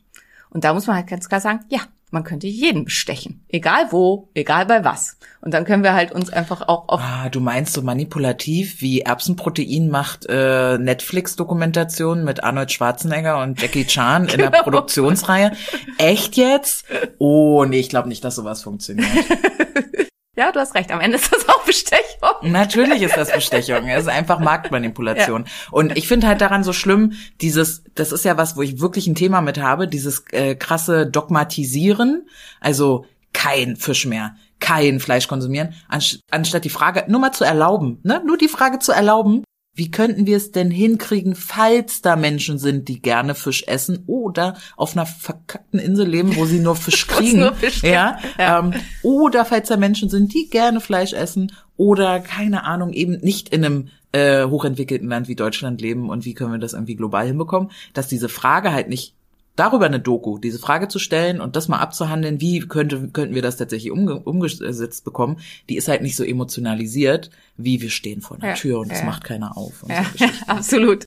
Und 0.49 0.65
da 0.65 0.73
muss 0.73 0.87
man 0.87 0.97
halt 0.97 1.09
ganz 1.09 1.29
klar 1.29 1.43
sagen, 1.43 1.61
ja, 1.69 1.81
man 2.11 2.25
könnte 2.25 2.47
jeden 2.47 2.85
bestechen. 2.85 3.45
Egal 3.49 3.89
wo, 3.91 4.31
egal 4.35 4.67
bei 4.67 4.85
was. 4.85 5.19
Und 5.41 5.55
dann 5.55 5.65
können 5.65 5.83
wir 5.83 5.95
halt 5.95 6.11
uns 6.13 6.31
einfach 6.31 6.63
auch 6.69 6.89
auf 6.89 7.01
Ah, 7.03 7.29
du 7.29 7.41
meinst 7.41 7.73
so 7.75 7.83
manipulativ, 7.83 8.81
wie 8.81 9.03
Erbsenprotein 9.03 9.89
macht 9.89 10.27
äh, 10.29 10.79
Netflix-Dokumentation 10.79 12.25
mit 12.25 12.43
Arnold 12.43 12.73
Schwarzenegger 12.73 13.43
und 13.43 13.61
Jackie 13.61 13.85
Chan 13.87 14.29
in 14.29 14.39
der 14.39 14.51
Genau. 14.51 14.63
Produktionsreihe. 14.63 15.53
Echt 15.99 16.37
jetzt? 16.37 16.85
Oh, 17.19 17.65
nee, 17.65 17.79
ich 17.79 17.89
glaube 17.89 18.09
nicht, 18.09 18.25
dass 18.25 18.37
sowas 18.37 18.63
funktioniert. 18.63 19.09
Ja, 20.39 20.53
du 20.53 20.61
hast 20.61 20.77
recht. 20.77 20.93
Am 20.93 21.01
Ende 21.01 21.17
ist 21.17 21.33
das 21.33 21.49
auch 21.49 21.65
Bestechung. 21.65 22.31
Natürlich 22.43 23.03
ist 23.03 23.17
das 23.17 23.33
Bestechung. 23.33 23.89
Es 23.89 24.03
ist 24.03 24.09
einfach 24.09 24.39
Marktmanipulation. 24.39 25.47
Und 25.73 25.99
ich 25.99 26.07
finde 26.07 26.29
halt 26.29 26.41
daran 26.41 26.63
so 26.63 26.73
schlimm, 26.73 27.15
dieses, 27.41 27.83
das 27.97 28.13
ist 28.13 28.25
ja 28.25 28.37
was, 28.37 28.57
wo 28.57 28.63
ich 28.63 28.81
wirklich 28.81 29.09
ein 29.09 29.17
Thema 29.17 29.41
mit 29.41 29.59
habe, 29.59 29.89
dieses 29.89 30.23
äh, 30.31 30.55
krasse 30.55 31.09
Dogmatisieren. 31.09 32.29
Also 32.61 33.05
kein 33.33 33.75
Fisch 33.75 34.07
mehr, 34.07 34.37
kein 34.61 35.01
Fleisch 35.01 35.27
konsumieren, 35.27 35.75
anst 35.89 36.21
anstatt 36.31 36.65
die 36.65 36.71
Frage 36.71 37.05
nur 37.09 37.21
mal 37.21 37.33
zu 37.33 37.45
erlauben, 37.45 37.99
ne? 38.05 38.23
Nur 38.25 38.39
die 38.39 38.49
Frage 38.49 38.79
zu 38.79 38.93
erlauben, 38.93 39.43
wie 39.79 39.91
könnten 39.93 40.27
wir 40.27 40.37
es 40.37 40.51
denn 40.51 40.73
hinkriegen, 40.73 41.37
falls 41.37 42.03
da 42.03 42.17
Menschen 42.17 42.59
sind, 42.59 42.89
die 42.89 43.01
gerne 43.01 43.37
Fisch 43.37 43.63
essen 43.67 44.03
oder 44.07 44.57
auf 44.77 44.97
einer 44.97 45.07
verkackten 45.07 45.79
Insel 45.79 46.09
leben, 46.09 46.35
wo 46.37 46.47
sie 46.47 46.59
nur 46.59 46.75
Fisch 46.77 47.07
kriegen, 47.07 47.39
nur 47.39 47.55
Fisch 47.55 47.83
ja, 47.83 48.19
Ja. 48.39 48.59
Ähm, 48.59 48.75
oder 49.03 49.45
falls 49.45 49.69
da 49.69 49.77
Menschen 49.77 50.09
sind, 50.09 50.35
die 50.35 50.51
gerne 50.51 50.81
Fleisch 50.81 51.13
essen 51.13 51.53
oder 51.77 52.19
keine 52.19 52.65
Ahnung 52.65 52.93
eben 52.93 53.19
nicht 53.21 53.51
in 53.51 53.65
einem 53.65 53.89
äh, 54.13 54.45
hochentwickelten 54.47 55.09
Land 55.09 55.29
wie 55.29 55.37
Deutschland 55.37 55.81
leben 55.81 56.11
und 56.11 56.25
wie 56.25 56.35
können 56.35 56.53
wir 56.53 56.59
das 56.59 56.73
irgendwie 56.73 56.97
global 56.97 57.27
hinbekommen, 57.27 57.71
dass 57.95 58.09
diese 58.09 58.29
Frage 58.29 58.73
halt 58.73 58.89
nicht 58.89 59.15
darüber 59.59 59.87
eine 59.87 60.01
Doku, 60.01 60.39
diese 60.39 60.59
Frage 60.59 60.89
zu 60.89 60.99
stellen 60.99 61.41
und 61.41 61.57
das 61.57 61.69
mal 61.69 61.79
abzuhandeln, 61.79 62.41
wie 62.41 62.61
könnte, 62.61 63.09
könnten 63.09 63.35
wir 63.35 63.43
das 63.43 63.57
tatsächlich 63.57 63.91
umge 63.91 64.21
umgesetzt 64.21 65.05
bekommen, 65.05 65.41
die 65.69 65.77
ist 65.77 65.89
halt 65.89 66.03
nicht 66.03 66.17
so 66.17 66.25
emotionalisiert, 66.25 67.31
wie 67.57 67.81
wir 67.81 67.91
stehen 67.91 68.21
vor 68.21 68.39
der 68.39 68.51
Ja, 68.51 68.55
Tür 68.55 68.79
und 68.81 68.93
es 68.93 69.01
ja. 69.01 69.07
macht 69.07 69.25
keiner 69.25 69.57
auf. 69.57 69.83
Und 69.83 69.91
Ja, 69.91 70.05
so 70.17 70.25
absolut. 70.47 71.05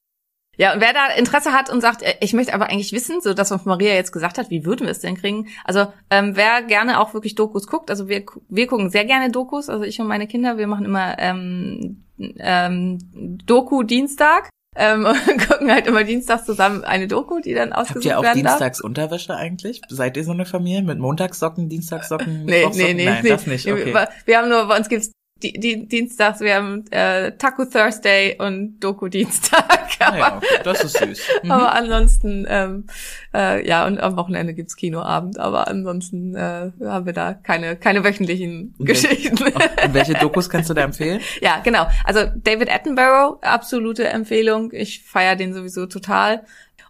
Ja, 0.57 0.73
und 0.73 0.81
wer 0.81 0.93
da 0.93 1.07
Interesse 1.17 1.53
hat 1.53 1.69
und 1.69 1.81
sagt, 1.81 2.03
äh, 2.03 2.15
ich 2.19 2.33
möchte 2.33 2.53
aber 2.53 2.69
eigentlich 2.69 2.91
wissen, 2.91 3.21
so 3.21 3.33
das, 3.33 3.51
was 3.51 3.65
Maria 3.65 3.93
jetzt 3.93 4.11
gesagt 4.11 4.37
hat, 4.37 4.49
wie 4.49 4.65
würden 4.65 4.85
wir 4.85 4.91
es 4.91 4.99
denn 4.99 5.15
kriegen? 5.15 5.47
Also 5.63 5.87
ähm, 6.09 6.35
wer 6.35 6.61
gerne 6.61 6.99
auch 6.99 7.13
wirklich 7.13 7.35
Dokus 7.35 7.67
guckt, 7.67 7.89
also 7.89 8.09
wir, 8.09 8.25
wir 8.49 8.67
gucken 8.67 8.89
sehr 8.89 9.05
gerne 9.05 9.31
Dokus, 9.31 9.69
also 9.69 9.85
ich 9.85 9.99
und 9.99 10.07
meine 10.07 10.27
Kinder, 10.27 10.57
wir 10.57 10.67
machen 10.67 10.85
immer 10.85 11.17
ähm, 11.19 12.03
ähm, 12.17 12.99
Doku-Dienstag. 13.45 14.49
Ähm, 14.75 15.05
und 15.29 15.49
gucken 15.49 15.71
halt 15.71 15.87
immer 15.87 16.03
dienstags 16.03 16.45
zusammen 16.45 16.83
eine 16.83 17.07
Doku, 17.07 17.39
die 17.39 17.53
dann 17.53 17.73
ausgesucht 17.73 17.95
Habt 17.95 18.05
ihr 18.05 18.19
auch 18.19 18.23
werden 18.23 18.43
darf. 18.43 18.53
Dienstags 18.53 18.81
Unterwäsche 18.81 19.35
eigentlich? 19.35 19.81
Seid 19.89 20.15
ihr 20.15 20.23
so 20.23 20.31
eine 20.31 20.45
Familie 20.45 20.81
mit 20.81 20.99
Montagssocken, 20.99 21.67
Dienstagssocken, 21.67 22.45
Nee, 22.45 22.67
nee, 22.73 22.93
nee, 22.93 23.05
Nein, 23.05 23.23
nee. 23.23 23.29
das 23.29 23.47
nicht. 23.47 23.69
Okay. 23.69 23.93
Wir 24.25 24.37
haben 24.37 24.49
nur, 24.49 24.67
bei 24.67 24.77
uns 24.77 24.87
gibt's 24.87 25.11
die, 25.43 25.53
die 25.59 25.87
Dienstags, 25.87 26.39
wir 26.39 26.55
haben 26.55 26.85
äh, 26.91 27.31
Taco 27.37 27.65
Thursday 27.65 28.35
und 28.39 28.79
Doku 28.79 29.07
Dienstag. 29.07 29.89
Ah 29.99 30.17
ja, 30.17 30.37
okay. 30.37 30.47
Das 30.63 30.83
ist 30.83 30.97
süß. 30.97 31.21
Mhm. 31.43 31.51
Aber 31.51 31.73
ansonsten, 31.73 32.45
ähm, 32.47 32.85
äh, 33.33 33.67
ja, 33.67 33.85
und 33.87 33.99
am 33.99 34.15
Wochenende 34.15 34.53
gibt's 34.53 34.75
Kinoabend, 34.75 35.39
aber 35.39 35.67
ansonsten 35.67 36.35
äh, 36.35 36.71
haben 36.83 37.05
wir 37.05 37.13
da 37.13 37.33
keine, 37.33 37.75
keine 37.75 38.03
wöchentlichen 38.03 38.61
Okay. 38.79 38.93
Geschichten. 38.93 39.43
Und 39.83 39.93
welche 39.93 40.13
Dokus 40.13 40.49
kannst 40.49 40.69
du 40.69 40.73
da 40.73 40.83
empfehlen? 40.83 41.21
ja, 41.41 41.61
genau. 41.63 41.87
Also 42.03 42.25
David 42.35 42.71
Attenborough, 42.71 43.41
absolute 43.41 44.07
Empfehlung. 44.07 44.71
Ich 44.73 45.03
feiere 45.03 45.35
den 45.35 45.53
sowieso 45.53 45.85
total. 45.85 46.43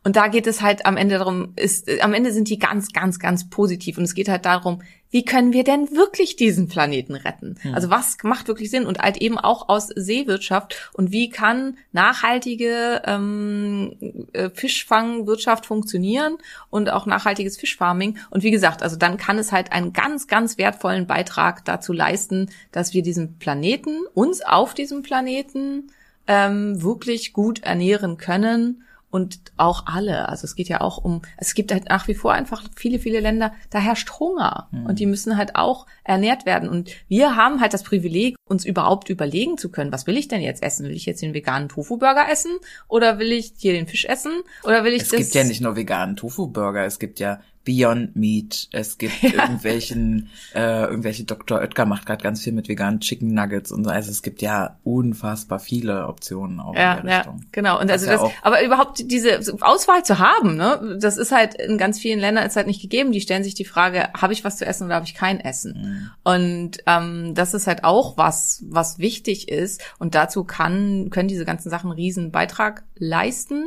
Und 0.03 0.15
da 0.15 0.27
geht 0.27 0.47
es 0.47 0.61
halt 0.61 0.85
am 0.85 0.97
Ende 0.97 1.19
darum, 1.19 1.53
ist, 1.55 1.89
am 2.01 2.13
Ende 2.13 2.31
sind 2.31 2.49
die 2.49 2.57
ganz, 2.57 2.91
ganz, 2.91 3.19
ganz 3.19 3.49
positiv. 3.49 3.97
Und 3.97 4.03
es 4.03 4.15
geht 4.15 4.29
halt 4.29 4.45
darum, 4.45 4.81
wie 5.11 5.25
können 5.25 5.51
wir 5.51 5.65
denn 5.65 5.91
wirklich 5.91 6.37
diesen 6.37 6.69
Planeten 6.69 7.15
retten? 7.15 7.57
Also 7.73 7.89
was 7.89 8.17
macht 8.23 8.47
wirklich 8.47 8.71
Sinn? 8.71 8.85
Und 8.85 8.99
halt 8.99 9.17
eben 9.17 9.37
auch 9.37 9.67
aus 9.67 9.87
Seewirtschaft. 9.87 10.89
Und 10.93 11.11
wie 11.11 11.29
kann 11.29 11.77
nachhaltige 11.91 13.01
ähm, 13.05 13.95
äh, 14.31 14.49
Fischfangwirtschaft 14.49 15.65
funktionieren 15.65 16.37
und 16.69 16.89
auch 16.89 17.05
nachhaltiges 17.05 17.57
Fischfarming? 17.57 18.17
Und 18.29 18.43
wie 18.43 18.51
gesagt, 18.51 18.81
also 18.83 18.95
dann 18.95 19.17
kann 19.17 19.37
es 19.37 19.51
halt 19.51 19.73
einen 19.73 19.91
ganz, 19.91 20.27
ganz 20.27 20.57
wertvollen 20.57 21.07
Beitrag 21.07 21.65
dazu 21.65 21.91
leisten, 21.91 22.49
dass 22.71 22.93
wir 22.93 23.03
diesen 23.03 23.37
Planeten, 23.37 23.99
uns 24.13 24.41
auf 24.41 24.73
diesem 24.73 25.01
Planeten 25.01 25.91
ähm, 26.27 26.81
wirklich 26.81 27.33
gut 27.33 27.63
ernähren 27.63 28.17
können 28.17 28.83
und 29.11 29.39
auch 29.57 29.85
alle. 29.85 30.27
Also 30.29 30.45
es 30.45 30.55
geht 30.55 30.69
ja 30.69 30.81
auch 30.81 30.97
um, 30.97 31.21
es 31.37 31.53
gibt 31.53 31.71
halt 31.71 31.89
nach 31.89 32.07
wie 32.07 32.15
vor 32.15 32.33
einfach 32.33 32.63
viele, 32.75 32.97
viele 32.97 33.19
Länder, 33.19 33.53
da 33.69 33.79
herrscht 33.79 34.09
Hunger 34.19 34.69
und 34.85 34.99
die 34.99 35.05
müssen 35.05 35.37
halt 35.37 35.55
auch 35.55 35.85
ernährt 36.03 36.45
werden. 36.45 36.69
Und 36.69 36.89
wir 37.07 37.35
haben 37.35 37.61
halt 37.61 37.73
das 37.73 37.83
Privileg, 37.83 38.35
uns 38.45 38.65
überhaupt 38.65 39.09
überlegen 39.09 39.57
zu 39.57 39.69
können, 39.69 39.91
was 39.91 40.07
will 40.07 40.17
ich 40.17 40.27
denn 40.27 40.41
jetzt 40.41 40.63
essen? 40.63 40.85
Will 40.85 40.95
ich 40.95 41.05
jetzt 41.05 41.21
den 41.21 41.33
veganen 41.33 41.69
Tofu-Burger 41.69 42.29
essen 42.29 42.51
oder 42.87 43.19
will 43.19 43.31
ich 43.31 43.53
hier 43.57 43.73
den 43.73 43.87
Fisch 43.87 44.05
essen 44.05 44.31
oder 44.63 44.83
will 44.83 44.93
ich 44.93 45.03
Es 45.03 45.09
das? 45.09 45.19
gibt 45.19 45.33
ja 45.35 45.43
nicht 45.43 45.61
nur 45.61 45.75
veganen 45.75 46.15
Tofu-Burger, 46.15 46.85
es 46.85 46.97
gibt 46.99 47.19
ja 47.19 47.39
Beyond 47.63 48.15
Meat, 48.15 48.67
es 48.71 48.97
gibt 48.97 49.21
irgendwelchen, 49.23 50.29
äh, 50.55 50.83
irgendwelche 50.85 51.23
Dr. 51.25 51.59
Oetker 51.59 51.85
macht 51.85 52.05
gerade 52.05 52.23
ganz 52.23 52.41
viel 52.41 52.53
mit 52.53 52.67
veganen 52.67 52.99
Chicken 52.99 53.33
Nuggets 53.33 53.71
und 53.71 53.83
so. 53.83 53.89
Also 53.91 54.09
es 54.09 54.23
gibt 54.23 54.41
ja 54.41 54.77
unfassbar 54.83 55.59
viele 55.59 56.07
Optionen 56.07 56.59
auch 56.59 56.75
ja, 56.75 56.95
in 56.95 57.05
der 57.05 57.11
ja, 57.11 57.17
Richtung. 57.19 57.45
genau. 57.51 57.79
Und 57.79 57.91
also 57.91 58.05
ja 58.07 58.13
das, 58.13 58.21
auch- 58.21 58.31
aber 58.41 58.63
überhaupt 58.63 59.11
diese 59.11 59.39
Auswahl 59.61 60.03
zu 60.03 60.17
haben, 60.19 60.55
ne, 60.55 60.97
das 60.99 61.17
ist 61.17 61.31
halt 61.31 61.53
in 61.55 61.77
ganz 61.77 61.99
vielen 61.99 62.19
Ländern 62.19 62.45
ist 62.45 62.55
halt 62.55 62.67
nicht 62.67 62.81
gegeben. 62.81 63.11
Die 63.11 63.21
stellen 63.21 63.43
sich 63.43 63.53
die 63.53 63.65
Frage, 63.65 64.09
habe 64.19 64.33
ich 64.33 64.43
was 64.43 64.57
zu 64.57 64.65
essen 64.65 64.85
oder 64.85 64.95
habe 64.95 65.05
ich 65.05 65.13
kein 65.15 65.39
Essen? 65.39 65.73
Mhm. 65.73 66.09
Und 66.23 66.71
ähm, 66.87 67.35
das 67.35 67.53
ist 67.53 67.67
halt 67.67 67.83
auch 67.83 68.17
was, 68.17 68.63
was 68.67 68.97
wichtig 68.99 69.49
ist. 69.49 69.81
Und 69.99 70.15
dazu 70.15 70.43
kann 70.43 71.09
können 71.11 71.27
diese 71.27 71.45
ganzen 71.45 71.69
Sachen 71.69 71.91
einen 71.91 71.99
riesen 71.99 72.31
Beitrag 72.31 72.83
leisten. 72.97 73.65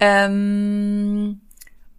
Ähm, 0.00 1.40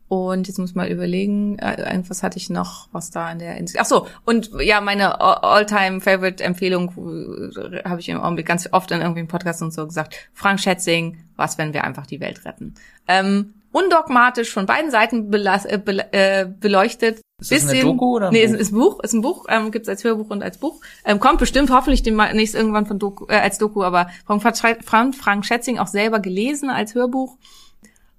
und 0.08 0.48
jetzt 0.48 0.60
muss 0.60 0.72
ich 0.72 0.76
mal 0.76 0.88
überlegen, 0.88 1.58
äh, 1.58 1.82
irgendwas 1.82 2.22
hatte 2.22 2.38
ich 2.38 2.50
noch, 2.50 2.88
was 2.92 3.10
da 3.10 3.32
in 3.32 3.40
der. 3.40 3.58
Ach 3.78 3.86
so, 3.86 4.08
und 4.24 4.52
ja, 4.60 4.80
meine 4.80 5.20
All-Time-Favorite-Empfehlung 5.20 7.52
äh, 7.56 7.84
habe 7.84 8.00
ich 8.00 8.10
im 8.10 8.22
Augenblick 8.22 8.46
ganz 8.46 8.70
oft 8.72 8.92
in 8.92 9.02
irgendwie 9.02 9.22
im 9.22 9.28
Podcast 9.28 9.64
und 9.64 9.74
so 9.74 9.86
gesagt. 9.86 10.16
Frank 10.34 10.60
Schätzing, 10.60 11.18
was, 11.36 11.58
wenn 11.58 11.74
wir 11.74 11.84
einfach 11.84 12.06
die 12.06 12.20
Welt 12.20 12.46
retten? 12.46 12.76
Ähm, 13.08 13.56
undogmatisch 13.72 14.54
von 14.54 14.68
beiden 14.68 14.92
Seiten 14.92 15.34
äh, 15.34 15.78
bel 15.78 16.04
äh, 16.12 16.46
beleuchtet. 16.46 17.22
Ist 17.42 17.52
das 17.52 17.68
eine 17.68 17.82
Doku 17.82 18.16
oder 18.16 18.28
ein 18.28 18.34
nee, 18.34 18.46
Buch? 18.46 18.54
Ist, 18.54 18.62
ist 18.62 18.72
ein 18.72 18.80
Buch, 18.80 19.00
ist 19.02 19.14
ein 19.14 19.22
Buch, 19.22 19.46
ähm, 19.50 19.72
gibt 19.72 19.86
es 19.86 19.90
als 19.90 20.04
Hörbuch 20.04 20.30
und 20.30 20.44
als 20.44 20.60
Buch. 20.60 20.82
Ähm, 21.04 21.20
kommt 21.20 21.40
bestimmt 21.40 21.72
hoffentlich 21.72 22.04
demnächst 22.04 22.54
irgendwann 22.54 22.86
von 22.86 23.00
Doku, 23.00 23.26
äh, 23.28 23.40
als 23.40 23.58
Doku, 23.58 23.84
aber 23.84 24.08
von 24.26 24.40
Frank, 24.40 25.16
Frank 25.16 25.46
Schätzing 25.46 25.80
auch 25.80 25.88
selber 25.88 26.20
gelesen 26.20 26.70
als 26.70 26.94
Hörbuch. 26.94 27.38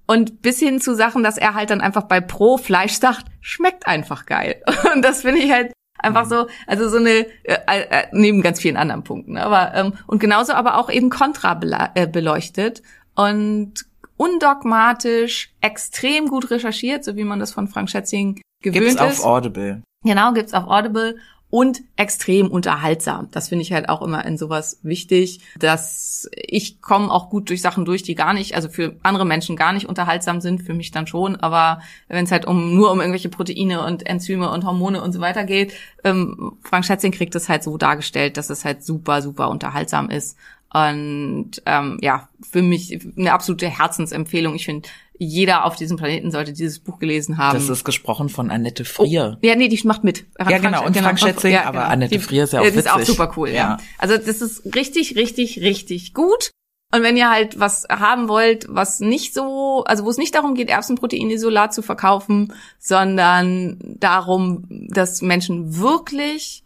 Und 0.07 0.41
bis 0.41 0.59
hin 0.59 0.79
zu 0.79 0.95
Sachen, 0.95 1.21
dass 1.21 1.37
er 1.37 1.53
halt 1.53 1.69
dann 1.69 1.81
einfach 1.81 2.03
bei 2.03 2.21
Pro 2.21 2.57
Fleisch 2.57 2.93
sagt, 2.93 3.25
schmeckt 3.41 3.87
einfach 3.87 4.25
geil. 4.25 4.63
Und 4.93 5.03
das 5.03 5.21
finde 5.21 5.41
ich 5.41 5.51
halt 5.51 5.73
einfach 5.99 6.25
so, 6.25 6.47
also 6.65 6.89
so 6.89 6.97
eine, 6.97 7.25
äh, 7.43 7.57
äh, 7.65 8.07
neben 8.11 8.41
ganz 8.41 8.59
vielen 8.59 8.77
anderen 8.77 9.03
Punkten. 9.03 9.37
Aber, 9.37 9.73
ähm, 9.73 9.93
und 10.05 10.19
genauso 10.19 10.53
aber 10.53 10.77
auch 10.77 10.89
eben 10.89 11.09
kontra 11.09 11.59
äh, 11.95 12.07
beleuchtet 12.07 12.83
und 13.15 13.73
undogmatisch, 14.15 15.53
extrem 15.61 16.27
gut 16.27 16.51
recherchiert, 16.51 17.03
so 17.03 17.15
wie 17.15 17.23
man 17.23 17.39
das 17.39 17.51
von 17.51 17.67
Frank 17.67 17.89
Schätzing 17.89 18.41
gewöhnt 18.61 18.97
Gibt's 18.97 19.01
ist. 19.01 19.19
auf 19.21 19.25
Audible. 19.25 19.83
Genau, 20.03 20.33
gibt's 20.33 20.53
auf 20.53 20.67
Audible 20.67 21.17
und 21.49 21.81
extrem 21.95 22.47
unterhaltsam. 22.51 23.29
Das 23.31 23.47
finde 23.47 23.61
ich 23.61 23.71
halt 23.71 23.87
auch 23.87 24.01
immer 24.01 24.25
in 24.25 24.37
sowas 24.37 24.79
wichtig, 24.83 25.39
dass 25.57 26.29
ich 26.35 26.81
komme 26.81 27.09
auch 27.09 27.29
gut 27.29 27.49
durch 27.49 27.61
Sachen 27.61 27.85
durch, 27.85 28.03
die 28.03 28.15
gar 28.15 28.33
nicht, 28.33 28.53
also 28.55 28.67
für 28.67 28.97
andere 29.01 29.25
Menschen 29.25 29.55
gar 29.55 29.71
nicht 29.71 29.87
unterhaltsam 29.87 30.41
sind, 30.41 30.61
für 30.61 30.73
mich 30.73 30.91
dann 30.91 31.07
schon, 31.07 31.37
aber 31.37 31.81
wenn 32.09 32.25
es 32.25 32.31
halt 32.31 32.45
um 32.45 32.75
nur 32.75 32.91
um 32.91 32.99
irgendwelche 32.99 33.29
Proteine 33.29 33.85
und 33.85 34.05
Enzyme 34.05 34.49
und 34.51 34.65
Hormone 34.65 35.01
und 35.01 35.13
so 35.13 35.21
weiter 35.21 35.45
geht, 35.45 35.73
ähm, 36.03 36.57
Frank 36.63 36.85
Schätzing 36.85 37.11
kriegt 37.13 37.33
es 37.35 37.47
halt 37.47 37.63
so 37.63 37.77
dargestellt, 37.77 38.35
dass 38.35 38.49
es 38.49 38.65
halt 38.65 38.83
super, 38.83 39.21
super 39.21 39.49
unterhaltsam 39.49 40.09
ist. 40.09 40.37
Und 40.73 41.51
ähm, 41.65 41.97
ja, 42.01 42.27
für 42.41 42.61
mich 42.61 42.99
eine 43.17 43.31
absolute 43.31 43.69
Herzensempfehlung. 43.69 44.53
Ich 44.53 44.65
finde, 44.65 44.87
jeder 45.19 45.65
auf 45.65 45.75
diesem 45.75 45.97
Planeten 45.97 46.31
sollte 46.31 46.53
dieses 46.53 46.79
Buch 46.79 46.99
gelesen 46.99 47.37
haben. 47.37 47.57
Das 47.57 47.69
ist 47.69 47.83
gesprochen 47.83 48.29
von 48.29 48.51
Annette 48.51 48.85
Frier. 48.85 49.37
Ja, 49.41 49.55
nee, 49.55 49.67
die 49.67 49.79
macht 49.85 50.03
mit. 50.03 50.25
Ja, 50.39 50.57
genau, 50.59 50.85
und 50.85 50.95
Frank 50.95 51.19
Schätzing, 51.19 51.55
aber 51.57 51.85
Annette 51.85 52.19
Frier 52.19 52.43
ist 52.43 52.53
ja 52.53 52.61
auch 52.61 52.63
Die 52.63 52.69
ist 52.69 52.89
auch 52.89 52.99
witzig. 52.99 53.15
super 53.15 53.33
cool, 53.37 53.49
ja. 53.49 53.55
Ja. 53.55 53.77
Also 53.97 54.17
das 54.17 54.41
ist 54.41 54.75
richtig, 54.75 55.15
richtig, 55.15 55.59
richtig 55.61 56.13
gut. 56.13 56.51
Und 56.93 57.03
wenn 57.03 57.17
ihr 57.17 57.29
halt 57.29 57.59
was 57.59 57.85
haben 57.89 58.29
wollt, 58.29 58.65
was 58.69 59.01
nicht 59.01 59.33
so, 59.33 59.83
also 59.85 60.05
wo 60.05 60.09
es 60.09 60.17
nicht 60.17 60.33
darum 60.35 60.55
geht, 60.55 60.69
Erbsenproteinisolat 60.69 61.73
zu 61.73 61.81
verkaufen, 61.81 62.53
sondern 62.79 63.77
darum, 63.99 64.63
dass 64.69 65.21
Menschen 65.21 65.77
wirklich 65.79 66.63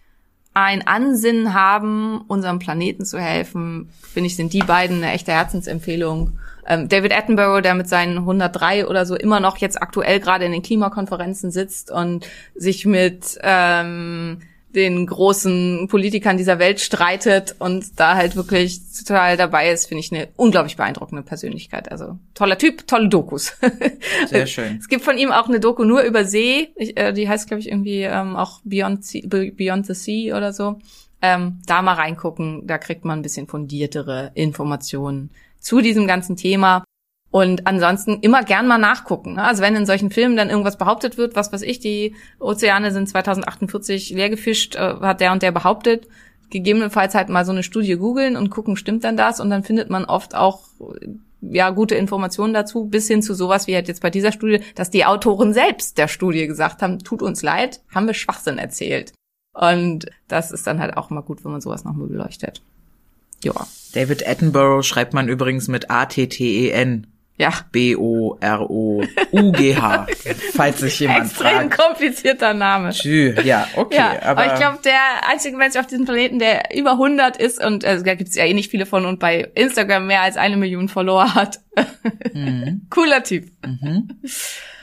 ein 0.53 0.85
Ansinnen 0.85 1.53
haben, 1.53 2.21
unserem 2.27 2.59
Planeten 2.59 3.05
zu 3.05 3.19
helfen, 3.19 3.89
finde 4.13 4.27
ich, 4.27 4.35
sind 4.35 4.53
die 4.53 4.59
beiden 4.59 4.97
eine 4.97 5.13
echte 5.13 5.31
Herzensempfehlung. 5.31 6.37
Ähm, 6.67 6.89
David 6.89 7.15
Attenborough, 7.15 7.61
der 7.61 7.75
mit 7.75 7.87
seinen 7.87 8.19
103 8.19 8.87
oder 8.87 9.05
so 9.05 9.15
immer 9.15 9.39
noch 9.39 9.57
jetzt 9.57 9.81
aktuell 9.81 10.19
gerade 10.19 10.45
in 10.45 10.51
den 10.51 10.61
Klimakonferenzen 10.61 11.51
sitzt 11.51 11.91
und 11.91 12.27
sich 12.55 12.85
mit 12.85 13.39
ähm, 13.41 14.41
den 14.73 15.05
großen 15.05 15.87
Politikern 15.89 16.37
dieser 16.37 16.59
Welt 16.59 16.79
streitet 16.79 17.55
und 17.59 17.99
da 17.99 18.15
halt 18.15 18.35
wirklich 18.35 18.79
total 18.97 19.37
dabei 19.37 19.69
ist, 19.69 19.87
finde 19.87 19.99
ich 19.99 20.11
eine 20.11 20.29
unglaublich 20.37 20.77
beeindruckende 20.77 21.23
Persönlichkeit. 21.23 21.91
Also 21.91 22.17
toller 22.33 22.57
Typ, 22.57 22.87
tolle 22.87 23.09
Dokus. 23.09 23.57
Sehr 24.27 24.47
schön. 24.47 24.77
Es 24.79 24.87
gibt 24.87 25.03
von 25.03 25.17
ihm 25.17 25.31
auch 25.31 25.47
eine 25.47 25.59
Doku 25.59 25.83
nur 25.83 26.01
über 26.01 26.25
See. 26.25 26.69
Ich, 26.75 26.97
äh, 26.97 27.11
die 27.11 27.27
heißt, 27.27 27.47
glaube 27.47 27.59
ich, 27.59 27.69
irgendwie 27.69 28.03
ähm, 28.03 28.35
auch 28.35 28.61
Beyond, 28.63 29.03
sea, 29.03 29.21
Beyond 29.25 29.87
the 29.87 29.93
Sea 29.93 30.37
oder 30.37 30.53
so. 30.53 30.79
Ähm, 31.21 31.59
da 31.67 31.81
mal 31.81 31.93
reingucken, 31.93 32.65
da 32.65 32.77
kriegt 32.77 33.05
man 33.05 33.19
ein 33.19 33.21
bisschen 33.21 33.47
fundiertere 33.47 34.31
Informationen 34.33 35.29
zu 35.61 35.79
diesem 35.81 36.07
ganzen 36.07 36.35
Thema. 36.35 36.83
Und 37.31 37.65
ansonsten 37.65 38.19
immer 38.19 38.43
gern 38.43 38.67
mal 38.67 38.77
nachgucken. 38.77 39.35
ne? 39.35 39.43
Also 39.43 39.61
wenn 39.61 39.75
in 39.77 39.85
solchen 39.85 40.11
Filmen 40.11 40.35
dann 40.35 40.49
irgendwas 40.49 40.77
behauptet 40.77 41.17
wird, 41.17 41.37
was 41.37 41.53
weiß 41.53 41.61
ich, 41.61 41.79
die 41.79 42.13
Ozeane 42.39 42.91
sind 42.91 43.07
2048 43.07 44.09
leer 44.09 44.29
gefischt, 44.29 44.75
äh, 44.75 44.95
hat 44.99 45.21
der 45.21 45.31
und 45.31 45.41
der 45.41 45.53
behauptet, 45.53 46.09
gegebenenfalls 46.49 47.15
halt 47.15 47.29
mal 47.29 47.45
so 47.45 47.53
eine 47.53 47.63
Studie 47.63 47.95
googeln 47.95 48.35
und 48.35 48.49
gucken, 48.49 48.75
stimmt 48.75 49.05
dann 49.05 49.15
das? 49.15 49.39
Und 49.39 49.49
dann 49.49 49.63
findet 49.63 49.89
man 49.89 50.03
oft 50.03 50.35
auch 50.35 50.63
äh, 50.99 51.07
ja 51.41 51.69
gute 51.69 51.95
Informationen 51.95 52.53
dazu, 52.53 52.85
bis 52.85 53.07
hin 53.07 53.21
zu 53.21 53.33
sowas 53.33 53.65
wie 53.65 53.75
halt 53.75 53.87
jetzt 53.87 54.01
bei 54.01 54.09
dieser 54.09 54.33
Studie, 54.33 54.59
dass 54.75 54.89
die 54.89 55.05
Autoren 55.05 55.53
selbst 55.53 55.97
der 55.97 56.09
Studie 56.09 56.47
gesagt 56.47 56.81
haben, 56.81 56.99
tut 56.99 57.21
uns 57.21 57.41
leid, 57.41 57.81
haben 57.95 58.07
wir 58.07 58.13
Schwachsinn 58.13 58.57
erzählt. 58.57 59.13
Und 59.53 60.05
das 60.27 60.51
ist 60.51 60.67
dann 60.67 60.79
halt 60.79 60.97
auch 60.97 61.09
mal 61.09 61.21
gut, 61.21 61.45
wenn 61.45 61.51
man 61.51 61.61
sowas 61.61 61.85
nochmal 61.85 62.07
beleuchtet. 62.07 62.61
Ja, 63.43 63.53
David 63.93 64.27
Attenborough 64.27 64.83
schreibt 64.83 65.13
man 65.13 65.27
übrigens 65.27 65.67
mit 65.67 65.89
A-T-T-E-N. 65.89 67.07
ja. 67.37 67.51
B-O-R-O-U-G-H. 68.71 70.07
falls 70.53 70.79
sich 70.79 70.99
jemand 70.99 71.25
Extrem 71.25 71.69
fragt. 71.71 71.77
komplizierter 71.77 72.53
Name. 72.53 72.91
Tschü, 72.91 73.33
ja, 73.43 73.67
okay. 73.75 73.97
Ja, 73.97 74.11
aber, 74.21 74.43
aber 74.43 74.53
ich 74.53 74.59
glaube, 74.59 74.77
der 74.85 74.99
einzige 75.29 75.57
Mensch 75.57 75.75
auf 75.75 75.87
diesem 75.87 76.05
Planeten, 76.05 76.39
der 76.39 76.75
über 76.75 76.91
100 76.91 77.37
ist 77.37 77.63
und 77.63 77.83
äh, 77.83 78.01
da 78.03 78.15
gibt 78.15 78.29
es 78.29 78.35
ja 78.35 78.45
eh 78.45 78.53
nicht 78.53 78.69
viele 78.71 78.85
von 78.85 79.05
und 79.05 79.19
bei 79.19 79.49
Instagram 79.55 80.07
mehr 80.07 80.21
als 80.21 80.37
eine 80.37 80.55
Million 80.57 80.87
Follower 80.87 81.33
hat. 81.33 81.59
Mhm. 82.33 82.85
Cooler 82.89 83.23
Typ. 83.23 83.49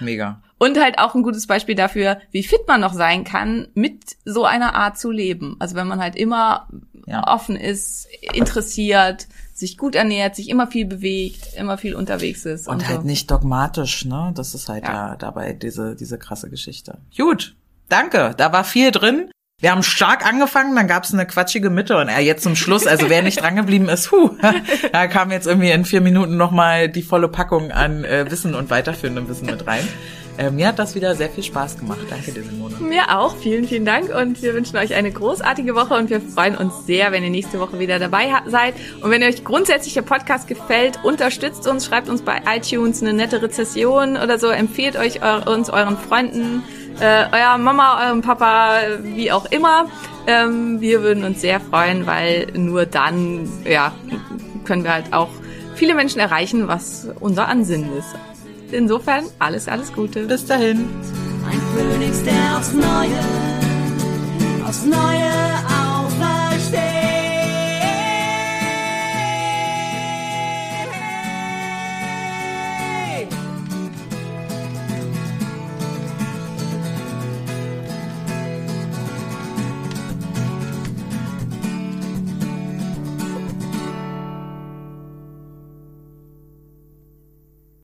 mega. 0.01 0.43
Und 0.59 0.79
halt 0.81 0.99
auch 0.99 1.15
ein 1.15 1.23
gutes 1.23 1.47
Beispiel 1.47 1.75
dafür, 1.77 2.19
wie 2.33 2.43
fit 2.43 2.67
man 2.67 2.81
noch 2.81 2.93
sein 2.93 3.23
kann, 3.25 3.69
mit 3.75 4.17
so 4.25 4.45
einer 4.45 4.75
Art 4.75 4.99
zu 4.99 5.11
leben. 5.13 5.57
Also 5.61 5.77
wenn 5.77 5.87
man 5.87 6.01
halt 6.01 6.17
immer 6.17 6.69
Ja. 7.07 7.33
offen 7.33 7.57
ist, 7.57 8.07
interessiert, 8.35 9.29
sich 9.55 9.77
gut 9.79 9.95
ernährt, 9.95 10.37
sich 10.37 10.49
immer 10.49 10.67
viel 10.67 10.85
bewegt, 10.85 11.55
immer 11.57 11.79
viel 11.79 11.95
unterwegs 11.95 12.45
ist. 12.45 12.69
Und 12.69 12.83
so. 12.83 12.89
halt 12.89 13.05
nicht 13.05 13.31
dogmatisch, 13.31 14.05
ne? 14.05 14.33
Das 14.35 14.55
ist 14.55 14.69
halt 14.69 14.85
Ja. 14.85 15.11
ja, 15.11 15.17
dabei 15.17 15.53
diese, 15.53 15.95
diese 15.97 16.19
krasse 16.19 16.51
Geschichte. 16.51 16.99
Gut, 17.17 17.55
danke. 17.89 18.35
Da 18.37 18.53
war 18.53 18.65
viel 18.65 18.91
drin. 18.91 19.31
Wir 19.61 19.73
haben 19.73 19.83
stark 19.83 20.25
angefangen, 20.25 20.77
dann 20.77 20.87
gab's 20.87 21.13
eine 21.13 21.27
quatschige 21.27 21.69
Mitte 21.71 21.97
und 21.99 22.09
äh, 22.09 22.21
jetzt 22.21 22.45
zum 22.45 22.55
Schluss, 22.55 22.87
also 22.87 23.09
wer 23.11 23.23
nicht 23.23 23.41
drangeblieben 23.41 23.89
ist, 23.89 24.13
huh, 24.13 24.31
da 24.93 25.09
kam 25.09 25.33
jetzt 25.33 25.49
irgendwie 25.49 25.71
in 25.73 25.85
vier 25.85 26.01
Minuten 26.01 26.37
nochmal 26.37 26.89
die 26.89 27.03
volle 27.03 27.27
Packung 27.29 27.73
an 27.73 28.05
äh, 28.05 28.31
Wissen 28.31 28.55
und 28.55 28.71
weiterführendem 28.71 29.29
Wissen 29.29 29.47
mit 29.47 29.67
rein. 29.67 29.87
Äh, 30.39 30.53
mir 30.53 30.69
hat 30.69 30.79
das 30.79 30.95
wieder 30.95 31.17
sehr 31.17 31.29
viel 31.29 31.43
Spaß 31.43 31.79
gemacht. 31.79 31.99
Danke 32.09 32.31
dir, 32.31 32.45
Simone. 32.45 32.77
Mir 32.77 33.19
auch. 33.19 33.37
Vielen, 33.37 33.67
vielen 33.67 33.85
Dank 33.85 34.15
und 34.15 34.41
wir 34.41 34.55
wünschen 34.55 34.77
euch 34.77 34.95
eine 34.95 35.11
großartige 35.11 35.75
Woche 35.75 35.95
und 35.95 36.11
wir 36.11 36.21
freuen 36.21 36.57
uns 36.57 36.87
sehr, 36.87 37.11
wenn 37.11 37.25
ihr 37.25 37.31
nächste 37.31 37.59
Woche 37.59 37.81
wieder 37.81 37.99
dabei 37.99 38.29
seid. 38.47 38.75
Und 39.03 39.11
wenn 39.11 39.23
euch 39.25 39.43
grundsätzlich 39.43 39.95
der 39.95 40.03
Podcast 40.03 40.47
gefällt, 40.47 41.01
unterstützt 41.03 41.67
uns, 41.67 41.87
schreibt 41.87 42.09
uns 42.09 42.23
bei 42.23 42.41
iTunes 42.55 43.03
eine 43.03 43.15
nette 43.15 43.43
Rezession 43.43 44.17
oder 44.17 44.39
so, 44.39 44.49
empfehlt 44.49 44.97
euch 44.97 45.23
eu 45.23 45.53
uns 45.53 45.71
euren 45.71 45.99
Freunden, 45.99 46.63
äh, 47.01 47.25
eurer 47.33 47.59
Mama, 47.59 48.07
eurem 48.07 48.23
Papa, 48.23 48.79
wie 49.03 49.33
auch 49.33 49.47
immer. 49.47 49.87
Ähm, 50.29 50.81
wir 50.81 51.03
würden 51.03 51.25
uns 51.25 51.41
sehr 51.41 51.59
freuen, 51.59 52.07
weil 52.07 52.47
nur 52.55 52.87
dann, 52.87 53.49
ja, 53.65 53.93
können 54.65 54.85
wir 54.85 54.93
halt 54.93 55.13
auch 55.13 55.31
viele 55.75 55.95
Menschen 55.95 56.21
erreichen, 56.21 56.69
was 56.69 57.09
unser 57.19 57.49
Ansinnen 57.49 57.97
ist. 57.99 58.15
Insofern 58.73 59.25
alles, 59.39 59.69
alles 59.69 59.93
Gute. 59.93 60.27
Bis 60.27 60.47
dahin. 60.47 60.89
Ein 61.47 61.61
Phönix, 61.75 62.23
der 62.23 62.59
aufs 62.59 62.73
Neue, 62.73 63.19
aufs 64.67 64.85
Neue 64.85 65.78